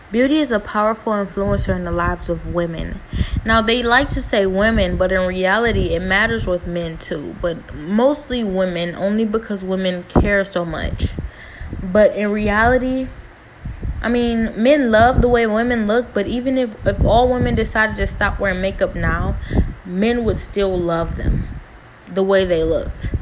Beauty 0.10 0.38
is 0.38 0.54
a 0.54 0.60
powerful 0.60 1.12
influencer 1.12 1.76
in 1.76 1.84
the 1.84 1.92
lives 1.92 2.30
of 2.30 2.54
women. 2.54 3.02
Now, 3.44 3.62
they 3.62 3.84
like 3.84 4.08
to 4.10 4.22
say 4.22 4.46
women, 4.46 4.96
but 4.96 5.12
in 5.12 5.28
reality, 5.28 5.90
it 5.90 6.02
matters 6.02 6.48
with 6.48 6.66
men 6.66 6.98
too. 6.98 7.36
But 7.42 7.76
mostly 7.76 8.42
women, 8.42 8.96
only 8.96 9.26
because 9.26 9.66
women 9.66 10.04
care 10.04 10.46
so 10.46 10.64
much. 10.64 11.10
But 11.84 12.16
in 12.16 12.32
reality, 12.32 13.08
I 14.02 14.08
mean, 14.08 14.54
men 14.56 14.92
love 14.92 15.22
the 15.22 15.28
way 15.28 15.46
women 15.46 15.88
look, 15.88 16.14
but 16.14 16.26
even 16.26 16.58
if, 16.58 16.88
if 16.88 17.04
all 17.04 17.30
women 17.30 17.56
decided 17.56 17.98
to 17.98 18.08
stop 18.08 18.40
wearing 18.40 18.62
makeup 18.62 18.96
now, 18.96 19.36
men 19.86 20.24
would 20.24 20.38
still 20.38 20.78
love 20.78 21.18
them 21.18 21.48
the 22.08 22.24
way 22.24 22.46
they 22.46 22.64
looked. 22.64 23.14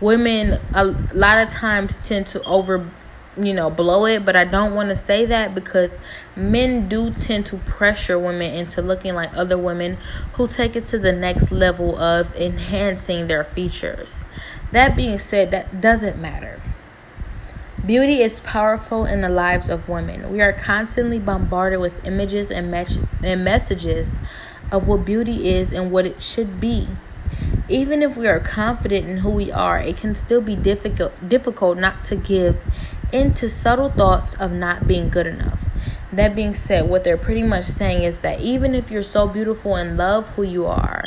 Women, 0.00 0.58
a 0.72 0.86
lot 1.12 1.36
of 1.38 1.50
times, 1.50 2.06
tend 2.08 2.26
to 2.28 2.42
over 2.44 2.88
you 3.36 3.54
know, 3.54 3.70
blow 3.70 4.06
it, 4.06 4.24
but 4.24 4.34
I 4.36 4.44
don't 4.44 4.74
want 4.74 4.88
to 4.88 4.96
say 4.96 5.24
that 5.26 5.54
because 5.54 5.96
men 6.34 6.88
do 6.88 7.10
tend 7.10 7.46
to 7.46 7.58
pressure 7.58 8.18
women 8.18 8.52
into 8.52 8.82
looking 8.82 9.14
like 9.14 9.34
other 9.36 9.56
women 9.56 9.98
who 10.34 10.48
take 10.48 10.74
it 10.74 10.84
to 10.86 10.98
the 10.98 11.12
next 11.12 11.52
level 11.52 11.98
of 11.98 12.34
enhancing 12.36 13.28
their 13.28 13.44
features. 13.44 14.24
That 14.72 14.96
being 14.96 15.18
said, 15.18 15.50
that 15.52 15.80
doesn't 15.80 16.20
matter. 16.20 16.60
Beauty 17.84 18.20
is 18.20 18.40
powerful 18.40 19.06
in 19.06 19.20
the 19.20 19.28
lives 19.28 19.70
of 19.70 19.88
women. 19.88 20.30
We 20.30 20.40
are 20.42 20.52
constantly 20.52 21.18
bombarded 21.18 21.80
with 21.80 22.04
images 22.04 22.50
and, 22.50 22.70
me- 22.70 22.84
and 23.24 23.42
messages 23.44 24.18
of 24.70 24.86
what 24.86 25.04
beauty 25.04 25.48
is 25.50 25.72
and 25.72 25.90
what 25.90 26.04
it 26.04 26.22
should 26.22 26.60
be. 26.60 26.88
Even 27.68 28.02
if 28.02 28.16
we 28.16 28.26
are 28.26 28.40
confident 28.40 29.08
in 29.08 29.18
who 29.18 29.30
we 29.30 29.50
are, 29.50 29.78
it 29.78 29.96
can 29.96 30.14
still 30.14 30.40
be 30.40 30.56
difficult 30.56 31.12
difficult 31.28 31.78
not 31.78 32.02
to 32.02 32.16
give 32.16 32.60
into 33.12 33.48
subtle 33.48 33.90
thoughts 33.90 34.34
of 34.34 34.52
not 34.52 34.86
being 34.86 35.08
good 35.08 35.26
enough. 35.26 35.68
That 36.12 36.34
being 36.34 36.54
said, 36.54 36.88
what 36.88 37.04
they're 37.04 37.16
pretty 37.16 37.42
much 37.42 37.64
saying 37.64 38.02
is 38.02 38.20
that 38.20 38.40
even 38.40 38.74
if 38.74 38.90
you're 38.90 39.02
so 39.02 39.28
beautiful 39.28 39.76
and 39.76 39.96
love 39.96 40.28
who 40.34 40.42
you 40.42 40.66
are, 40.66 41.04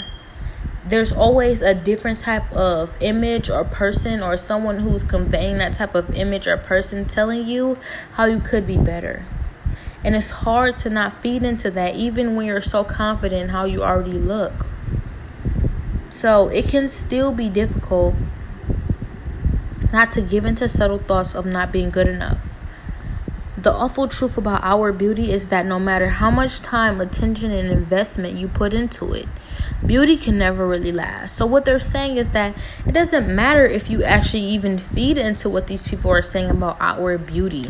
there's 0.85 1.11
always 1.11 1.61
a 1.61 1.73
different 1.73 2.19
type 2.19 2.51
of 2.51 2.95
image 3.01 3.49
or 3.49 3.63
person 3.63 4.21
or 4.21 4.35
someone 4.35 4.79
who's 4.79 5.03
conveying 5.03 5.57
that 5.57 5.73
type 5.73 5.95
of 5.95 6.13
image 6.15 6.47
or 6.47 6.57
person 6.57 7.05
telling 7.05 7.47
you 7.47 7.77
how 8.13 8.25
you 8.25 8.39
could 8.39 8.67
be 8.67 8.77
better. 8.77 9.25
And 10.03 10.15
it's 10.15 10.29
hard 10.29 10.75
to 10.77 10.89
not 10.89 11.21
feed 11.21 11.43
into 11.43 11.71
that 11.71 11.95
even 11.95 12.35
when 12.35 12.45
you're 12.45 12.61
so 12.61 12.83
confident 12.83 13.51
how 13.51 13.63
you 13.63 13.83
already 13.83 14.11
look. 14.11 14.65
So 16.09 16.49
it 16.49 16.67
can 16.67 16.87
still 16.87 17.31
be 17.31 17.49
difficult 17.49 18.15
not 19.93 20.11
to 20.11 20.21
give 20.21 20.43
into 20.43 20.67
subtle 20.67 20.97
thoughts 20.97 21.35
of 21.35 21.45
not 21.45 21.71
being 21.71 21.91
good 21.91 22.07
enough. 22.07 22.41
The 23.55 23.71
awful 23.71 24.09
truth 24.09 24.37
about 24.37 24.63
our 24.63 24.91
beauty 24.91 25.31
is 25.31 25.49
that 25.49 25.65
no 25.65 25.79
matter 25.79 26.09
how 26.09 26.31
much 26.31 26.59
time, 26.59 26.99
attention, 26.99 27.51
and 27.51 27.69
investment 27.69 28.35
you 28.35 28.49
put 28.49 28.73
into 28.73 29.13
it, 29.13 29.27
beauty 29.85 30.17
can 30.17 30.37
never 30.37 30.67
really 30.67 30.91
last. 30.91 31.37
So, 31.37 31.45
what 31.45 31.63
they're 31.63 31.79
saying 31.79 32.17
is 32.17 32.31
that 32.31 32.57
it 32.85 32.91
doesn't 32.91 33.33
matter 33.33 33.65
if 33.65 33.89
you 33.89 34.03
actually 34.03 34.43
even 34.43 34.77
feed 34.77 35.17
into 35.17 35.47
what 35.47 35.67
these 35.67 35.87
people 35.87 36.11
are 36.11 36.23
saying 36.23 36.49
about 36.49 36.75
outward 36.81 37.27
beauty 37.27 37.65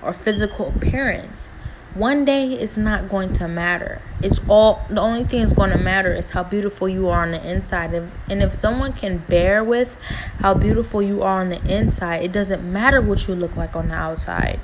or 0.00 0.12
physical 0.12 0.68
appearance 0.68 1.48
one 1.96 2.24
day 2.24 2.52
it's 2.52 2.76
not 2.76 3.08
going 3.08 3.32
to 3.34 3.48
matter. 3.48 4.02
It's 4.22 4.40
all 4.48 4.84
the 4.90 5.00
only 5.00 5.24
thing 5.24 5.40
that's 5.40 5.52
going 5.52 5.70
to 5.70 5.78
matter 5.78 6.12
is 6.12 6.30
how 6.30 6.42
beautiful 6.42 6.88
you 6.88 7.08
are 7.08 7.22
on 7.22 7.30
the 7.30 7.50
inside. 7.50 7.94
And, 7.94 8.12
and 8.28 8.42
if 8.42 8.52
someone 8.52 8.92
can 8.92 9.18
bear 9.18 9.64
with 9.64 9.96
how 10.38 10.54
beautiful 10.54 11.00
you 11.00 11.22
are 11.22 11.40
on 11.40 11.48
the 11.48 11.62
inside, 11.64 12.22
it 12.22 12.32
doesn't 12.32 12.62
matter 12.62 13.00
what 13.00 13.26
you 13.26 13.34
look 13.34 13.56
like 13.56 13.74
on 13.74 13.88
the 13.88 13.94
outside. 13.94 14.60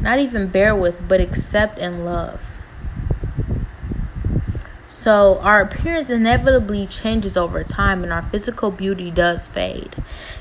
Not 0.00 0.18
even 0.18 0.48
bear 0.48 0.74
with, 0.74 1.06
but 1.06 1.20
accept 1.20 1.78
and 1.78 2.04
love. 2.04 2.59
So 5.00 5.38
our 5.38 5.62
appearance 5.62 6.10
inevitably 6.10 6.86
changes 6.86 7.34
over 7.34 7.64
time, 7.64 8.02
and 8.02 8.12
our 8.12 8.20
physical 8.20 8.70
beauty 8.70 9.10
does 9.10 9.48
fade. 9.48 9.96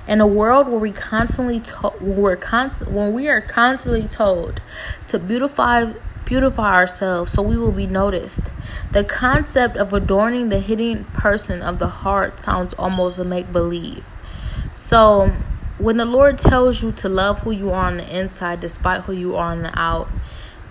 In 0.05 0.19
a 0.19 0.27
world 0.27 0.67
where 0.67 0.77
we 0.77 0.91
constantly 0.91 1.61
to- 1.61 1.93
we're 2.01 2.35
constant 2.35 2.91
when 2.91 3.13
we 3.13 3.29
are 3.29 3.39
constantly 3.39 4.03
told 4.03 4.59
to 5.07 5.17
beautify 5.17 5.93
beautify 6.25 6.73
ourselves 6.75 7.31
so 7.31 7.41
we 7.41 7.57
will 7.57 7.71
be 7.71 7.87
noticed. 7.87 8.51
The 8.91 9.05
concept 9.05 9.77
of 9.77 9.93
adorning 9.93 10.49
the 10.49 10.59
hidden 10.59 11.05
person 11.13 11.61
of 11.61 11.79
the 11.79 11.87
heart 11.87 12.41
sounds 12.41 12.73
almost 12.73 13.17
a 13.17 13.23
make 13.23 13.53
believe. 13.53 14.03
So 14.75 15.31
when 15.77 15.95
the 15.95 16.03
Lord 16.03 16.37
tells 16.37 16.83
you 16.83 16.91
to 16.91 17.07
love 17.07 17.43
who 17.43 17.51
you 17.51 17.71
are 17.71 17.85
on 17.85 17.95
the 17.95 18.19
inside 18.19 18.59
despite 18.59 19.03
who 19.03 19.13
you 19.13 19.37
are 19.37 19.53
on 19.53 19.63
the 19.63 19.71
out, 19.79 20.09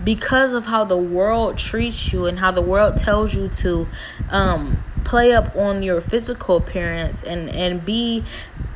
because 0.03 0.53
of 0.53 0.65
how 0.65 0.83
the 0.83 0.97
world 0.97 1.57
treats 1.57 2.13
you 2.13 2.25
and 2.25 2.39
how 2.39 2.51
the 2.51 2.61
world 2.61 2.97
tells 2.97 3.35
you 3.35 3.49
to 3.49 3.87
um, 4.29 4.81
play 5.03 5.33
up 5.33 5.55
on 5.55 5.83
your 5.83 5.99
physical 6.01 6.57
appearance 6.57 7.23
and 7.23 7.49
and 7.49 7.83
be 7.83 8.23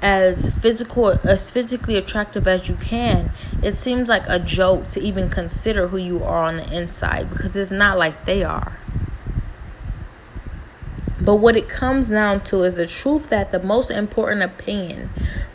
as 0.02 0.54
physical 0.58 1.18
as 1.24 1.50
physically 1.52 1.96
attractive 1.96 2.48
as 2.48 2.68
you 2.68 2.76
can 2.76 3.32
it 3.62 3.74
seems 3.74 4.10
like 4.10 4.24
a 4.28 4.40
joke 4.40 4.88
to 4.88 5.00
even 5.02 5.30
consider 5.30 5.88
who 5.88 5.98
you 5.98 6.24
are 6.24 6.44
on 6.44 6.58
the 6.58 6.78
inside 6.78 7.30
because 7.30 7.56
it's 7.56 7.72
not 7.72 7.98
like 7.98 8.26
they 8.26 8.44
are 8.44 8.78
but 11.22 11.36
what 11.36 11.56
it 11.56 11.70
comes 11.70 12.10
down 12.10 12.42
to 12.42 12.64
is 12.64 12.76
the 12.76 12.88
truth 12.88 13.30
that 13.30 13.52
the 13.52 13.60
most 13.60 13.90
important 13.90 14.42
opinion 14.42 15.10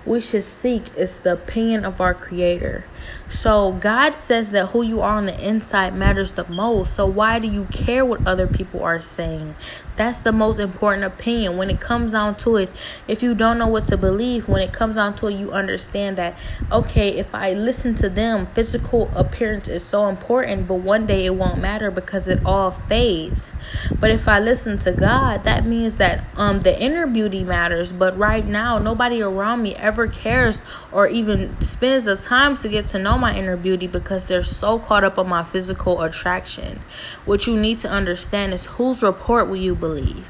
we 0.09 0.21
should 0.21 0.43
seek 0.43 0.85
is 0.97 1.21
the 1.21 1.35
opinion 1.35 1.85
of 1.85 2.01
our 2.01 2.15
Creator. 2.15 2.85
So 3.31 3.73
God 3.73 4.15
says 4.15 4.51
that 4.53 4.67
who 4.69 4.83
you 4.83 5.01
are 5.03 5.17
on 5.17 5.27
the 5.27 5.47
inside 5.47 5.95
matters 5.95 6.33
the 6.33 6.49
most. 6.49 6.95
So 6.95 7.07
why 7.07 7.39
do 7.39 7.49
you 7.49 7.65
care 7.67 8.05
what 8.05 8.27
other 8.27 8.47
people 8.47 8.83
are 8.83 9.03
saying? 9.03 9.55
That's 9.97 10.21
the 10.21 10.33
most 10.33 10.61
important 10.61 11.05
opinion. 11.05 11.57
When 11.57 11.71
it 11.71 11.81
comes 11.81 12.13
down 12.13 12.37
to 12.37 12.57
it, 12.57 12.71
if 13.09 13.21
you 13.21 13.35
don't 13.35 13.59
know 13.59 13.67
what 13.67 13.85
to 13.85 13.97
believe, 13.97 14.49
when 14.49 14.63
it 14.63 14.73
comes 14.73 14.95
down 14.95 15.17
to 15.17 15.27
it, 15.27 15.35
you 15.35 15.51
understand 15.51 16.17
that 16.17 16.39
okay, 16.71 17.19
if 17.19 17.35
I 17.35 17.53
listen 17.53 17.97
to 17.97 18.09
them, 18.09 18.47
physical 18.47 19.11
appearance 19.15 19.69
is 19.69 19.83
so 19.83 20.07
important, 20.07 20.69
but 20.69 20.77
one 20.77 21.05
day 21.05 21.27
it 21.27 21.35
won't 21.35 21.61
matter 21.61 21.91
because 21.91 22.29
it 22.29 22.39
all 22.47 22.71
fades. 22.71 23.53
But 23.99 24.11
if 24.11 24.29
I 24.29 24.39
listen 24.39 24.79
to 24.81 24.93
God, 24.93 25.45
that 25.45 25.67
means 25.67 25.99
that 25.99 26.25
um 26.37 26.61
the 26.61 26.81
inner 26.81 27.07
beauty 27.07 27.43
matters, 27.45 27.93
but 27.93 28.17
right 28.17 28.47
now 28.47 28.79
nobody 28.79 29.21
around 29.21 29.63
me 29.63 29.75
ever 29.75 30.07
cares 30.07 30.63
or 30.93 31.09
even 31.09 31.61
spends 31.61 32.05
the 32.05 32.17
time 32.17 32.55
to 32.57 32.69
get 32.69 32.87
to 32.89 32.99
know 32.99 33.18
my 33.19 33.37
inner 33.37 33.57
beauty 33.57 33.87
because 33.87 34.27
they're 34.27 34.45
so 34.45 34.79
caught 34.79 35.05
up 35.05 35.19
on 35.19 35.29
my 35.29 35.43
physical 35.43 36.03
attraction. 36.03 36.81
What 37.25 37.47
you 37.47 37.59
need 37.59 37.77
to 37.79 37.91
understand 37.91 38.55
is 38.55 38.67
whose 38.67 39.03
report 39.03 39.49
will 39.49 39.57
you 39.57 39.75
believe? 39.75 40.29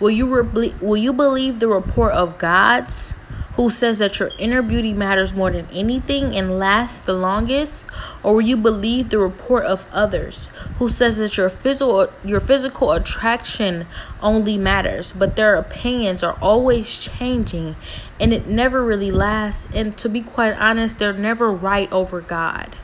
Will 0.00 0.10
you 0.10 0.42
re- 0.42 0.74
will 0.80 0.96
you 0.96 1.12
believe 1.12 1.60
the 1.60 1.68
report 1.68 2.12
of 2.12 2.38
God's 2.38 3.12
who 3.58 3.68
says 3.68 3.98
that 3.98 4.20
your 4.20 4.30
inner 4.38 4.62
beauty 4.62 4.94
matters 4.94 5.34
more 5.34 5.50
than 5.50 5.66
anything 5.72 6.36
and 6.36 6.60
lasts 6.60 7.00
the 7.02 7.12
longest? 7.12 7.84
Or 8.22 8.34
will 8.34 8.40
you 8.40 8.56
believe 8.56 9.08
the 9.08 9.18
report 9.18 9.64
of 9.64 9.84
others 9.90 10.46
who 10.76 10.88
says 10.88 11.16
that 11.16 11.36
your 11.36 11.48
physical 11.48 12.08
your 12.24 12.38
physical 12.38 12.92
attraction 12.92 13.88
only 14.22 14.56
matters, 14.56 15.12
but 15.12 15.34
their 15.34 15.56
opinions 15.56 16.22
are 16.22 16.38
always 16.40 16.98
changing 16.98 17.74
and 18.20 18.32
it 18.32 18.46
never 18.46 18.84
really 18.84 19.10
lasts 19.10 19.68
and 19.74 19.98
to 19.98 20.08
be 20.08 20.22
quite 20.22 20.54
honest, 20.54 21.00
they're 21.00 21.12
never 21.12 21.50
right 21.50 21.90
over 21.90 22.20
God. 22.20 22.76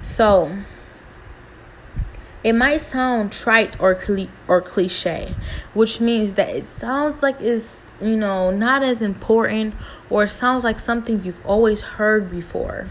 So, 0.00 0.60
it 2.48 2.54
might 2.54 2.80
sound 2.80 3.30
trite 3.30 3.78
or 3.78 3.94
cli- 3.94 4.30
or 4.48 4.62
cliche, 4.62 5.34
which 5.74 6.00
means 6.00 6.32
that 6.34 6.48
it 6.48 6.64
sounds 6.64 7.22
like 7.22 7.42
it's, 7.42 7.90
you 8.00 8.16
know, 8.16 8.50
not 8.50 8.82
as 8.82 9.02
important 9.02 9.74
or 10.08 10.22
it 10.22 10.28
sounds 10.28 10.64
like 10.64 10.80
something 10.80 11.22
you've 11.22 11.44
always 11.44 11.82
heard 11.82 12.30
before. 12.30 12.86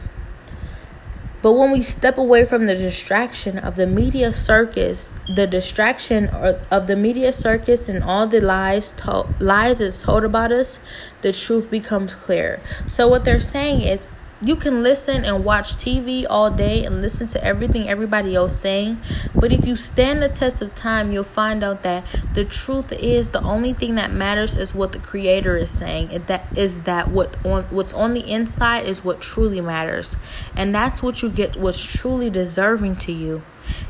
But 1.41 1.53
when 1.53 1.72
we 1.72 1.82
step 1.82 2.20
away 2.20 2.45
from 2.45 2.68
the 2.68 2.76
distraction 2.76 3.58
of 3.58 3.76
the 3.76 3.88
media 3.88 4.32
circus, 4.32 5.16
the 5.36 5.47
distraction 5.47 6.28
of 6.28 6.86
the 6.86 6.95
media 6.95 7.34
circus 7.34 7.89
and 7.89 8.03
all 8.03 8.28
the 8.28 8.41
lies 8.41 8.91
told, 8.91 9.41
lies 9.41 9.82
is 9.82 10.03
told 10.03 10.24
about 10.24 10.51
us, 10.51 10.78
the 11.22 11.34
truth 11.34 11.72
becomes 11.72 12.14
clear. 12.14 12.60
So 12.88 13.08
what 13.08 13.26
they're 13.26 13.39
saying 13.39 13.82
is 13.82 14.05
you 14.40 14.56
can 14.56 14.84
listen 14.84 15.26
and 15.26 15.44
watch 15.44 15.76
TV 15.76 16.26
all 16.30 16.52
day 16.52 16.86
and 16.86 17.02
listen 17.02 17.26
to 17.28 17.44
everything 17.44 17.90
everybody 17.90 18.36
else 18.36 18.56
saying, 18.56 19.02
but 19.34 19.52
if 19.52 19.66
you 19.66 19.76
stand 19.76 20.22
the 20.22 20.30
test 20.30 20.62
of 20.62 20.76
time, 20.76 21.12
you'll 21.12 21.24
find 21.24 21.64
out 21.64 21.82
that 21.84 22.06
the 22.36 22.46
truth 22.46 22.92
is 22.92 23.30
the 23.30 23.42
only 23.42 23.74
thing 23.74 23.96
that 23.96 24.12
matters 24.12 24.56
is 24.56 24.76
what 24.76 24.92
the 24.92 25.00
creator 25.00 25.58
is 25.58 25.72
saying. 25.72 26.10
And 26.12 26.28
that 26.28 26.46
is 26.56 26.84
that 26.84 27.10
what 27.10 27.34
on 27.46 27.64
what's 27.66 27.94
on 27.94 28.14
the 28.14 28.32
inside 28.32 28.86
is 28.86 29.04
what 29.04 29.22
truly 29.22 29.60
matters. 29.60 30.16
And 30.56 30.74
that's 30.74 31.02
what 31.02 31.24
you 31.24 31.30
get 31.30 31.58
what's 31.58 31.84
truly 31.84 32.30
deserving 32.30 32.98
to 32.98 33.12
you. 33.12 33.42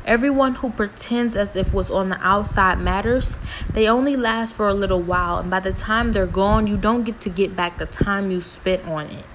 Everyone 0.06 0.56
who 0.56 0.72
pretends 0.72 1.36
as 1.36 1.56
if 1.56 1.74
what's 1.74 1.92
on 1.92 2.10
the 2.10 2.18
outside 2.26 2.80
matters, 2.80 3.36
they 3.74 3.88
only 3.88 4.16
last 4.16 4.56
for 4.56 4.68
a 4.68 4.74
little 4.74 5.02
while, 5.02 5.38
and 5.38 5.52
by 5.52 5.60
the 5.60 5.72
time 5.72 6.14
they're 6.14 6.26
gone, 6.26 6.66
you 6.66 6.78
don't 6.78 7.04
get 7.04 7.20
to 7.22 7.30
get 7.30 7.56
back 7.56 7.78
the 7.78 7.86
time 7.86 8.32
you 8.32 8.42
spent 8.42 8.88
on 8.88 9.06
it. 9.08 9.26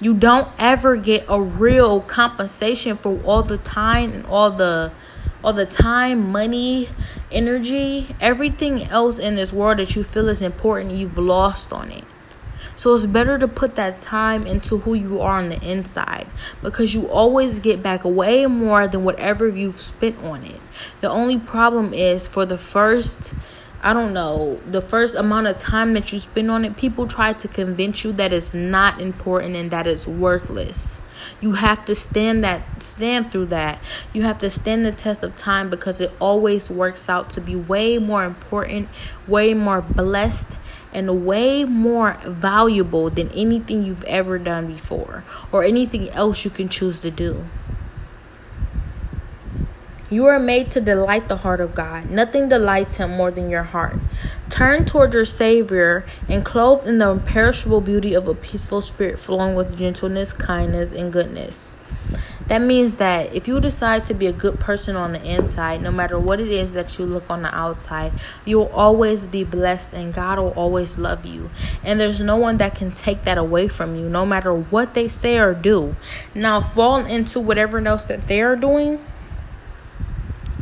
You 0.00 0.12
don't 0.12 0.48
ever 0.58 0.96
get 0.96 1.24
a 1.28 1.40
real 1.40 2.02
compensation 2.02 2.96
for 2.96 3.18
all 3.24 3.42
the 3.42 3.56
time 3.56 4.12
and 4.12 4.26
all 4.26 4.50
the 4.50 4.92
all 5.42 5.52
the 5.52 5.66
time, 5.66 6.32
money, 6.32 6.88
energy, 7.30 8.14
everything 8.20 8.82
else 8.84 9.18
in 9.18 9.36
this 9.36 9.52
world 9.52 9.78
that 9.78 9.94
you 9.94 10.02
feel 10.02 10.28
is 10.28 10.42
important, 10.42 10.92
you've 10.92 11.16
lost 11.16 11.72
on 11.72 11.92
it. 11.92 12.04
So 12.74 12.92
it's 12.92 13.06
better 13.06 13.38
to 13.38 13.48
put 13.48 13.76
that 13.76 13.96
time 13.96 14.46
into 14.46 14.78
who 14.78 14.94
you 14.94 15.20
are 15.20 15.38
on 15.38 15.48
the 15.48 15.62
inside 15.62 16.26
because 16.62 16.94
you 16.94 17.08
always 17.08 17.58
get 17.58 17.82
back 17.82 18.04
way 18.04 18.44
more 18.46 18.86
than 18.86 19.04
whatever 19.04 19.48
you've 19.48 19.80
spent 19.80 20.22
on 20.22 20.44
it. 20.44 20.60
The 21.00 21.08
only 21.08 21.38
problem 21.38 21.94
is 21.94 22.26
for 22.26 22.44
the 22.44 22.58
first 22.58 23.32
I 23.86 23.92
don't 23.92 24.12
know, 24.12 24.58
the 24.68 24.80
first 24.80 25.14
amount 25.14 25.46
of 25.46 25.58
time 25.58 25.94
that 25.94 26.12
you 26.12 26.18
spend 26.18 26.50
on 26.50 26.64
it, 26.64 26.76
people 26.76 27.06
try 27.06 27.34
to 27.34 27.46
convince 27.46 28.02
you 28.02 28.10
that 28.14 28.32
it's 28.32 28.52
not 28.52 29.00
important 29.00 29.54
and 29.54 29.70
that 29.70 29.86
it's 29.86 30.08
worthless. 30.08 31.00
You 31.40 31.52
have 31.52 31.86
to 31.86 31.94
stand 31.94 32.42
that 32.42 32.82
stand 32.82 33.30
through 33.30 33.46
that. 33.46 33.78
You 34.12 34.22
have 34.22 34.40
to 34.40 34.50
stand 34.50 34.84
the 34.84 34.90
test 34.90 35.22
of 35.22 35.36
time 35.36 35.70
because 35.70 36.00
it 36.00 36.10
always 36.18 36.68
works 36.68 37.08
out 37.08 37.30
to 37.30 37.40
be 37.40 37.54
way 37.54 37.98
more 37.98 38.24
important, 38.24 38.88
way 39.28 39.54
more 39.54 39.82
blessed 39.82 40.56
and 40.92 41.24
way 41.24 41.64
more 41.64 42.18
valuable 42.24 43.08
than 43.08 43.30
anything 43.30 43.84
you've 43.84 44.02
ever 44.06 44.36
done 44.36 44.66
before 44.66 45.22
or 45.52 45.62
anything 45.62 46.10
else 46.10 46.44
you 46.44 46.50
can 46.50 46.68
choose 46.68 47.02
to 47.02 47.12
do. 47.12 47.44
You 50.08 50.26
are 50.26 50.38
made 50.38 50.70
to 50.70 50.80
delight 50.80 51.26
the 51.26 51.38
heart 51.38 51.60
of 51.60 51.74
God. 51.74 52.10
Nothing 52.10 52.48
delights 52.48 52.98
him 52.98 53.10
more 53.16 53.32
than 53.32 53.50
your 53.50 53.64
heart. 53.64 53.96
Turn 54.48 54.84
toward 54.84 55.14
your 55.14 55.24
Savior 55.24 56.04
and 56.28 56.44
clothed 56.44 56.86
in 56.86 56.98
the 56.98 57.10
imperishable 57.10 57.80
beauty 57.80 58.14
of 58.14 58.28
a 58.28 58.34
peaceful 58.34 58.80
spirit 58.80 59.18
flowing 59.18 59.56
with 59.56 59.76
gentleness, 59.76 60.32
kindness, 60.32 60.92
and 60.92 61.12
goodness. 61.12 61.74
That 62.46 62.60
means 62.62 62.94
that 62.94 63.34
if 63.34 63.48
you 63.48 63.58
decide 63.58 64.06
to 64.06 64.14
be 64.14 64.28
a 64.28 64.32
good 64.32 64.60
person 64.60 64.94
on 64.94 65.10
the 65.10 65.24
inside, 65.24 65.82
no 65.82 65.90
matter 65.90 66.16
what 66.16 66.38
it 66.38 66.52
is 66.52 66.74
that 66.74 66.96
you 66.96 67.04
look 67.04 67.28
on 67.28 67.42
the 67.42 67.52
outside, 67.52 68.12
you'll 68.44 68.70
always 68.72 69.26
be 69.26 69.42
blessed 69.42 69.92
and 69.92 70.14
God 70.14 70.38
will 70.38 70.52
always 70.52 70.98
love 70.98 71.26
you. 71.26 71.50
And 71.82 71.98
there's 71.98 72.20
no 72.20 72.36
one 72.36 72.58
that 72.58 72.76
can 72.76 72.92
take 72.92 73.24
that 73.24 73.38
away 73.38 73.66
from 73.66 73.96
you, 73.96 74.08
no 74.08 74.24
matter 74.24 74.54
what 74.54 74.94
they 74.94 75.08
say 75.08 75.38
or 75.38 75.52
do. 75.52 75.96
Now, 76.32 76.60
fall 76.60 77.04
into 77.04 77.40
whatever 77.40 77.84
else 77.84 78.04
that 78.04 78.28
they're 78.28 78.54
doing 78.54 79.00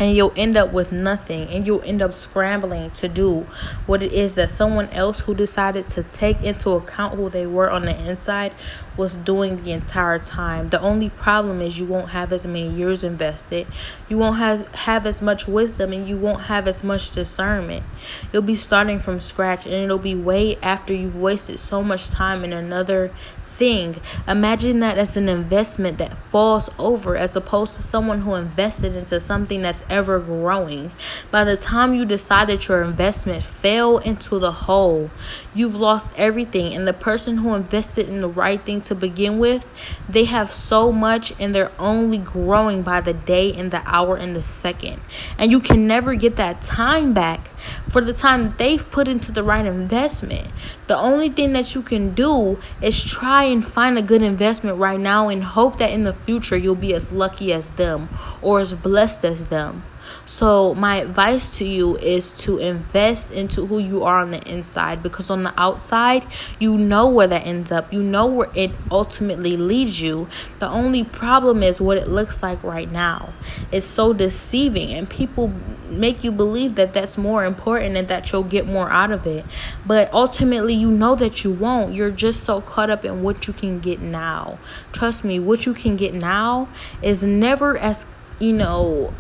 and 0.00 0.16
you'll 0.16 0.32
end 0.36 0.56
up 0.56 0.72
with 0.72 0.92
nothing. 0.92 1.48
And 1.48 1.66
you'll 1.66 1.82
end 1.82 2.02
up 2.02 2.12
scrambling 2.12 2.90
to 2.92 3.08
do 3.08 3.46
what 3.86 4.02
it 4.02 4.12
is 4.12 4.34
that 4.34 4.48
someone 4.48 4.88
else 4.90 5.20
who 5.20 5.34
decided 5.34 5.88
to 5.88 6.02
take 6.02 6.42
into 6.42 6.70
account 6.70 7.14
who 7.14 7.28
they 7.30 7.46
were 7.46 7.70
on 7.70 7.82
the 7.82 7.96
inside 8.08 8.52
was 8.96 9.16
doing 9.16 9.64
the 9.64 9.72
entire 9.72 10.18
time. 10.18 10.68
The 10.68 10.80
only 10.80 11.10
problem 11.10 11.60
is 11.60 11.78
you 11.78 11.84
won't 11.84 12.10
have 12.10 12.32
as 12.32 12.46
many 12.46 12.68
years 12.68 13.02
invested. 13.02 13.66
You 14.08 14.18
won't 14.18 14.36
have 14.36 14.68
have 14.74 15.06
as 15.06 15.20
much 15.20 15.48
wisdom 15.48 15.92
and 15.92 16.08
you 16.08 16.16
won't 16.16 16.42
have 16.42 16.68
as 16.68 16.84
much 16.84 17.10
discernment. 17.10 17.84
You'll 18.32 18.42
be 18.42 18.54
starting 18.54 19.00
from 19.00 19.18
scratch 19.20 19.66
and 19.66 19.74
it'll 19.74 19.98
be 19.98 20.14
way 20.14 20.56
after 20.56 20.94
you've 20.94 21.16
wasted 21.16 21.58
so 21.58 21.82
much 21.82 22.10
time 22.10 22.44
in 22.44 22.52
another 22.52 23.10
thing. 23.56 24.00
Imagine 24.26 24.80
that 24.80 24.98
as 24.98 25.16
an 25.16 25.28
investment 25.28 25.98
that 25.98 26.16
falls 26.16 26.70
over 26.78 27.16
as 27.16 27.36
opposed 27.36 27.76
to 27.76 27.82
someone 27.82 28.22
who 28.22 28.34
invested 28.34 28.96
into 28.96 29.20
something 29.20 29.62
that's 29.62 29.84
ever 29.88 30.18
growing. 30.18 30.90
By 31.30 31.44
the 31.44 31.56
time 31.56 31.94
you 31.94 32.04
decide 32.04 32.48
that 32.48 32.68
your 32.68 32.82
investment 32.82 33.42
fell 33.42 33.98
into 33.98 34.38
the 34.38 34.52
hole, 34.52 35.10
you've 35.54 35.76
lost 35.76 36.10
everything. 36.16 36.74
And 36.74 36.86
the 36.86 36.92
person 36.92 37.38
who 37.38 37.54
invested 37.54 38.08
in 38.08 38.20
the 38.20 38.28
right 38.28 38.60
thing 38.60 38.80
to 38.82 38.94
begin 38.94 39.38
with, 39.38 39.68
they 40.08 40.24
have 40.24 40.50
so 40.50 40.90
much 40.90 41.32
and 41.38 41.54
they're 41.54 41.72
only 41.78 42.18
growing 42.18 42.82
by 42.82 43.00
the 43.00 43.14
day 43.14 43.52
and 43.52 43.70
the 43.70 43.82
hour 43.86 44.16
and 44.16 44.34
the 44.34 44.42
second. 44.42 45.00
And 45.38 45.50
you 45.50 45.60
can 45.60 45.86
never 45.86 46.14
get 46.14 46.36
that 46.36 46.62
time 46.62 47.12
back 47.12 47.50
for 47.88 48.00
the 48.00 48.12
time 48.12 48.54
they've 48.58 48.90
put 48.90 49.08
into 49.08 49.32
the 49.32 49.42
right 49.42 49.64
investment. 49.64 50.48
The 50.86 50.96
only 50.96 51.30
thing 51.30 51.52
that 51.52 51.74
you 51.74 51.82
can 51.82 52.14
do 52.14 52.58
is 52.82 53.02
try 53.02 53.44
and 53.44 53.64
find 53.64 53.98
a 53.98 54.02
good 54.02 54.22
investment 54.22 54.78
right 54.78 55.00
now 55.00 55.28
and 55.28 55.42
hope 55.42 55.78
that 55.78 55.90
in 55.90 56.04
the 56.04 56.12
future 56.12 56.56
you'll 56.56 56.74
be 56.74 56.94
as 56.94 57.12
lucky 57.12 57.52
as 57.52 57.72
them 57.72 58.08
or 58.42 58.60
as 58.60 58.74
blessed 58.74 59.24
as 59.24 59.46
them. 59.46 59.82
So, 60.26 60.74
my 60.74 60.96
advice 60.96 61.54
to 61.58 61.66
you 61.66 61.98
is 61.98 62.32
to 62.44 62.58
invest 62.58 63.30
into 63.30 63.66
who 63.66 63.78
you 63.78 64.04
are 64.04 64.20
on 64.20 64.30
the 64.30 64.42
inside 64.48 65.02
because 65.02 65.28
on 65.28 65.42
the 65.42 65.52
outside, 65.60 66.26
you 66.58 66.78
know 66.78 67.08
where 67.08 67.26
that 67.26 67.46
ends 67.46 67.70
up. 67.70 67.92
You 67.92 68.02
know 68.02 68.26
where 68.26 68.50
it 68.54 68.70
ultimately 68.90 69.56
leads 69.56 70.00
you. 70.00 70.28
The 70.60 70.68
only 70.68 71.04
problem 71.04 71.62
is 71.62 71.80
what 71.80 71.98
it 71.98 72.08
looks 72.08 72.42
like 72.42 72.62
right 72.64 72.90
now. 72.90 73.34
It's 73.70 73.84
so 73.84 74.14
deceiving, 74.14 74.92
and 74.92 75.08
people 75.08 75.52
make 75.90 76.24
you 76.24 76.32
believe 76.32 76.74
that 76.76 76.94
that's 76.94 77.18
more 77.18 77.44
important 77.44 77.96
and 77.96 78.08
that 78.08 78.32
you'll 78.32 78.42
get 78.42 78.66
more 78.66 78.90
out 78.90 79.12
of 79.12 79.26
it. 79.26 79.44
But 79.86 80.12
ultimately, 80.12 80.74
you 80.74 80.90
know 80.90 81.14
that 81.16 81.44
you 81.44 81.52
won't. 81.52 81.94
You're 81.94 82.10
just 82.10 82.44
so 82.44 82.62
caught 82.62 82.88
up 82.88 83.04
in 83.04 83.22
what 83.22 83.46
you 83.46 83.52
can 83.52 83.78
get 83.78 84.00
now. 84.00 84.58
Trust 84.92 85.24
me, 85.24 85.38
what 85.38 85.66
you 85.66 85.74
can 85.74 85.96
get 85.96 86.14
now 86.14 86.68
is 87.02 87.22
never 87.22 87.76
as, 87.76 88.06
you 88.38 88.52
know, 88.52 89.12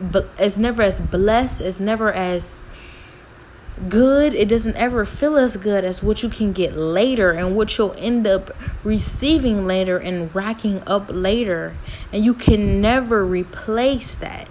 but 0.00 0.28
it's 0.38 0.56
never 0.56 0.82
as 0.82 1.00
blessed, 1.00 1.60
it's 1.60 1.80
never 1.80 2.12
as 2.12 2.60
good, 3.88 4.34
it 4.34 4.48
doesn't 4.48 4.76
ever 4.76 5.04
feel 5.04 5.36
as 5.36 5.56
good 5.56 5.84
as 5.84 6.02
what 6.02 6.22
you 6.22 6.28
can 6.28 6.52
get 6.52 6.76
later 6.76 7.30
and 7.32 7.54
what 7.54 7.76
you'll 7.76 7.94
end 7.98 8.26
up 8.26 8.50
receiving 8.82 9.66
later 9.66 9.98
and 9.98 10.34
racking 10.34 10.82
up 10.86 11.06
later. 11.08 11.74
And 12.12 12.24
you 12.24 12.34
can 12.34 12.80
never 12.80 13.24
replace 13.24 14.16
that. 14.16 14.48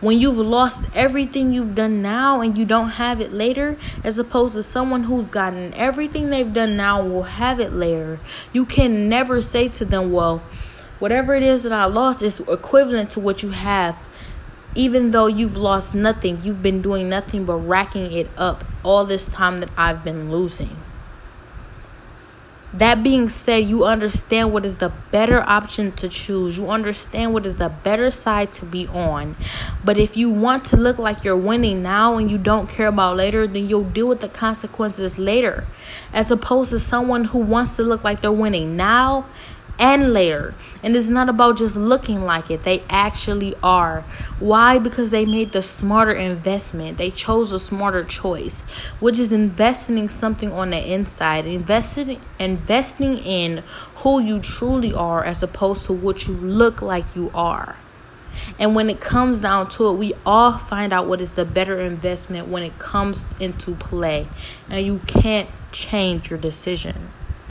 When 0.00 0.18
you've 0.18 0.38
lost 0.38 0.86
everything 0.94 1.52
you've 1.52 1.74
done 1.74 2.00
now 2.00 2.40
and 2.40 2.56
you 2.56 2.64
don't 2.64 2.90
have 2.90 3.20
it 3.20 3.34
later, 3.34 3.76
as 4.02 4.18
opposed 4.18 4.54
to 4.54 4.62
someone 4.62 5.04
who's 5.04 5.28
gotten 5.28 5.74
everything 5.74 6.30
they've 6.30 6.52
done 6.52 6.74
now 6.76 7.02
will 7.02 7.24
have 7.24 7.60
it 7.60 7.74
later, 7.74 8.18
you 8.52 8.64
can 8.64 9.10
never 9.10 9.42
say 9.42 9.68
to 9.68 9.84
them, 9.84 10.10
Well, 10.10 10.42
whatever 11.00 11.34
it 11.34 11.42
is 11.42 11.64
that 11.64 11.72
I 11.72 11.84
lost 11.84 12.22
is 12.22 12.40
equivalent 12.40 13.10
to 13.10 13.20
what 13.20 13.42
you 13.42 13.50
have 13.50 14.08
even 14.74 15.10
though 15.10 15.26
you've 15.26 15.56
lost 15.56 15.94
nothing, 15.94 16.40
you've 16.42 16.62
been 16.62 16.80
doing 16.82 17.08
nothing 17.08 17.44
but 17.44 17.56
racking 17.56 18.12
it 18.12 18.28
up 18.36 18.64
all 18.84 19.04
this 19.04 19.30
time 19.30 19.58
that 19.58 19.70
I've 19.76 20.04
been 20.04 20.30
losing. 20.30 20.76
That 22.72 23.02
being 23.02 23.28
said, 23.28 23.64
you 23.64 23.84
understand 23.84 24.52
what 24.52 24.64
is 24.64 24.76
the 24.76 24.92
better 25.10 25.42
option 25.42 25.90
to 25.92 26.08
choose. 26.08 26.56
You 26.56 26.70
understand 26.70 27.34
what 27.34 27.44
is 27.44 27.56
the 27.56 27.68
better 27.68 28.12
side 28.12 28.52
to 28.52 28.64
be 28.64 28.86
on. 28.86 29.34
But 29.84 29.98
if 29.98 30.16
you 30.16 30.30
want 30.30 30.66
to 30.66 30.76
look 30.76 30.96
like 30.96 31.24
you're 31.24 31.36
winning 31.36 31.82
now 31.82 32.16
and 32.16 32.30
you 32.30 32.38
don't 32.38 32.68
care 32.68 32.86
about 32.86 33.16
later, 33.16 33.48
then 33.48 33.68
you'll 33.68 33.82
deal 33.82 34.06
with 34.06 34.20
the 34.20 34.28
consequences 34.28 35.18
later. 35.18 35.64
As 36.12 36.30
opposed 36.30 36.70
to 36.70 36.78
someone 36.78 37.24
who 37.24 37.38
wants 37.38 37.74
to 37.74 37.82
look 37.82 38.04
like 38.04 38.20
they're 38.20 38.30
winning 38.30 38.76
now 38.76 39.26
and 39.80 40.12
layer. 40.12 40.54
And 40.82 40.94
it's 40.94 41.08
not 41.08 41.28
about 41.28 41.56
just 41.56 41.74
looking 41.74 42.24
like 42.24 42.50
it, 42.50 42.62
they 42.62 42.84
actually 42.88 43.54
are. 43.62 44.02
Why? 44.38 44.78
Because 44.78 45.10
they 45.10 45.24
made 45.24 45.52
the 45.52 45.62
smarter 45.62 46.12
investment. 46.12 46.98
They 46.98 47.10
chose 47.10 47.50
a 47.50 47.58
smarter 47.58 48.04
choice, 48.04 48.60
which 49.00 49.18
is 49.18 49.32
investing 49.32 50.08
something 50.08 50.52
on 50.52 50.70
the 50.70 50.92
inside, 50.92 51.46
investing 51.46 52.20
investing 52.38 53.18
in 53.18 53.62
who 53.96 54.20
you 54.22 54.38
truly 54.38 54.92
are 54.94 55.24
as 55.24 55.42
opposed 55.42 55.86
to 55.86 55.92
what 55.92 56.28
you 56.28 56.34
look 56.34 56.80
like 56.82 57.04
you 57.16 57.30
are. 57.34 57.76
And 58.58 58.74
when 58.74 58.88
it 58.88 59.00
comes 59.00 59.40
down 59.40 59.68
to 59.70 59.88
it, 59.88 59.92
we 59.94 60.14
all 60.24 60.56
find 60.56 60.92
out 60.92 61.06
what 61.06 61.20
is 61.20 61.34
the 61.34 61.44
better 61.44 61.80
investment 61.80 62.48
when 62.48 62.62
it 62.62 62.78
comes 62.78 63.26
into 63.38 63.74
play. 63.74 64.28
And 64.68 64.84
you 64.84 65.00
can't 65.06 65.48
change 65.72 66.30
your 66.30 66.38
decision. 66.38 67.10